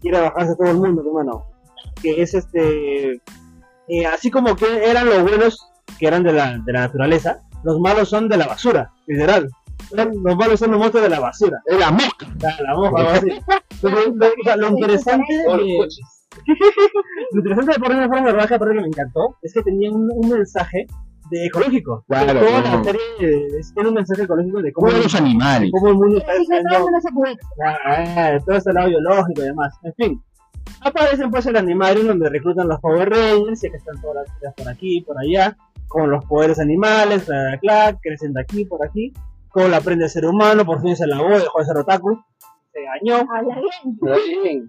Quiere 0.01 0.20
bajarse 0.20 0.53
a 0.53 0.57
todo 0.57 0.70
el 0.70 0.76
mundo, 0.76 1.03
hermano. 1.07 1.45
Que 2.03 2.20
es 2.22 2.35
este. 2.35 3.22
eh, 3.89 4.07
así 4.07 4.31
como 4.31 4.55
que 4.55 4.66
eran 4.85 5.07
los 5.07 5.22
buenos 5.22 5.70
que 5.99 6.07
eran 6.07 6.22
de 6.22 6.33
la, 6.33 6.59
de 6.59 6.72
la 6.72 6.81
naturaleza, 6.81 7.41
los 7.65 7.81
malos 7.81 8.09
son 8.09 8.29
de 8.29 8.37
la 8.37 8.47
basura, 8.47 8.91
literal. 9.07 9.49
Los 9.93 10.37
malos 10.37 10.59
son 10.61 10.71
los 10.73 10.79
monstruos 10.81 11.05
de 11.05 11.11
la 11.11 11.21
basura. 11.21 11.61
Era 11.67 11.91
mosca. 11.91 12.27
La, 12.41 12.57
la 12.61 12.71
algo 12.71 12.97
así. 12.97 13.29
Lo, 13.83 13.91
lo- 13.91 14.57
lo 14.57 14.69
interesante 14.71 15.33
de, 15.33 15.45
lo 17.33 17.41
interesante 17.41 17.73
de 17.73 17.79
Poner 17.79 18.09
Fuerza 18.09 18.27
Salvaje, 18.27 18.55
aparte 18.55 18.75
que 18.75 18.81
me 18.81 18.87
encantó, 18.89 19.37
es 19.43 19.53
que 19.55 19.63
tenía 19.63 19.91
un, 19.91 20.09
un 20.15 20.29
mensaje 20.29 20.87
de 21.31 21.47
ecológico. 21.47 22.05
Claro, 22.09 22.41
Toda 22.41 22.61
la 22.63 22.85
serie 22.85 23.01
tiene 23.75 23.89
un 23.89 23.95
mensaje 23.95 24.23
ecológico 24.23 24.63
de 24.63 24.73
cómo, 24.73 24.91
los 24.91 25.15
animales. 25.15 25.71
cómo 25.73 25.89
el 25.89 25.95
mundo 25.95 26.19
está 26.19 26.33
todo 28.45 28.57
este 28.57 28.73
lado 28.73 28.89
biológico 28.89 29.43
y 29.43 29.45
demás. 29.45 29.75
En 29.83 29.95
fin. 29.95 30.23
Aparecen 30.83 31.31
pues 31.31 31.47
el 31.47 31.57
animario 31.57 32.05
donde 32.05 32.29
reclutan 32.29 32.69
los 32.69 32.79
Power 32.81 33.09
Rangers, 33.11 33.65
y 33.65 33.71
que 33.71 33.77
están 33.79 34.01
todas 34.01 34.27
las 34.27 34.35
chicas 34.37 34.55
por 34.57 34.69
aquí, 34.69 35.01
por 35.01 35.19
allá, 35.19 35.57
con 35.89 36.11
los 36.11 36.24
poderes 36.26 36.59
animales, 36.59 37.26
bla, 37.26 37.43
bla, 37.43 37.59
bla, 37.62 37.99
crecen 38.03 38.32
de 38.32 38.41
aquí, 38.43 38.64
por 38.64 38.84
aquí, 38.86 39.12
cómo 39.51 39.68
la 39.68 39.78
aprende 39.78 40.05
a 40.05 40.09
ser 40.09 40.26
humano, 40.26 40.64
por 40.64 40.80
fin 40.82 40.95
se 40.97 41.07
lavó, 41.07 41.30
dejó 41.30 41.59
de 41.59 41.64
ser 41.64 41.76
otaku, 41.78 42.18
se 42.72 42.80
bien. 44.43 44.68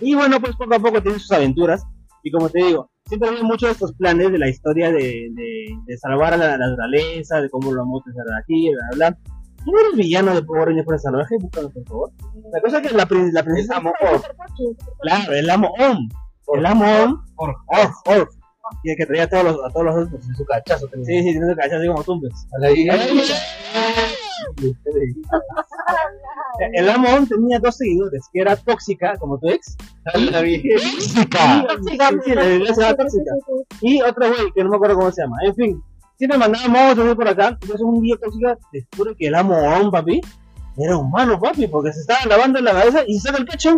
Y 0.00 0.14
bueno, 0.14 0.40
pues 0.40 0.56
poco 0.56 0.74
a 0.74 0.78
poco 0.78 1.02
tiene 1.02 1.18
sus 1.18 1.30
aventuras. 1.32 1.84
Y 2.22 2.30
como 2.32 2.48
te 2.48 2.58
digo, 2.64 2.90
siempre 3.06 3.28
hay 3.28 3.42
muchos 3.42 3.68
de 3.68 3.72
estos 3.74 3.92
planes 3.94 4.32
de 4.32 4.38
la 4.38 4.48
historia 4.48 4.90
de, 4.90 5.28
de, 5.32 5.66
de 5.86 5.98
salvar 5.98 6.34
a 6.34 6.36
la 6.36 6.58
naturaleza, 6.58 7.40
de 7.40 7.48
cómo 7.50 7.70
lo 7.72 7.82
vamos 7.82 8.02
a 8.06 8.10
hacer 8.10 8.24
aquí, 8.42 8.70
bla, 8.70 8.80
bla, 8.96 9.10
bla. 9.10 9.18
¿Quién 9.64 9.76
era 9.78 9.88
el 9.90 9.96
villano 9.96 10.34
de 10.34 10.42
Power 10.42 10.66
Rangers 10.66 10.84
Fuerza 10.86 11.10
Salvaje? 11.10 11.36
Búscalo, 11.40 11.70
por 11.70 11.84
favor. 11.86 12.10
La 12.52 12.60
cosa 12.60 12.78
es 12.78 12.88
que 12.88 12.94
la, 12.96 13.06
prin- 13.06 13.32
la 13.32 13.42
princesa 13.44 13.76
Amo 13.76 13.92
Orf, 14.00 14.24
claro, 15.00 15.32
el 15.32 15.50
Amo 15.50 15.68
Om. 15.78 16.08
El 16.54 16.66
Amo 16.66 16.84
Om, 17.04 17.24
Orf, 17.36 17.56
Orf, 17.66 17.92
Orf. 18.06 18.28
Tiene 18.82 18.96
que 18.96 19.06
traer 19.06 19.22
a 19.22 19.28
todos 19.28 19.44
los, 19.44 19.64
a 19.64 19.70
todos 19.70 19.86
los 19.86 20.06
otros. 20.06 20.24
Su 20.36 20.44
cachazo. 20.44 20.88
Sí, 20.88 21.02
sí, 21.04 21.22
tiene 21.22 21.48
su 21.48 21.56
cachazo 21.56 21.76
así 21.76 21.86
como 21.86 22.04
tumbes. 22.04 22.46
El 26.72 26.88
Amo 26.88 27.08
tenía 27.28 27.58
dos 27.58 27.76
seguidores, 27.76 28.24
que 28.32 28.40
era 28.40 28.56
tóxica, 28.56 29.16
como 29.18 29.38
tu 29.38 29.50
ex. 29.50 29.76
¡Tóxica! 30.12 31.66
Tóxica. 32.96 33.34
Y 33.80 34.00
otro 34.02 34.28
güey, 34.28 34.52
que 34.54 34.64
no 34.64 34.70
me 34.70 34.76
acuerdo 34.76 34.96
cómo 34.96 35.10
se 35.10 35.22
llama. 35.22 35.36
En 35.44 35.54
fin, 35.54 35.82
siempre 36.16 36.38
mandaba 36.38 36.68
monstruos 36.68 37.14
por 37.14 37.28
acá. 37.28 37.48
Entonces 37.48 37.80
un 37.80 38.00
día 38.02 38.16
tóxica 38.22 38.58
descubre 38.72 39.14
que 39.16 39.26
el 39.26 39.34
amo 39.34 39.90
papi, 39.90 40.20
era 40.78 40.96
humano, 40.96 41.40
papi, 41.40 41.66
porque 41.68 41.92
se 41.92 42.00
estaba 42.00 42.26
lavando 42.26 42.60
la 42.60 42.72
cabeza 42.72 43.02
y 43.06 43.18
se 43.18 43.28
saca 43.28 43.38
el 43.38 43.46
cacho. 43.46 43.76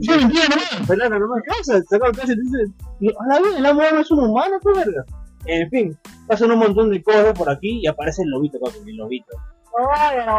Yo 0.00 0.16
mentira 0.16 0.48
nomás. 0.48 0.86
Pelada, 0.86 1.18
no 1.18 1.26
se 1.62 1.82
saca 1.84 2.06
el 2.08 2.16
cacho 2.16 2.32
y 2.32 2.36
dice, 2.40 3.14
a 3.18 3.26
la 3.26 3.40
vez, 3.40 3.56
el 3.56 3.66
amo 3.66 3.80
Om 3.80 3.98
es 3.98 4.10
un 4.10 4.20
humano, 4.20 4.58
qué 4.62 4.68
verga. 4.78 5.04
En 5.46 5.70
fin, 5.70 5.98
pasan 6.26 6.50
un 6.52 6.58
montón 6.58 6.90
de 6.90 7.02
cosas 7.02 7.32
por 7.32 7.50
aquí 7.50 7.80
y 7.82 7.86
aparece 7.86 8.22
el 8.22 8.30
lobito, 8.30 8.58
papi, 8.60 8.78
el 8.86 8.96
lobito. 8.96 9.36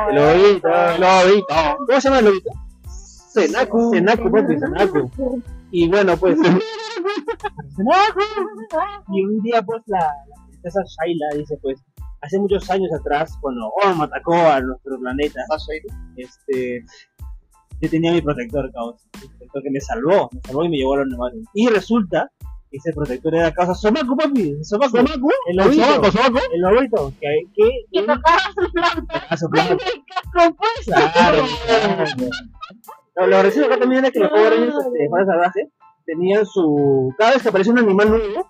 El 0.10 0.16
lobito, 0.16 0.68
el 0.68 1.02
lobito. 1.02 1.56
¿Cómo 1.88 2.02
se 2.02 2.08
llama 2.08 2.20
el 2.20 2.26
lobito? 2.26 2.52
Senaku. 2.88 3.92
Senaku, 3.94 4.32
papi, 4.32 4.60
Senaku. 4.60 5.12
Y 5.72 5.90
bueno, 5.90 6.16
pues. 6.18 6.38
Y 9.12 9.24
un 9.24 9.42
día, 9.42 9.62
pues, 9.62 9.82
la, 9.88 10.00
la 10.00 10.48
princesa 10.48 10.82
Shaila 10.86 11.38
dice, 11.38 11.58
pues, 11.62 11.78
hace 12.26 12.40
muchos 12.40 12.70
años 12.70 12.92
atrás, 12.94 13.38
cuando 13.40 13.70
Orm 13.84 14.02
atacó 14.02 14.36
a 14.36 14.60
nuestro 14.60 15.00
planeta, 15.00 15.40
este, 16.18 16.84
yo 17.82 17.90
tenía 17.90 18.14
mi 18.14 18.22
protector, 18.22 18.72
caos. 18.72 19.08
Mi 19.22 19.28
protector 19.28 19.64
que 19.64 19.72
me 19.72 19.80
salvó, 19.80 20.30
me 20.34 20.42
salvó 20.42 20.64
y 20.64 20.70
me 20.70 20.78
llevó 20.78 20.96
a 20.96 20.98
los 20.98 21.08
neumáticos. 21.08 21.48
Y 21.54 21.68
resulta 21.68 22.32
que 22.72 22.78
ese 22.78 22.94
protector 22.94 23.36
era 23.36 23.54
causa 23.54 23.76
Somaku, 23.76 24.18
papi. 24.18 24.64
Somaku. 24.64 25.30
El 25.50 25.58
lobito. 25.58 26.12
Sobaco. 26.12 26.40
El 26.52 26.62
lobito. 26.62 27.14
Que, 27.22 27.44
que, 27.56 28.02
tocaba 28.02 28.40
su 28.56 28.72
tocaba 28.72 29.38
su 29.38 29.50
planta. 29.50 29.86
Claro, 30.86 31.46
claro. 31.66 32.26
Lo, 33.16 33.28
lo 33.28 33.38
gracioso 33.38 33.68
acá 33.68 33.80
también 33.80 34.04
era 34.04 34.12
que 34.12 34.20
los 34.20 34.30
Power 34.30 34.52
Rangers 34.52 34.76
este, 34.76 35.10
Fuerza 35.10 35.32
Salvaje 35.32 35.70
tenían 36.06 36.46
su. 36.46 37.14
Cada 37.18 37.32
vez 37.32 37.42
que 37.42 37.50
aparecía 37.50 37.74
un 37.74 37.80
animal 37.80 38.10
nuevo, 38.10 38.50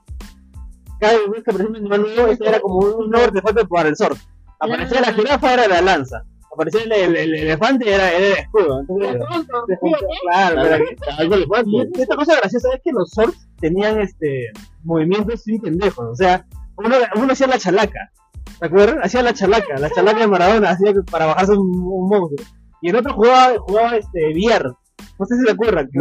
cada 1.08 1.18
vez 1.32 1.44
que 1.44 1.52
aparecía 1.52 1.70
un 1.70 1.76
animal 1.78 2.02
nuevo, 2.02 2.28
este 2.32 2.48
era 2.50 2.60
como 2.60 2.78
un 2.78 3.10
nuevo 3.10 3.26
artefacto 3.26 3.68
para 3.68 3.90
el 3.90 3.96
Zord. 3.98 4.18
Aparecía 4.60 5.02
la 5.02 5.14
jirafa, 5.14 5.54
era 5.54 5.68
la 5.68 5.82
lanza. 5.82 6.24
Aparecía 6.54 6.84
el, 6.84 6.92
el- 6.94 7.16
el 7.18 7.36
elefante, 7.36 7.94
era, 7.94 8.12
era 8.12 8.28
el 8.28 8.34
escudo. 8.34 8.80
Entonces, 8.82 9.12
se 9.68 9.76
juntó- 9.78 9.98
claro, 10.22 10.62
Algo 11.18 11.36
y 11.96 12.02
esta 12.02 12.16
cosa 12.16 12.36
graciosa 12.38 12.70
es 12.74 12.82
que 12.84 12.92
los 12.94 13.12
Zords 13.12 13.48
tenían 13.60 14.00
este 14.00 14.52
movimientos 14.84 15.44
sin 15.44 15.60
pendejos. 15.62 16.06
O 16.12 16.16
sea, 16.16 16.46
uno, 16.78 16.96
uno 17.16 17.34
hacía 17.34 17.48
la 17.48 17.58
chalaca. 17.58 18.00
¿Te 18.60 18.68
acuerdas? 18.68 18.98
Hacía 19.04 19.22
la 19.22 19.34
chalaca, 19.34 19.78
la 19.78 19.90
chalaca 19.90 20.20
de 20.20 20.28
Maradona, 20.28 20.70
hacía 20.70 20.94
para 21.12 21.26
bajarse 21.26 21.52
un, 21.54 21.68
un 21.68 22.08
monstruo. 22.10 22.48
Y 22.82 22.90
el 22.90 22.96
otro 22.96 23.14
jugaba, 23.14 23.56
jugaba 23.60 23.96
este, 23.98 24.30
VR. 24.34 24.70
No 25.20 25.26
sé 25.26 25.36
si 25.38 25.44
se 25.46 25.52
acuerdan. 25.52 25.90
que- 25.92 26.00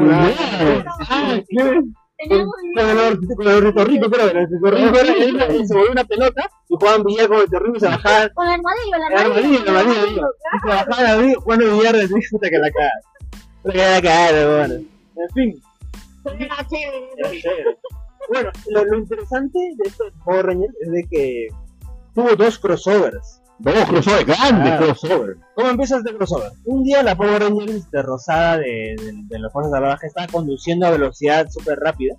Con 2.28 2.40
el 2.40 3.48
el 3.48 3.48
ornitorrinco, 3.56 4.10
creo, 4.10 4.28
el 4.30 4.36
era- 4.36 5.66
se 5.66 5.74
volvió 5.74 5.92
una 5.92 6.04
pelota 6.04 6.50
y 6.68 6.74
jugaban 6.76 7.02
billar 7.04 7.26
con 7.28 7.36
el 7.36 7.42
ornitorrinco 7.42 7.76
y 7.76 7.80
se 7.80 7.86
bajaban, 7.86 8.30
Con 8.34 8.46
el 8.46 8.52
armadillo, 8.52 8.96
el 8.96 9.02
armadillo, 9.02 9.60
el 9.62 9.68
armadillo, 9.76 10.28
se 10.62 10.68
bajaban 10.68 11.06
a 11.06 11.16
mí 11.22 11.34
jugando 11.34 11.76
billar 11.78 11.96
de 11.96 12.08
puta 12.08 12.50
que 12.50 12.58
la 12.58 12.70
cara. 12.70 12.90
La 13.64 13.72
que 13.72 13.78
la 13.78 14.02
cara, 14.02 14.56
bueno. 14.58 14.74
En 14.74 15.30
fin, 15.34 15.62
Era 16.24 16.66
chévere. 16.68 17.08
Era 17.18 17.30
chévere. 17.30 17.76
Bueno, 18.28 18.50
lo, 18.70 18.84
lo 18.86 18.98
interesante 18.98 19.58
de 19.58 19.88
esto 19.88 20.04
de 20.04 20.12
Power 20.24 20.46
Rangers 20.46 20.74
es 20.80 20.90
de 20.90 21.04
que 21.10 21.48
tuvo 22.14 22.34
dos 22.36 22.58
crossovers. 22.58 23.40
Dos 23.58 23.84
crossover, 23.88 24.24
grande 24.24 24.70
Ah. 24.70 24.78
crossover. 24.78 25.36
¿Cómo 25.54 25.68
empieza 25.70 25.98
este 25.98 26.14
crossover? 26.14 26.50
Un 26.64 26.82
día 26.82 27.02
la 27.02 27.16
Power 27.16 27.40
Ranger 27.42 27.70
este, 27.70 28.02
rosada 28.02 28.58
de, 28.58 28.96
de, 28.98 29.12
de 29.28 29.38
las 29.38 29.52
fuerzas 29.52 29.72
salvajes 29.72 30.08
está 30.08 30.26
conduciendo 30.26 30.86
a 30.86 30.90
velocidad 30.90 31.46
súper 31.50 31.78
rápida 31.78 32.16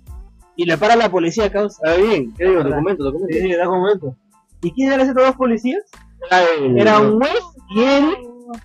y 0.56 0.64
le 0.64 0.78
para 0.78 0.96
la 0.96 1.10
policía 1.10 1.50
causa. 1.52 1.78
Ah, 1.84 1.94
bien, 2.00 2.32
¿qué 2.34 2.46
digo? 2.48 2.64
Documento, 2.64 3.04
documento. 3.04 3.34
Sí, 3.34 3.40
sí, 3.42 3.52
da 3.52 3.68
un 3.68 3.80
momento. 3.80 4.16
¿Y 4.62 4.72
quién 4.72 4.88
eran 4.92 5.00
esos 5.02 5.14
dos 5.14 5.36
policías? 5.36 5.82
Era 6.30 6.42
el- 6.58 6.78
Era 6.78 7.00
un 7.00 7.20
juez 7.20 7.42
y 7.76 7.82
él 7.82 8.16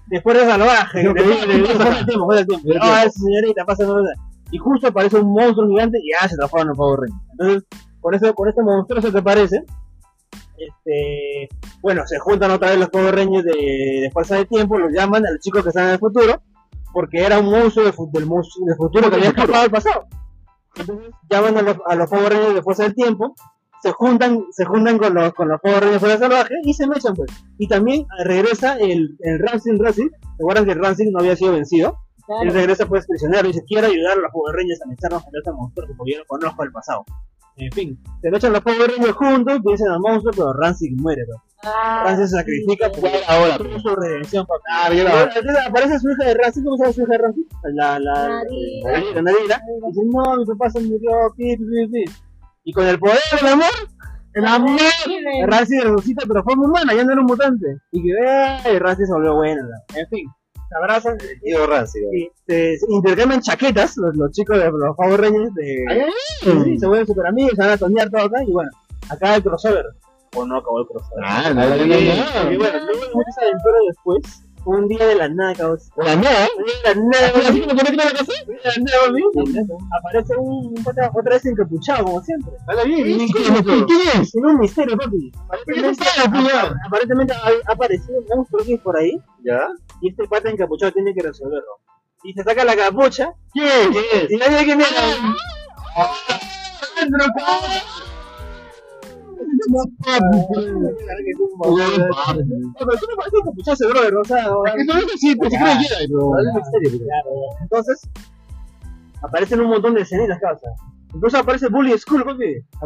de 0.07 0.21
fuerza 0.21 0.45
salvaje. 0.47 1.01
Pero 1.01 1.13
Le 1.13 1.23
dice, 1.23 1.39
que- 1.41 1.47
le 1.47 1.57
dice, 1.59 1.73
"Fuera 1.75 1.99
el 1.99 2.05
tiempo, 2.05 2.25
fuera 2.25 2.41
el 2.41 2.47
tiempo". 2.47 2.63
Fuera 2.65 2.79
el 2.79 2.81
Ah, 2.89 2.93
tiempo. 3.01 3.07
esa 3.09 3.19
señorita, 3.19 3.65
pasa 3.65 3.83
no, 3.83 3.93
no, 3.97 4.03
no. 4.03 4.09
Y 4.51 4.57
justo 4.57 4.87
aparece 4.87 5.17
un 5.17 5.33
monstruo 5.33 5.67
gigante 5.67 5.97
y 6.01 6.11
ya 6.11 6.27
se 6.29 6.37
transforma 6.37 6.71
en 6.71 6.77
Power 6.77 6.99
Ranger. 7.01 7.21
Entonces, 7.31 7.63
por 7.99 8.15
eso, 8.15 8.33
por 8.33 8.47
este 8.49 8.61
monstruoso 8.63 9.11
que 9.11 9.17
aparece, 9.19 9.63
este, 10.67 11.49
bueno, 11.81 12.03
se 12.05 12.19
juntan 12.19 12.51
otra 12.51 12.69
vez 12.69 12.79
los 12.79 12.89
Power 12.89 13.15
Rangers 13.15 13.45
de, 13.45 14.01
de 14.01 14.09
Fuerza 14.11 14.35
del 14.35 14.47
Tiempo, 14.47 14.77
los 14.77 14.91
llaman 14.91 15.25
a 15.25 15.31
los 15.31 15.39
chicos 15.39 15.63
que 15.63 15.69
están 15.69 15.87
en 15.87 15.93
el 15.93 15.99
futuro, 15.99 16.41
porque 16.93 17.23
era 17.23 17.39
un 17.39 17.49
monstruo 17.49 17.85
de 17.85 17.93
del, 18.11 18.25
monstruo 18.25 18.65
del 18.65 18.75
futuro 18.75 19.09
que 19.09 19.15
había 19.15 19.29
escapado 19.29 19.63
al 19.63 19.71
pasado. 19.71 20.05
Entonces 20.75 21.09
llaman 21.29 21.57
a 21.57 21.61
los, 21.61 21.77
a 21.85 21.95
los 21.95 22.09
Power 22.09 22.33
Rangers 22.33 22.55
de 22.55 22.61
Fuerza 22.61 22.83
del 22.83 22.95
Tiempo, 22.95 23.35
se 23.81 23.91
juntan, 23.91 24.45
se 24.51 24.65
juntan 24.65 24.97
con 24.97 25.13
los, 25.13 25.33
con 25.33 25.47
los 25.49 25.59
Power 25.61 25.81
Rangers 25.81 25.93
de 25.93 25.99
Fuerza 25.99 26.19
Salvaje 26.19 26.53
y 26.63 26.73
se 26.73 26.87
mechan 26.87 27.15
pues. 27.15 27.31
Y 27.57 27.67
también 27.67 28.05
regresa 28.23 28.77
el, 28.77 29.17
el 29.19 29.39
Rancid 29.39 29.81
Rancid, 29.81 30.09
¿te 30.09 30.43
acuerdas 30.43 30.65
que 30.65 30.71
el 30.71 30.79
Rancid 30.79 31.09
no 31.11 31.19
había 31.19 31.35
sido 31.35 31.53
vencido? 31.53 31.97
Él 32.41 32.53
regresa 32.53 32.85
pues 32.85 33.05
prisionero 33.07 33.45
y 33.45 33.51
dice, 33.51 33.63
quiero 33.67 33.87
ayudar 33.87 34.17
a 34.17 34.21
los 34.21 34.31
Power 34.31 34.55
Rangers 34.55 34.81
a 34.81 34.87
mecharnos 34.87 35.23
con 35.23 35.33
este 35.35 35.51
monstruo 35.51 35.87
porque 35.97 36.13
yo 36.13 36.19
no 36.19 36.25
conozco 36.25 36.63
el 36.63 36.71
pasado. 36.71 37.03
En 37.57 37.71
fin, 37.73 37.99
se 38.21 38.31
mechan 38.31 38.53
los 38.53 38.61
Power 38.61 38.89
Rangers 38.89 39.13
juntos, 39.13 39.59
vencen 39.63 39.87
al 39.89 39.99
monstruo, 39.99 40.31
pero 40.35 40.53
Rancid 40.53 40.93
muere. 40.99 41.21
pues. 41.27 41.37
Ah, 41.63 42.03
Rancid 42.05 42.23
se 42.23 42.37
sacrifica 42.37 42.89
por 42.91 43.09
ahora, 43.27 43.57
su 43.57 43.95
redención. 43.95 44.45
papá. 44.47 44.63
Ah, 44.69 44.89
la- 44.89 45.23
Entonces 45.23 45.67
aparece 45.67 45.99
su 45.99 46.09
hija 46.09 46.25
de 46.25 46.33
Rancid, 46.33 46.63
¿cómo 46.63 46.77
se 46.77 46.83
llama 46.83 46.93
su 46.93 47.01
hija 47.01 47.11
de 47.11 47.17
Rancid? 47.17 47.41
La, 47.73 47.99
la, 47.99 48.43
Nadira. 49.21 49.21
la. 49.21 49.31
Y 49.31 49.87
dice, 49.87 50.01
no, 50.05 50.37
mi 50.37 50.45
papá 50.45 50.69
se 50.69 50.79
murió, 50.81 51.11
pi, 51.37 51.55
pi, 51.57 51.63
pi, 51.65 51.87
pi. 52.05 52.11
Y 52.63 52.73
con 52.73 52.87
el 52.87 52.97
poder 52.99 53.17
del 53.39 53.47
amor, 53.53 53.65
el 54.33 54.45
amor, 54.45 54.79
Rancid 55.47 55.81
resucita, 55.81 56.23
pero 56.27 56.43
forma 56.43 56.65
humana, 56.65 56.93
ya 56.95 57.03
no 57.03 57.11
era 57.11 57.21
un 57.21 57.27
mutante. 57.27 57.77
Y 57.91 58.01
que, 58.01 58.09
eh, 58.65 58.79
Rancid 58.79 59.05
se 59.05 59.11
volvió 59.13 59.35
buena. 59.35 59.61
¿no? 59.61 59.99
En 59.99 60.07
fin, 60.07 60.25
se 60.71 60.77
abrazan 60.77 61.17
Tío 61.17 61.65
y 62.13 62.29
se, 62.47 62.77
se 62.77 62.85
intercambian 62.89 63.41
chaquetas, 63.41 63.97
los, 63.97 64.15
los 64.15 64.31
chicos 64.31 64.57
de 64.57 64.71
los 64.71 64.95
Power 64.95 65.19
Rangers 65.19 65.53
de... 65.55 65.85
Sí, 66.63 66.79
se 66.79 66.87
vuelven 66.87 67.07
super 67.07 67.27
amigos, 67.27 67.51
se 67.55 67.61
van 67.61 67.71
a 67.71 67.77
tonear 67.77 68.09
todo 68.09 68.21
acá 68.21 68.41
y 68.47 68.51
bueno, 68.51 68.69
acaba 69.09 69.35
el 69.35 69.43
crossover. 69.43 69.85
O 70.33 70.45
no 70.45 70.57
acabó 70.57 70.79
el 70.79 70.87
crossover. 70.87 71.23
Ah, 71.25 71.51
no, 71.53 71.61
no, 71.61 71.75
no, 71.75 71.83
Y 71.83 71.87
no. 71.87 72.59
bueno, 72.59 72.79
luego 72.85 73.05
de 73.05 73.13
muchas 73.13 73.37
aventuras 73.41 73.81
después, 73.87 74.43
un 74.65 74.87
día 74.87 75.05
de 75.07 75.15
la 75.15 75.27
nada, 75.29 75.53
cabrón. 75.55 75.79
La 75.97 76.15
nada, 76.15 76.47
Un 76.57 76.63
día 76.65 76.75
de 76.75 76.95
la 76.95 77.01
nada, 77.01 77.33
un 77.35 77.55
día 77.55 77.65
de 77.65 77.83
la 77.83 77.91
nada, 77.91 78.11
aparece 79.99 80.33
un 80.37 80.75
otra, 80.85 81.11
otra 81.13 81.33
vez 81.33 81.45
encapuchado, 81.45 82.05
como 82.05 82.21
siempre. 82.21 82.53
Habla 82.67 82.83
bien, 82.83 83.03
¿quién 83.27 83.55
es? 84.21 84.31
Tiene 84.31 84.47
un 84.47 84.59
misterio, 84.59 84.97
papi. 84.97 85.31
Aparentemente, 85.47 86.05
apa- 86.23 86.75
aparentemente 86.87 87.33
ha, 87.33 87.71
aparecido 87.71 88.19
un 88.19 88.25
monstruo 88.37 88.63
que 88.65 88.73
es 88.75 88.81
por 88.81 88.97
ahí, 88.97 89.17
¿Ya? 89.43 89.67
y 90.01 90.09
este 90.09 90.27
pata 90.27 90.49
encapuchado 90.49 90.91
tiene 90.91 91.13
que 91.13 91.21
resolverlo. 91.21 91.79
Y 92.23 92.33
se 92.33 92.43
saca 92.43 92.63
la 92.63 92.75
capucha, 92.75 93.33
¿Quién? 93.51 93.91
y 94.29 94.37
nadie 94.37 94.65
Que 94.65 94.71
es 94.73 94.79
así, 94.79 95.21
Entonces, 107.61 108.01
aparecen 109.21 109.61
un 109.61 109.69
montón 109.69 109.93
de 109.93 110.01
escenitas, 110.01 110.39
causa. 110.39 110.67
Incluso 111.13 111.37
aparece 111.37 111.67
Bully 111.67 111.97
School, 111.97 112.23
papi. 112.23 112.55
Ah. 112.81 112.85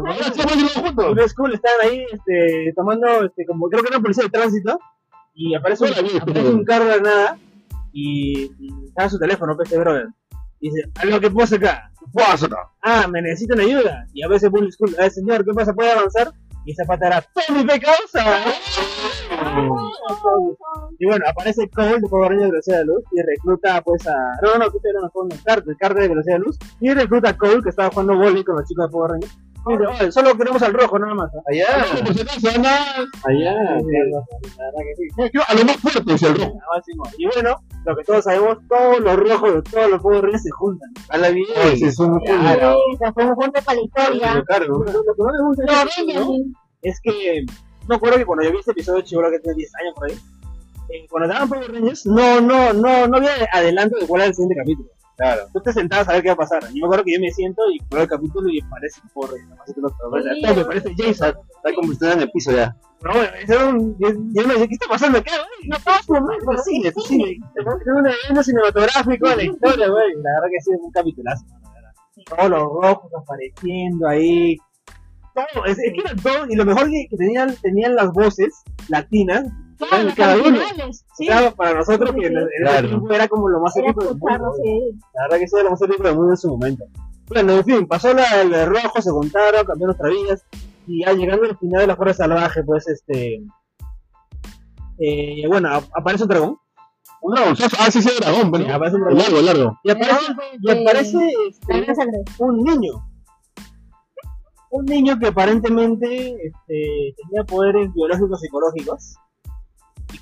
Bully 0.96 1.28
School 1.28 1.54
están 1.54 1.72
ahí, 1.82 2.04
este, 2.12 2.72
tomando, 2.74 3.24
este, 3.24 3.46
como 3.46 3.68
creo 3.68 3.82
que 3.82 3.88
era 3.88 4.00
policía 4.00 4.24
de 4.24 4.30
tránsito, 4.30 4.78
y 5.34 5.54
aparece 5.54 5.84
un, 5.84 6.20
aparece 6.20 6.48
un 6.48 6.64
carro 6.64 6.86
de 6.86 7.00
nada, 7.00 7.38
y, 7.92 8.50
y 8.58 8.84
está 8.88 9.08
su 9.08 9.18
teléfono, 9.18 9.54
pues, 9.54 9.68
este 9.68 9.78
brother. 9.80 10.08
Y 10.60 10.70
dice, 10.70 10.90
algo 10.96 11.20
que 11.20 11.56
acá. 11.56 11.90
Pásate. 12.12 12.54
Ah, 12.82 13.06
me 13.08 13.20
necesitan 13.20 13.60
ayuda. 13.60 14.06
Y 14.12 14.22
a 14.22 14.28
veces 14.28 14.50
Bully 14.50 14.72
School, 14.72 14.94
eh, 14.98 15.10
señor, 15.10 15.44
¿qué 15.44 15.52
pasa? 15.52 15.74
¿Puede 15.74 15.92
avanzar? 15.92 16.32
Y 16.66 16.72
esa 16.72 16.84
pata 16.84 17.06
¿qué 17.46 17.80
causa? 17.80 18.44
Y 20.98 21.06
bueno, 21.06 21.24
aparece 21.28 21.70
Cole 21.70 22.00
de 22.00 22.08
Power 22.08 22.36
de 22.36 22.46
Velocidad 22.50 22.78
de 22.78 22.84
Luz 22.86 23.04
y 23.12 23.22
recluta 23.22 23.80
pues 23.82 24.04
a... 24.08 24.16
No, 24.42 24.58
no, 24.58 24.64
no, 24.64 24.70
que 24.72 24.78
era 24.82 24.98
una 24.98 25.10
de 26.02 26.08
Velocidad 26.08 26.38
de 26.38 26.40
Luz. 26.40 26.58
Y 26.80 26.92
recluta 26.92 27.30
a 27.30 27.38
Cole 27.38 27.62
que 27.62 27.68
estaba 27.68 27.90
jugando 27.90 28.16
volley 28.16 28.42
con 28.42 28.56
los 28.56 28.68
chicos 28.68 28.86
de 28.86 28.90
Power. 28.90 29.20
Y 29.68 29.76
dice, 29.78 29.86
"Oye, 30.04 30.12
solo 30.12 30.36
queremos 30.36 30.62
al 30.62 30.74
rojo 30.74 30.98
nada 30.98 31.14
más. 31.14 31.30
¿ah?". 31.34 31.42
Allá. 31.50 31.66
Por 32.04 32.14
si 32.14 32.20
acaso, 32.22 32.60
nada. 32.60 33.04
Allá. 33.24 33.52
La 33.54 34.64
verdad 34.64 34.80
que 34.84 34.94
sí. 34.96 35.30
Yo, 35.34 35.40
a 35.46 35.54
lo 35.54 35.64
más 35.64 35.76
fuerte 35.78 36.14
es 36.14 36.22
el 36.22 36.34
rojo. 36.36 36.60
Sí, 36.84 36.92
no. 36.96 37.04
Y 37.18 37.26
bueno, 37.26 37.56
lo 37.84 37.96
que 37.96 38.04
todos 38.04 38.24
sabemos, 38.24 38.58
todos 38.68 39.00
los 39.00 39.16
rojos 39.16 39.54
de 39.54 39.62
todos 39.62 39.90
los 39.90 40.02
Power 40.02 40.22
Rangers 40.22 40.42
se 40.42 40.50
juntan. 40.50 40.90
Sí, 41.76 41.84
es 41.84 41.98
un 41.98 42.18
Claro. 42.20 42.76
Sí, 42.92 42.98
para 43.64 43.78
la 43.78 43.82
historia. 43.84 44.34
Lo 44.34 44.44
que 44.84 45.22
no 45.22 45.32
me 45.32 45.48
gusta 45.48 45.64
No, 45.64 45.90
Benjamin. 46.06 46.54
es 46.82 47.00
que 47.02 47.44
me 47.88 47.94
acuerdo 47.96 48.18
que 48.18 48.26
cuando 48.26 48.44
yo 48.44 48.52
vi 48.52 48.58
este 48.58 48.72
episodio 48.72 49.02
chivolo 49.02 49.30
que 49.30 49.38
tenía 49.40 49.54
10 49.56 49.72
años 49.80 49.94
por 49.96 50.10
ahí, 50.10 50.16
eh, 50.90 51.06
cuando 51.10 51.28
daban 51.28 51.48
Power 51.48 51.72
Rangers, 51.72 52.06
no, 52.06 52.40
no, 52.40 52.72
no, 52.72 53.06
no 53.08 53.16
había 53.16 53.30
adelanto 53.52 53.98
de 53.98 54.06
cuál 54.06 54.22
era 54.22 54.28
el 54.28 54.34
siguiente 54.34 54.56
capítulo. 54.56 54.88
Claro. 55.16 55.46
Tú 55.52 55.60
te 55.60 55.72
sentabas 55.72 56.08
a 56.08 56.12
ver 56.12 56.22
qué 56.22 56.28
va 56.28 56.34
a 56.34 56.36
pasar. 56.36 56.62
Y 56.72 56.80
me 56.80 56.86
acuerdo 56.86 57.04
que 57.04 57.14
yo 57.14 57.20
me 57.20 57.30
siento 57.30 57.62
y 57.70 57.78
veo 57.90 58.02
el 58.02 58.08
capítulo 58.08 58.50
y 58.50 58.60
parece 58.62 59.00
un 59.02 59.08
Power 59.10 59.30
Ranger. 59.30 59.46
Además, 59.46 59.74
que 59.74 59.80
no 59.80 59.88
Sí. 59.88 60.42
todo 60.42 60.54
me 60.56 60.64
parece 60.64 60.94
Jason. 60.98 61.34
Está 61.56 61.74
convirtiendo 61.74 62.16
en 62.16 62.20
el 62.22 62.30
piso 62.30 62.52
ya. 62.52 62.76
Pero 63.00 63.14
bueno, 63.14 63.30
era 63.48 63.66
un, 63.66 63.98
yo, 63.98 64.08
yo 64.10 64.46
me 64.46 64.54
decía, 64.54 64.66
¿qué 64.68 64.74
está 64.74 64.88
pasando 64.88 65.18
acá? 65.18 65.30
No 65.64 65.76
pasa, 65.84 66.02
Pues 66.44 66.64
sí, 66.64 66.82
sí, 66.82 66.92
sí. 67.06 67.40
Es 67.54 67.66
un 67.66 68.06
evento 68.06 68.42
cinematográfico 68.42 69.28
de 69.30 69.36
la 69.36 69.42
historia, 69.44 69.88
güey. 69.88 70.14
La 70.16 70.30
verdad 70.34 70.48
que 70.50 70.60
sí, 70.62 70.70
es 70.74 70.80
un 70.82 70.90
capitulazo, 70.92 71.44
la 71.62 71.70
verdad. 71.72 71.92
Todos 72.26 72.50
los 72.50 72.60
rojos 72.82 73.12
apareciendo 73.22 74.08
ahí. 74.08 74.56
Todo, 75.34 75.64
es, 75.66 75.78
es 75.78 75.92
que 75.92 76.00
era 76.00 76.14
todo. 76.16 76.46
Y 76.48 76.56
lo 76.56 76.64
mejor 76.64 76.90
que, 76.90 77.06
que 77.10 77.16
tenían, 77.16 77.54
tenían 77.62 77.94
las 77.96 78.10
voces 78.12 78.62
latinas. 78.88 79.44
Claro, 79.78 80.04
los 80.04 80.14
cada 80.14 80.34
uno. 80.36 80.46
originales, 80.46 81.04
sí. 81.16 81.26
Claro, 81.26 81.54
para 81.54 81.74
nosotros 81.74 82.12
que 82.12 82.26
en 82.26 82.36
ese 82.38 82.82
tiempo 82.88 83.12
era 83.12 83.28
como 83.28 83.48
lo 83.48 83.60
más 83.60 83.76
épico 83.76 84.04
del 84.04 84.16
mundo. 84.16 84.52
sí. 84.62 84.80
La 85.14 85.22
verdad 85.24 85.38
que 85.38 85.48
sí, 85.48 85.54
era 85.56 85.64
lo 85.64 85.70
más 85.70 85.82
épico 85.82 86.02
del 86.04 86.14
mundo 86.16 86.30
en 86.32 86.36
su 86.36 86.48
momento. 86.50 86.84
Bueno, 87.28 87.52
en 87.54 87.64
fin, 87.64 87.86
pasó 87.86 88.12
la, 88.14 88.40
el 88.42 88.50
de 88.50 88.64
rojo, 88.66 89.02
se 89.02 89.10
contaron, 89.10 89.64
cambiaron 89.66 89.96
nuestras 89.98 90.12
vidas. 90.12 90.44
Y 90.86 91.04
ya 91.04 91.12
llegando 91.12 91.44
al 91.44 91.58
final 91.58 91.80
de 91.80 91.86
la 91.88 91.96
Fuerza 91.96 92.24
Salvaje, 92.24 92.62
pues 92.62 92.86
este. 92.88 93.42
Eh, 94.98 95.44
bueno, 95.48 95.68
ap- 95.70 95.90
aparece 95.94 96.22
un 96.24 96.28
dragón. 96.28 96.58
Un 97.22 97.34
dragón. 97.34 97.56
Ah, 97.78 97.90
sí, 97.90 98.00
sí, 98.02 98.10
dragón. 98.20 98.50
Bueno, 98.50 98.66
Sí, 98.66 98.70
aparece 98.72 98.96
un 98.96 99.08
El 99.08 99.16
dragón. 99.16 99.32
largo, 99.34 99.46
largo. 99.46 99.78
Y 99.82 99.90
aparece, 99.90 100.38
y 100.62 100.70
aparece 100.70 101.16
La 101.68 101.78
este, 101.80 102.24
un 102.38 102.62
niño. 102.62 102.92
Un 104.70 104.84
niño 104.84 105.18
que 105.18 105.28
aparentemente 105.28 106.06
este, 106.46 107.14
tenía 107.16 107.44
poderes 107.46 107.92
biológicos 107.94 108.40
y 108.42 108.46
psicológicos. 108.46 109.14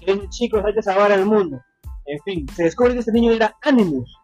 Y 0.00 0.04
que 0.04 0.14
dice, 0.14 0.28
chicos, 0.30 0.62
hay 0.64 0.74
que 0.74 0.82
salvar 0.82 1.12
al 1.12 1.26
mundo. 1.26 1.60
En 2.06 2.18
fin, 2.20 2.46
se 2.54 2.64
descubre 2.64 2.92
que 2.92 3.00
este 3.00 3.12
niño 3.12 3.32
era 3.32 3.54
Animus, 3.62 4.14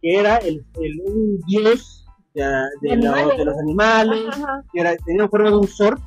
que 0.00 0.18
era 0.18 0.36
el, 0.38 0.64
el- 0.80 1.00
un 1.04 1.38
dios 1.46 2.06
de, 2.34 2.42
de 2.82 2.96
los- 2.96 3.36
de 3.36 3.44
los 3.44 3.58
animales, 3.58 4.24
Ajá, 4.28 4.42
ajá. 4.42 4.64
que 4.72 4.80
era, 4.80 4.96
tenía 5.04 5.28
forma 5.28 5.50
de 5.50 5.56
un 5.56 5.66
Zord, 5.68 5.98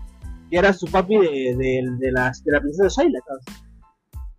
que 0.49 0.57
era 0.57 0.73
su 0.73 0.87
papi 0.87 1.17
de, 1.17 1.55
de, 1.99 2.11
las, 2.11 2.43
de 2.43 2.51
la 2.51 2.59
princesa 2.61 3.01
Shaila. 3.01 3.19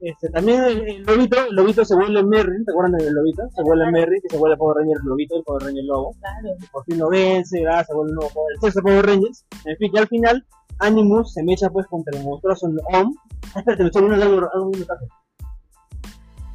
Este, 0.01 0.31
también 0.31 0.65
el, 0.65 0.89
el 0.89 1.03
lobito, 1.03 1.45
el 1.45 1.55
lobito 1.55 1.85
se 1.85 1.95
vuelve 1.95 2.23
Merry, 2.25 2.65
¿te 2.65 2.71
acuerdan 2.73 2.93
del 2.99 3.13
lobito? 3.13 3.43
Se 3.55 3.63
vuelve 3.63 3.91
Merry, 3.93 4.19
que 4.23 4.31
se 4.31 4.39
vuelve 4.39 4.57
Power 4.57 4.79
Ranger 4.79 4.97
lobito, 5.05 5.37
el 5.37 5.43
Power 5.45 5.63
Ranger 5.63 5.85
lobo. 5.85 6.15
Claro. 6.21 6.57
Por 6.73 6.85
fin 6.87 6.99
lo 6.99 7.11
vence, 7.11 7.63
¿verdad? 7.63 7.85
se 7.87 7.95
vuelve 7.95 8.11
un 8.13 8.17
nuevo 8.17 8.31
Power, 8.33 8.55
el 8.55 8.61
sexto 8.63 8.81
Power 8.83 9.05
Rangers. 9.07 9.45
En 9.67 9.77
fin, 9.77 9.93
que 9.93 9.99
al 10.01 10.09
final 10.09 10.47
Animus 10.81 11.33
se 11.35 11.43
mecha 11.43 11.71
pues 11.71 11.87
contra 11.87 12.19
el 12.19 12.25
monstruoso 12.25 12.67
Om. 12.93 13.15
Espérate, 13.57 13.83
me 13.83 13.89
estoy 13.89 14.03
olvidando 14.05 14.27
algo, 14.37 14.49
algo 14.53 14.65
muy 14.67 14.75
importante. 14.81 15.13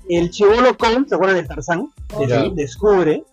El 0.09 0.30
chivolo 0.30 0.78
Kong, 0.78 1.07
¿se 1.07 1.15
acuerdan 1.15 1.38
del 1.38 1.47
Tarzán? 1.47 1.88
Ya. 2.28 2.43
Des- 2.43 2.55
Descubre 2.55 3.23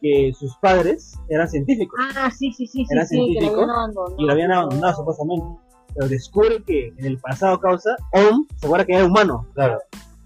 que 0.00 0.32
sus 0.38 0.54
padres 0.58 1.14
eran 1.28 1.48
científicos. 1.48 1.98
Ah, 2.16 2.30
sí, 2.30 2.52
sí, 2.52 2.66
sí, 2.66 2.84
sí, 2.84 2.86
Era 2.90 3.04
sí, 3.06 3.16
que 3.16 3.20
lo 3.20 3.26
científico 3.26 3.54
habían 3.62 3.70
abandonado. 3.70 4.16
y 4.18 4.24
lo 4.26 4.32
habían 4.32 4.52
abandonado 4.52 4.96
supuestamente. 4.96 5.46
Pero 5.94 6.08
descubre 6.08 6.62
que 6.64 6.88
en 6.98 7.04
el 7.06 7.18
pasado 7.18 7.58
causa, 7.58 7.96
Orm 8.12 8.46
se 8.56 8.66
acuerda 8.66 8.84
que 8.84 8.94
era 8.94 9.04
humano. 9.06 9.46
Claro. 9.54 9.78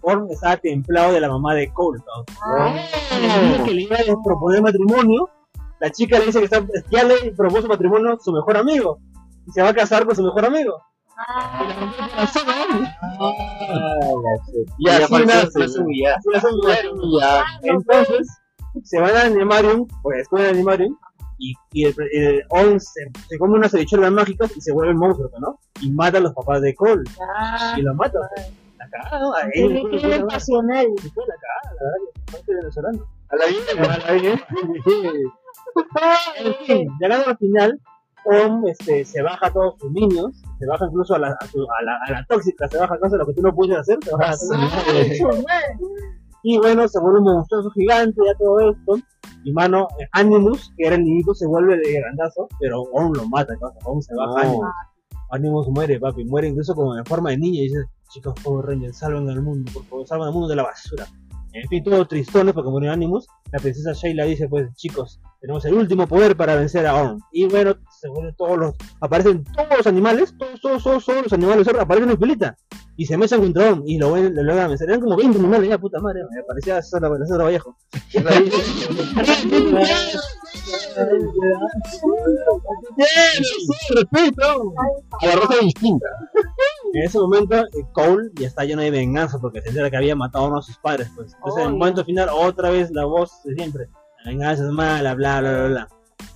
Orm 0.03 0.27
estaba 0.31 0.57
templado 0.57 1.13
de 1.13 1.21
la 1.21 1.29
mamá 1.29 1.55
de 1.55 1.73
Cole. 1.73 2.01
Ah, 2.43 2.75
dice 3.21 3.63
que 3.65 3.71
le 3.75 3.83
iba 3.83 3.97
a 3.97 4.23
proponer 4.25 4.63
matrimonio. 4.63 5.29
La 5.81 5.91
chica 5.91 6.19
le 6.19 6.27
dice 6.27 6.39
que 6.41 6.47
está, 6.47 6.65
ya 6.91 7.05
le 7.05 7.33
propuso 7.37 7.69
matrimonio 7.69 8.15
a 8.15 8.19
su 8.19 8.33
mejor 8.33 8.57
amigo. 8.57 8.99
Y 9.49 9.53
se 9.53 9.63
va 9.63 9.71
a 9.71 9.75
casar 9.75 10.05
con 10.07 10.15
su 10.15 10.23
mejor 10.23 10.45
amigo. 10.45 10.75
Ah, 11.17 11.75
Y 14.79 14.89
así. 14.89 15.11
Entonces, 17.63 18.29
se 18.85 19.01
van 19.01 19.11
al 19.17 19.33
Animarium, 19.33 19.87
pues 20.03 20.19
después 20.19 20.43
del 20.45 20.55
Animarium, 20.55 20.97
y, 21.39 21.55
y 21.73 21.85
el, 21.87 21.95
el 22.13 22.43
On 22.51 22.79
se, 22.81 23.01
se 23.29 23.39
come 23.39 23.55
unas 23.59 23.75
habichuelas 23.75 24.11
mágicas 24.13 24.57
y 24.57 24.61
se 24.61 24.73
vuelve 24.73 24.93
el 24.93 24.99
monstruo, 24.99 25.31
¿no? 25.41 25.59
Y 25.81 25.91
mata 25.93 26.19
a 26.19 26.21
los 26.21 26.35
papás 26.35 26.61
de 26.63 26.75
Cole. 26.75 27.03
ah, 27.37 27.75
Y 27.77 27.83
los 27.83 27.95
mata. 27.97 28.19
La 28.77 28.89
cagada, 28.91 29.21
¿no? 29.21 29.35
Ahí, 29.35 29.51
qué 29.91 29.99
crimen 29.99 30.27
pasional. 30.27 30.87
la 30.87 31.35
cagada, 31.35 31.75
la 31.75 31.83
verdad, 31.83 31.99
que 32.15 32.33
parte 32.33 32.55
venezolano. 32.55 33.07
A 33.31 33.37
la 33.37 33.47
vida. 33.47 33.63
A 33.73 34.13
la 36.45 36.55
fin, 36.67 36.89
llegando 37.01 37.27
al 37.29 37.39
final, 37.39 37.81
Om 38.25 38.67
este, 38.69 39.05
se 39.05 39.23
baja 39.23 39.47
a 39.47 39.53
todos 39.53 39.75
sus 39.81 39.91
niños, 39.93 40.43
se 40.59 40.67
baja 40.67 40.87
incluso 40.87 41.15
a 41.15 41.19
la, 41.19 41.29
a, 41.41 41.47
su- 41.47 41.63
a 41.63 41.83
la, 41.85 41.99
a 42.07 42.11
la 42.21 42.27
tóxica, 42.27 42.69
se 42.69 42.79
baja 42.79 42.99
cosas 42.99 43.19
lo 43.19 43.27
que 43.27 43.33
tú 43.35 43.43
no 43.43 43.55
puedes 43.55 43.77
hacer, 43.79 43.99
se 44.03 44.13
baja 44.15 44.33
a. 44.33 44.37
Y 46.45 46.57
bueno, 46.59 46.87
se 46.87 47.01
vuelve 47.01 47.19
un 47.19 47.25
monstruoso 47.25 47.71
gigante, 47.71 48.21
ya 48.25 48.35
todo 48.39 48.61
esto. 48.71 48.97
Y 49.45 49.53
mano, 49.53 49.89
eh, 49.99 50.07
Animus, 50.13 50.73
que 50.77 50.87
era 50.87 50.97
el 50.97 51.05
niñito, 51.05 51.35
se 51.35 51.47
vuelve 51.47 51.77
de 51.79 51.93
grandazo, 52.01 52.49
pero 52.61 52.83
Om 52.83 53.13
lo 53.15 53.29
mata. 53.29 53.55
Om 53.85 54.01
se 54.01 54.15
baja. 54.15 54.33
No. 54.33 54.39
Animus. 54.51 54.67
Animus 55.31 55.69
muere, 55.69 56.01
papi, 56.01 56.25
muere 56.25 56.49
incluso 56.49 56.75
como 56.75 56.97
en 56.97 57.05
forma 57.05 57.31
de 57.31 57.39
niña. 57.39 57.61
Y 57.61 57.65
dice, 57.65 57.85
chicos, 58.11 58.35
Power 58.43 58.67
Rangers, 58.67 58.99
salven 58.99 59.29
al 59.29 59.43
mundo, 59.43 59.71
por 59.75 59.85
favor, 59.85 60.07
salven 60.07 60.29
al 60.29 60.33
mundo 60.33 60.49
de 60.49 60.57
la 60.57 60.63
basura. 60.63 61.07
En 61.53 61.69
fin, 61.69 61.83
todo 61.83 62.07
tristones 62.07 62.55
porque 62.55 62.71
murió 62.71 62.93
Animus. 62.93 63.27
La 63.53 63.59
princesa 63.59 63.93
Sheila 63.93 64.25
dice, 64.25 64.49
pues, 64.49 64.75
chicos, 64.77 65.21
tenemos 65.41 65.65
el 65.65 65.75
último 65.75 66.07
poder 66.07 66.37
para 66.37 66.55
vencer 66.57 66.87
a 66.87 66.95
Orm. 66.95 67.21
Y 67.33 67.47
bueno, 67.47 67.75
se 68.01 68.09
vuelven 68.09 68.35
todos 68.37 68.59
los, 68.59 68.75
aparecen 69.01 69.45
todos 69.45 69.79
los 69.79 69.87
animales, 69.87 70.35
todos, 70.39 70.61
todos, 70.61 70.83
todos, 70.83 71.05
todos 71.05 71.23
los 71.25 71.33
animales 71.33 71.67
aparecen 71.69 72.11
en 72.11 72.19
filita. 72.19 72.57
Y 72.97 73.07
se 73.07 73.17
mechan 73.17 73.41
contra 73.41 73.71
Orm 73.71 73.83
y 73.87 73.99
lo, 73.99 74.13
ven, 74.13 74.35
lo 74.35 74.43
logran 74.43 74.69
vencer. 74.69 74.89
Eran 74.89 75.01
como 75.01 75.17
20 75.17 75.39
animales, 75.39 75.69
ya 75.69 75.79
puta 75.79 76.01
madre, 76.01 76.21
me 76.31 76.43
parecía 76.43 76.83
César 76.83 77.03
César 77.19 77.43
Vallejo. 77.43 77.77
respeto. 83.95 84.75
A 85.21 85.27
la 85.27 85.37
raza 85.37 85.55
distinta. 85.63 86.07
En 86.95 87.03
ese 87.03 87.19
momento, 87.19 87.57
eh, 87.57 87.85
Cole 87.93 88.31
ya 88.35 88.47
está 88.47 88.65
lleno 88.65 88.83
de 88.83 88.91
venganza 88.91 89.39
porque 89.39 89.61
se 89.61 89.69
entera 89.69 89.91
que 89.91 89.97
había 89.97 90.17
matado 90.17 90.45
a 90.45 90.49
uno 90.49 90.57
de 90.59 90.63
sus 90.63 90.79
padres. 90.79 91.11
Pues. 91.15 91.35
Entonces, 91.35 91.63
en 91.65 91.71
el 91.73 91.77
momento 91.77 92.05
final, 92.05 92.29
otra 92.33 92.71
vez 92.71 92.91
la 92.91 93.05
voz 93.05 93.43
de 93.45 93.55
siempre: 93.55 93.89
La 94.25 94.31
venganza 94.31 94.65
es 94.65 94.71
mala, 94.71 95.15
bla, 95.15 95.41
bla, 95.41 95.51
bla, 95.53 95.69
bla. 95.69 95.89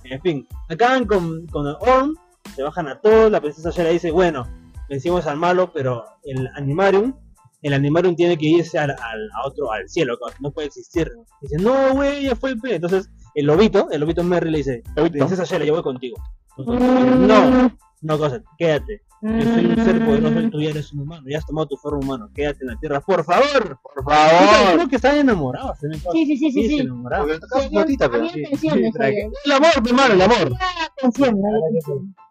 En 0.03 0.21
fin, 0.21 0.47
acaban 0.69 1.05
con, 1.05 1.47
con 1.47 1.67
el 1.67 1.75
Orm, 1.79 2.15
se 2.55 2.63
bajan 2.63 2.87
a 2.87 2.99
todos. 3.01 3.31
La 3.31 3.41
princesa 3.41 3.71
Shera 3.71 3.89
dice: 3.89 4.11
Bueno, 4.11 4.47
vencimos 4.89 5.25
al 5.27 5.37
malo, 5.37 5.71
pero 5.73 6.03
el 6.23 6.47
Animarium. 6.55 7.15
El 7.61 7.73
Animarium 7.73 8.13
tiene 8.15 8.37
que 8.37 8.45
irse 8.45 8.77
al, 8.77 8.91
al- 8.91 9.29
a 9.41 9.47
otro, 9.47 9.71
al 9.71 9.87
cielo, 9.87 10.17
no 10.41 10.51
puede 10.51 10.67
existir. 10.67 11.09
Dice, 11.41 11.55
no, 11.59 11.93
güey, 11.93 12.23
ya 12.23 12.35
fue, 12.35 12.57
pe". 12.57 12.75
Entonces, 12.75 13.09
el 13.35 13.45
lobito, 13.45 13.87
el 13.89 14.01
lobito 14.01 14.21
Merry 14.21 14.51
le 14.51 14.57
dice, 14.57 14.83
princesa 15.09 15.45
Shera, 15.45 15.63
yo 15.63 15.73
voy 15.73 15.81
contigo. 15.81 16.17
No, 16.57 17.71
no, 18.03 18.17
cosa, 18.17 18.43
quédate. 18.57 19.01
Yo 19.21 19.41
soy 19.41 19.65
un 19.67 19.85
ser 19.85 20.05
poderoso 20.05 20.41
y 20.41 20.49
tú 20.49 20.61
ya 20.61 20.71
eres 20.71 20.91
un 20.91 20.99
humano. 20.99 21.23
Ya 21.29 21.37
has 21.37 21.45
tomado 21.45 21.65
tu 21.67 21.77
forma 21.77 21.99
humana. 21.99 22.29
Quédate 22.35 22.59
en 22.61 22.67
la 22.67 22.75
tierra, 22.75 22.99
por 22.99 23.23
favor. 23.23 23.79
Por 23.81 24.03
favor. 24.03 24.73
Creo 24.75 24.89
que 24.89 24.97
están 24.97 25.15
enamorados. 25.15 25.81
¿eh? 25.85 25.87
Sí, 26.11 26.25
sí, 26.25 26.37
sí, 26.37 26.51
sí, 26.51 26.67
sí. 26.67 26.79
enamorados. 26.79 27.39
El 27.61 29.51
amor, 29.53 29.81
mi 29.81 29.89
hermano, 29.89 30.13
el 30.13 30.21
amor. 30.21 30.53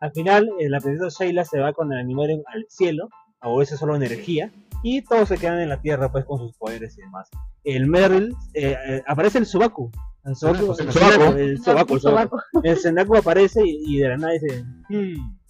Al 0.00 0.12
final, 0.12 0.50
eh, 0.58 0.68
la 0.68 0.80
princesa 0.80 1.08
Sheila 1.24 1.46
se 1.46 1.60
va 1.60 1.72
con 1.72 1.90
el 1.94 1.98
Animarium 1.98 2.42
al 2.52 2.66
cielo, 2.68 3.08
a 3.40 3.48
veces 3.56 3.78
solo 3.78 3.96
energía, 3.96 4.52
y 4.82 5.00
todos 5.00 5.28
se 5.30 5.38
quedan 5.38 5.60
en 5.60 5.70
la 5.70 5.80
tierra, 5.80 6.12
pues, 6.12 6.26
con 6.26 6.40
sus 6.40 6.52
poderes 6.58 6.98
y 6.98 7.00
demás. 7.00 7.30
El 7.64 7.86
Merrill, 7.86 8.36
eh, 8.52 8.76
eh, 8.86 9.02
aparece 9.06 9.38
el 9.38 9.46
Subaku. 9.46 9.90
El 10.26 10.36
Subaku, 10.36 10.74
El 10.78 10.92
Subaku. 10.92 10.92
Subaku, 10.92 11.38
el 11.38 11.58
Subaku, 11.58 11.94
el 11.94 12.00
Subaku. 12.00 12.00
Sobaco. 12.00 12.42
El 12.62 12.76
Sendaku 12.76 13.16
aparece 13.16 13.62
y, 13.64 13.82
y 13.86 13.98
de 13.98 14.08
la 14.08 14.16
nada 14.18 14.32
dice, 14.34 14.62
hmm, 14.90 15.41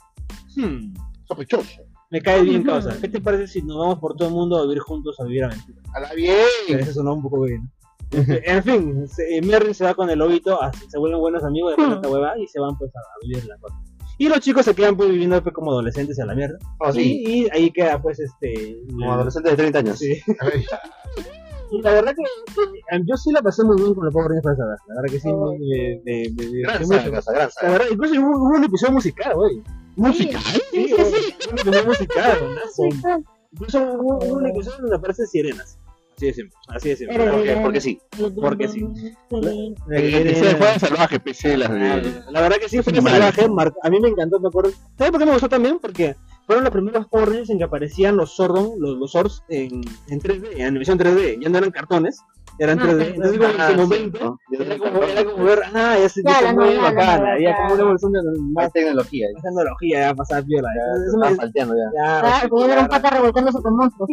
hmm, 0.56 0.94
Sospechoso. 1.24 1.82
me 2.10 2.20
cae 2.20 2.42
bien 2.42 2.62
causa. 2.64 2.96
¿Qué 3.00 3.08
te 3.08 3.20
parece 3.20 3.46
si 3.46 3.62
nos 3.62 3.78
vamos 3.78 3.98
por 3.98 4.16
todo 4.16 4.28
el 4.28 4.34
mundo 4.34 4.58
a 4.58 4.62
vivir 4.62 4.78
juntos 4.80 5.18
a 5.20 5.24
vivir 5.24 5.44
aventuras? 5.44 5.82
A 5.94 6.00
la 6.00 6.12
bien. 6.14 6.36
Eso 6.68 6.92
sonó 6.92 7.14
un 7.14 7.22
poco 7.22 7.42
bien. 7.42 7.70
En 8.10 8.62
fin, 8.62 9.08
se, 9.08 9.40
Merry 9.40 9.72
se 9.72 9.84
va 9.84 9.94
con 9.94 10.10
el 10.10 10.18
lobito, 10.18 10.58
se 10.90 10.98
vuelven 10.98 11.18
buenos 11.20 11.42
amigos 11.44 11.74
de 11.78 11.82
esta 11.94 12.08
hueva 12.10 12.38
y 12.38 12.46
se 12.46 12.60
van 12.60 12.76
pues 12.76 12.90
a, 12.94 13.00
vivir 13.26 13.46
la 13.46 13.56
cosa. 13.56 13.74
Y 14.18 14.28
los 14.28 14.40
chicos 14.40 14.66
se 14.66 14.74
quedan 14.74 14.96
pues 14.98 15.08
viviendo 15.08 15.42
pues, 15.42 15.54
como 15.54 15.70
adolescentes 15.70 16.20
a 16.20 16.26
la 16.26 16.34
mierda. 16.34 16.58
Oh, 16.80 16.92
sí. 16.92 17.24
Y, 17.26 17.44
y 17.46 17.48
ahí 17.52 17.70
queda 17.70 18.00
pues 18.02 18.20
este... 18.20 18.76
Como 18.90 19.06
el- 19.06 19.10
adolescente 19.12 19.48
de 19.50 19.56
30 19.56 19.78
años. 19.78 19.98
Sí. 19.98 20.20
Y 21.70 21.80
la 21.80 21.90
verdad 21.92 22.12
que, 22.14 22.22
eh, 22.96 23.00
yo 23.06 23.16
sí 23.16 23.32
la 23.32 23.40
pasé 23.40 23.64
muy 23.64 23.76
bien 23.80 23.94
con 23.94 24.04
los 24.04 24.12
Power 24.12 24.28
Rangers 24.28 24.42
para 24.44 24.54
esa 24.54 24.64
edad. 24.64 24.76
La 24.88 24.94
verdad 25.00 25.10
que 25.14 25.20
sí, 25.20 25.28
Oh. 25.32 25.52
me, 25.52 26.00
me, 26.04 26.28
me, 26.36 26.60
Gran 26.60 26.86
saga, 26.86 27.02
gran 27.02 27.14
La 27.38 27.50
saga. 27.50 27.72
verdad, 27.72 27.86
incluso 27.90 28.14
hubo, 28.20 28.28
hubo 28.36 28.56
un 28.58 28.64
episodio 28.64 28.92
musical, 28.92 29.34
güey. 29.36 29.62
¿Musical? 29.96 30.42
Sí, 30.42 30.60
Sí, 30.72 30.88
sí, 30.88 31.04
sí. 31.04 31.34
un 31.50 31.58
episodio 31.58 31.84
musical, 31.86 32.38
sí. 32.74 32.88
Incluso 33.52 33.78
hubo, 33.94 34.18
hubo 34.24 34.34
un 34.38 34.46
episodio 34.46 34.78
donde 34.80 34.96
aparecen 34.96 35.26
sirenas. 35.26 35.78
Así 36.16 36.26
de 36.26 36.34
simple, 36.34 36.56
así 36.68 36.88
de 36.90 36.96
simple. 36.96 37.18
Porque, 37.30 37.56
porque 37.62 37.80
sí. 37.80 38.00
Porque 38.36 38.68
sí. 38.68 38.80
Sí. 39.30 39.76
Ese 39.90 40.56
fue 40.56 40.78
salvaje, 40.78 41.18
PC, 41.18 41.56
las 41.56 41.70
de. 41.70 42.22
La 42.30 42.40
verdad 42.40 42.58
que 42.58 42.68
sí 42.68 42.80
fue 42.82 42.94
salvaje, 42.94 43.48
mar- 43.48 43.74
a 43.82 43.90
mí 43.90 43.98
me 44.00 44.08
encantó, 44.08 44.38
me 44.38 44.48
acuerdo. 44.48 44.70
¿Sabes 44.96 45.10
por 45.10 45.18
qué 45.20 45.26
me 45.26 45.32
gustó 45.32 45.48
también? 45.48 45.78
Porque 45.80 46.14
fueron 46.46 46.64
los 46.64 46.72
primeros 46.72 47.06
Power 47.08 47.28
Rangers 47.28 47.50
en 47.50 47.58
que 47.58 47.64
aparecían 47.64 48.16
los 48.16 48.36
Sordon, 48.36 48.72
los, 48.78 48.98
los 48.98 49.10
Zords 49.12 49.42
en, 49.48 49.80
en 50.08 50.20
3D, 50.20 50.48
en 50.56 50.66
animación 50.66 50.98
3D, 50.98 51.40
ya 51.42 51.48
no 51.48 51.58
eran 51.58 51.70
cartones, 51.70 52.20
eran 52.58 52.78
Ah, 52.80 52.82
3D. 52.84 53.04
sí. 53.04 53.12
Entonces 53.14 53.38
como 53.38 53.64
en 53.70 53.76
momento, 53.76 54.38
era 54.52 54.78
como, 54.78 55.02
era 55.02 55.24
como 55.24 55.44
ver, 55.44 55.58
ah, 55.74 55.96
ya 56.00 56.08
se 56.08 56.22
Ya, 56.22 56.52
muy 56.52 56.76
bacana, 56.76 57.38
ya 57.40 57.56
como 57.56 57.74
una 57.74 57.82
evolución 57.82 58.12
de 58.12 58.20
Más 58.22 58.38
más 58.64 58.72
tecnología. 58.72 59.26
Ya, 59.34 59.42
tecnología, 59.42 60.00
ya 60.00 60.14
pasaba 60.14 60.42
piola. 60.42 60.68
ya 60.74 61.28
ya, 61.30 61.36
salteando 61.36 61.74
ya. 61.74 61.82
ya, 61.94 62.20
Claro, 62.20 62.28
la 62.28 62.38
era 62.38 62.48
un 62.48 62.68
verdad. 62.68 62.90
pata 62.90 63.10
revolcándose 63.10 63.58
con 63.62 63.76
monstruos. 63.76 64.10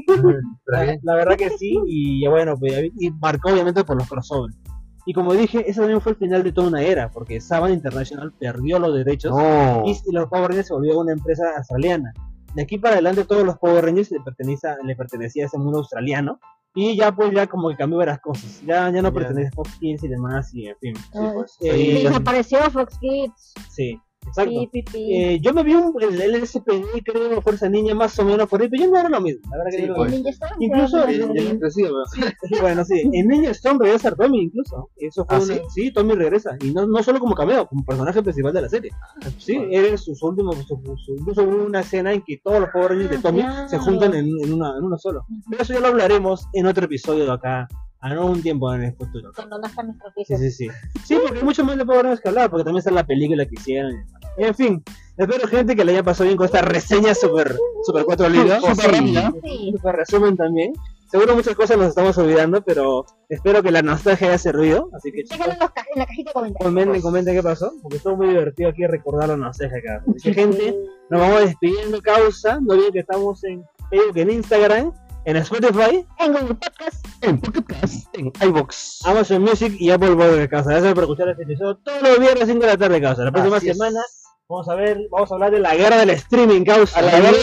La, 1.04 1.16
verdad 1.16 1.36
que 1.38 1.50
sí, 1.52 1.80
y 1.86 2.28
bueno, 2.28 2.56
pues, 2.58 2.92
y 3.00 3.12
marcó 3.12 3.52
obviamente 3.52 3.84
por 3.84 3.98
los 3.98 4.08
crossovers. 4.08 4.58
Y 5.06 5.14
como 5.14 5.34
dije, 5.34 5.64
ese 5.68 5.80
también 5.80 6.02
fue 6.02 6.12
el 6.12 6.18
final 6.18 6.44
de 6.44 6.52
toda 6.52 6.68
una 6.68 6.82
era, 6.84 7.10
porque 7.10 7.42
Saban 7.42 7.74
International 7.74 8.32
perdió 8.40 8.78
los 8.80 8.94
derechos 8.94 9.32
No. 9.36 9.84
y, 9.86 9.92
y 9.92 10.12
los 10.12 10.28
Power 10.30 10.50
Rangers 10.50 10.68
se 10.68 10.74
volvió 10.74 11.00
una 11.00 11.14
empresa 11.14 11.44
australiana. 11.58 12.14
De 12.54 12.64
aquí 12.64 12.78
para 12.78 12.94
adelante 12.96 13.24
todos 13.26 13.44
los 13.44 13.58
Power 13.58 13.86
Rangers 13.86 14.12
le, 14.12 14.20
pertenecía, 14.22 14.76
le 14.84 14.96
pertenecía 14.96 15.44
a 15.44 15.48
ese 15.48 15.58
mundo 15.58 15.80
australiano 15.80 16.40
y 16.76 16.96
ya 16.96 17.12
pues 17.12 17.32
ya 17.34 17.48
como 17.48 17.70
que 17.70 17.76
cambió 17.76 17.98
varias 17.98 18.20
cosas. 18.20 18.62
Ya, 18.66 18.90
ya 18.92 19.02
no 19.02 19.14
pertenece 19.14 19.50
a 19.50 19.52
Fox 19.52 19.76
Kids 19.80 20.04
y 20.04 20.08
demás 20.08 20.54
y 20.54 20.68
en 20.68 20.76
fin. 20.78 20.94
Ah, 21.16 21.32
pues, 21.34 21.58
Eh, 21.62 21.74
sí, 21.76 22.04
Desapareció 22.04 22.60
Fox 22.72 22.98
Kids. 23.00 23.54
Sí, 23.70 24.00
exacto. 24.30 24.70
Eh, 24.94 25.40
yo 25.42 25.54
me 25.54 25.64
vi 25.64 25.74
un, 25.76 25.94
el, 26.02 26.22
el 26.22 26.48
SPD, 26.48 26.84
creo, 27.04 27.42
Fuerza 27.42 27.68
Niña, 27.70 27.94
más 27.96 28.18
o 28.20 28.26
menos 28.26 28.48
por 28.48 28.62
ahí, 28.62 28.70
pero 28.70 28.84
yo 28.86 28.92
no 28.92 28.98
era 29.00 29.10
lo 29.10 29.22
mismo. 29.22 29.42
La 29.52 29.58
verdad 29.58 29.72
que 29.72 29.78
Sí, 29.78 29.82
yo 29.84 29.88
no 29.90 29.96
pues. 29.96 30.12
Ninja 30.12 30.30
Storm, 30.30 30.54
incluso 30.62 31.04
el- 31.08 31.22
el- 31.38 32.62
bueno, 32.62 32.86
sí. 32.86 33.02
En 33.14 33.28
Ninja 33.28 33.52
Storm 33.52 33.80
regresa 33.80 34.16
Tommy 34.16 34.44
incluso. 34.44 34.90
Eso 34.98 35.26
fue 35.26 35.36
¿Ah, 35.38 35.40
una- 35.44 35.54
sí? 35.56 35.62
sí? 35.74 35.92
Tommy 35.92 36.14
regresa. 36.14 36.58
Y 36.62 36.72
no, 36.72 36.86
no 36.86 37.04
solo 37.04 37.20
como 37.20 37.36
cameo, 37.36 37.68
como 37.68 37.84
personaje 37.86 38.22
principal 38.24 38.54
de 38.54 38.62
la 38.62 38.70
serie. 38.70 38.92
Sí, 39.38 39.58
eres 39.72 40.02
sus 40.04 40.22
últimos. 40.24 40.56
Su, 40.68 40.80
su- 40.98 41.16
incluso 41.16 41.44
hubo 41.44 41.66
una 41.66 41.82
escena 41.82 42.14
en 42.14 42.22
que 42.22 42.38
todos 42.44 42.60
los 42.60 42.70
Power 42.70 42.90
Rangers 42.92 43.10
de 43.12 43.18
Tommy 43.20 43.42
Ah, 43.42 43.68
se 43.68 43.78
juntan 43.78 44.14
en, 44.14 44.28
en, 44.44 44.54
una, 44.54 44.78
en 44.78 44.84
uno 44.84 44.98
solo. 44.98 45.26
Pero 45.50 45.64
eso 45.64 45.74
ya 45.74 45.80
lo 45.80 45.88
hablaremos 45.88 46.46
en 46.54 46.66
otro 46.68 46.86
episodio 46.86 47.26
de 47.26 47.32
acá. 47.32 47.68
A 48.02 48.14
no 48.14 48.28
un 48.28 48.42
tiempo 48.42 48.74
en 48.74 48.84
el 48.84 48.94
futuro. 48.94 49.32
Cuando 49.36 49.60
nazcan 49.60 49.88
nuestros 49.88 50.14
Sí, 50.16 50.22
hijos. 50.22 50.40
sí, 50.40 50.52
sí. 50.52 50.68
Sí, 51.04 51.18
porque 51.22 51.40
hay 51.40 51.44
mucho 51.44 51.66
más 51.66 51.78
Rangers 51.78 52.22
que 52.22 52.30
hablar, 52.30 52.50
porque 52.50 52.64
también 52.64 52.80
está 52.80 52.92
la 52.92 53.06
película 53.06 53.46
que 53.46 53.56
hicieron. 53.56 53.92
y. 54.38 54.44
En 54.44 54.56
fin, 54.56 54.84
espero 55.18 55.48
gente 55.48 55.76
que 55.76 55.84
le 55.84 55.92
haya 55.92 56.04
pasado 56.04 56.26
bien 56.26 56.38
con 56.38 56.46
esta 56.46 56.62
reseña 56.62 57.14
super, 57.14 57.58
super 57.84 58.06
cuatro 58.06 58.30
líneas. 58.30 58.62
Súper 58.64 58.92
rápida. 58.92 59.34
Sí. 59.44 59.72
Super 59.76 59.96
resumen 59.98 60.38
también. 60.38 60.72
Seguro 61.12 61.36
muchas 61.36 61.56
cosas 61.56 61.76
nos 61.78 61.88
estamos 61.88 62.16
olvidando, 62.20 62.62
pero 62.64 63.04
espero 63.30 63.64
que 63.64 63.72
la 63.72 63.82
nostalgia 63.82 64.28
haya 64.28 64.38
servido. 64.38 64.90
Así 64.94 65.12
que 65.12 65.24
chicos, 65.24 65.40
Déjalo 65.40 65.54
en, 65.54 65.60
los 65.60 65.72
ca- 65.72 65.86
en 65.94 66.00
la 66.00 66.06
cajita 66.06 66.30
de 66.30 66.34
comentarios. 66.34 66.66
comenten, 66.70 67.02
comenten 67.02 67.36
qué 67.36 67.44
pasó, 67.44 67.74
porque 67.82 67.98
estuvo 67.98 68.16
muy 68.16 68.28
divertido 68.30 68.70
aquí 68.70 68.86
recordar 68.86 69.28
la 69.30 69.36
nostalgia 69.38 69.80
acá. 69.80 70.04
Así 70.16 70.30
que 70.30 70.34
gente, 70.36 70.78
nos 71.10 71.20
vamos 71.20 71.42
despidiendo 71.42 72.00
causa. 72.02 72.60
No 72.62 72.76
olviden 72.76 72.94
que 72.94 73.00
estamos 73.00 73.44
en 73.44 73.64
Facebook, 73.90 74.18
en 74.20 74.30
Instagram, 74.30 74.94
en 75.30 75.38
Spotify, 75.38 76.06
En 76.18 76.34
Google 76.34 76.56
Podcast. 76.56 77.06
En 77.22 77.40
Podcast, 77.40 78.18
en 78.18 78.32
iBox. 78.42 79.06
Amazon 79.06 79.44
Music 79.44 79.76
y 79.80 79.92
Apple 79.92 80.16
Podcast. 80.16 80.68
Gracias 80.68 80.94
por 80.94 81.04
escuchar 81.04 81.30
este 81.30 81.44
episodio 81.44 81.78
todos 81.78 82.02
los 82.02 82.20
viernes 82.20 82.48
5 82.48 82.60
de 82.60 82.68
la 82.68 82.78
tarde, 82.78 83.02
causa. 83.02 83.24
La 83.26 83.32
próxima 83.32 83.58
Así 83.58 83.70
es. 83.70 84.19
Vamos 84.50 84.68
a 84.68 84.76
ver, 84.76 85.08
vamos 85.12 85.32
a 85.32 85.36
hablar 85.36 85.52
de 85.52 85.60
la 85.60 85.76
guerra 85.76 85.98
del 85.98 86.10
streaming, 86.10 86.64
causa. 86.64 87.00
A 87.00 87.04
la 87.04 87.20
guerra 87.20 87.38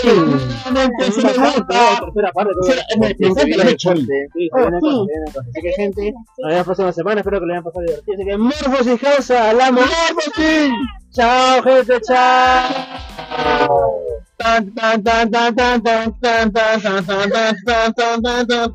la 3.54 3.70
Oh. 4.82 5.06
Así 5.38 5.62
que 5.62 5.72
gente, 5.72 6.12
nos 6.12 6.36
vemos 6.38 6.56
la 6.56 6.64
próxima 6.64 6.92
semana, 6.92 7.20
espero 7.20 7.38
que 7.40 7.46
le 7.46 7.52
hayan 7.52 7.64
pasado 7.64 7.84
divertido. 7.86 8.14
Así 8.14 8.24
que 8.24 8.36
Morfos 8.36 8.86
y 8.88 8.98
Causa, 8.98 9.50
hablamos. 9.50 9.84
Chao 11.12 11.62
gente, 11.62 12.00
chao. 12.00 12.68
Tan, 14.36 14.74
tan, 14.74 15.02
tan, 15.02 15.30
tan, 15.30 15.54
tan, 15.54 15.82
tan, 15.82 16.12
tan, 16.12 16.52
tan, 16.52 16.82
tan, 16.82 17.06
tan, 17.06 17.06
tan, 17.06 17.30
tan, 17.30 17.94
tan, 17.94 17.94
tan, 17.94 18.22
tan, 18.22 18.46
tan. 18.46 18.72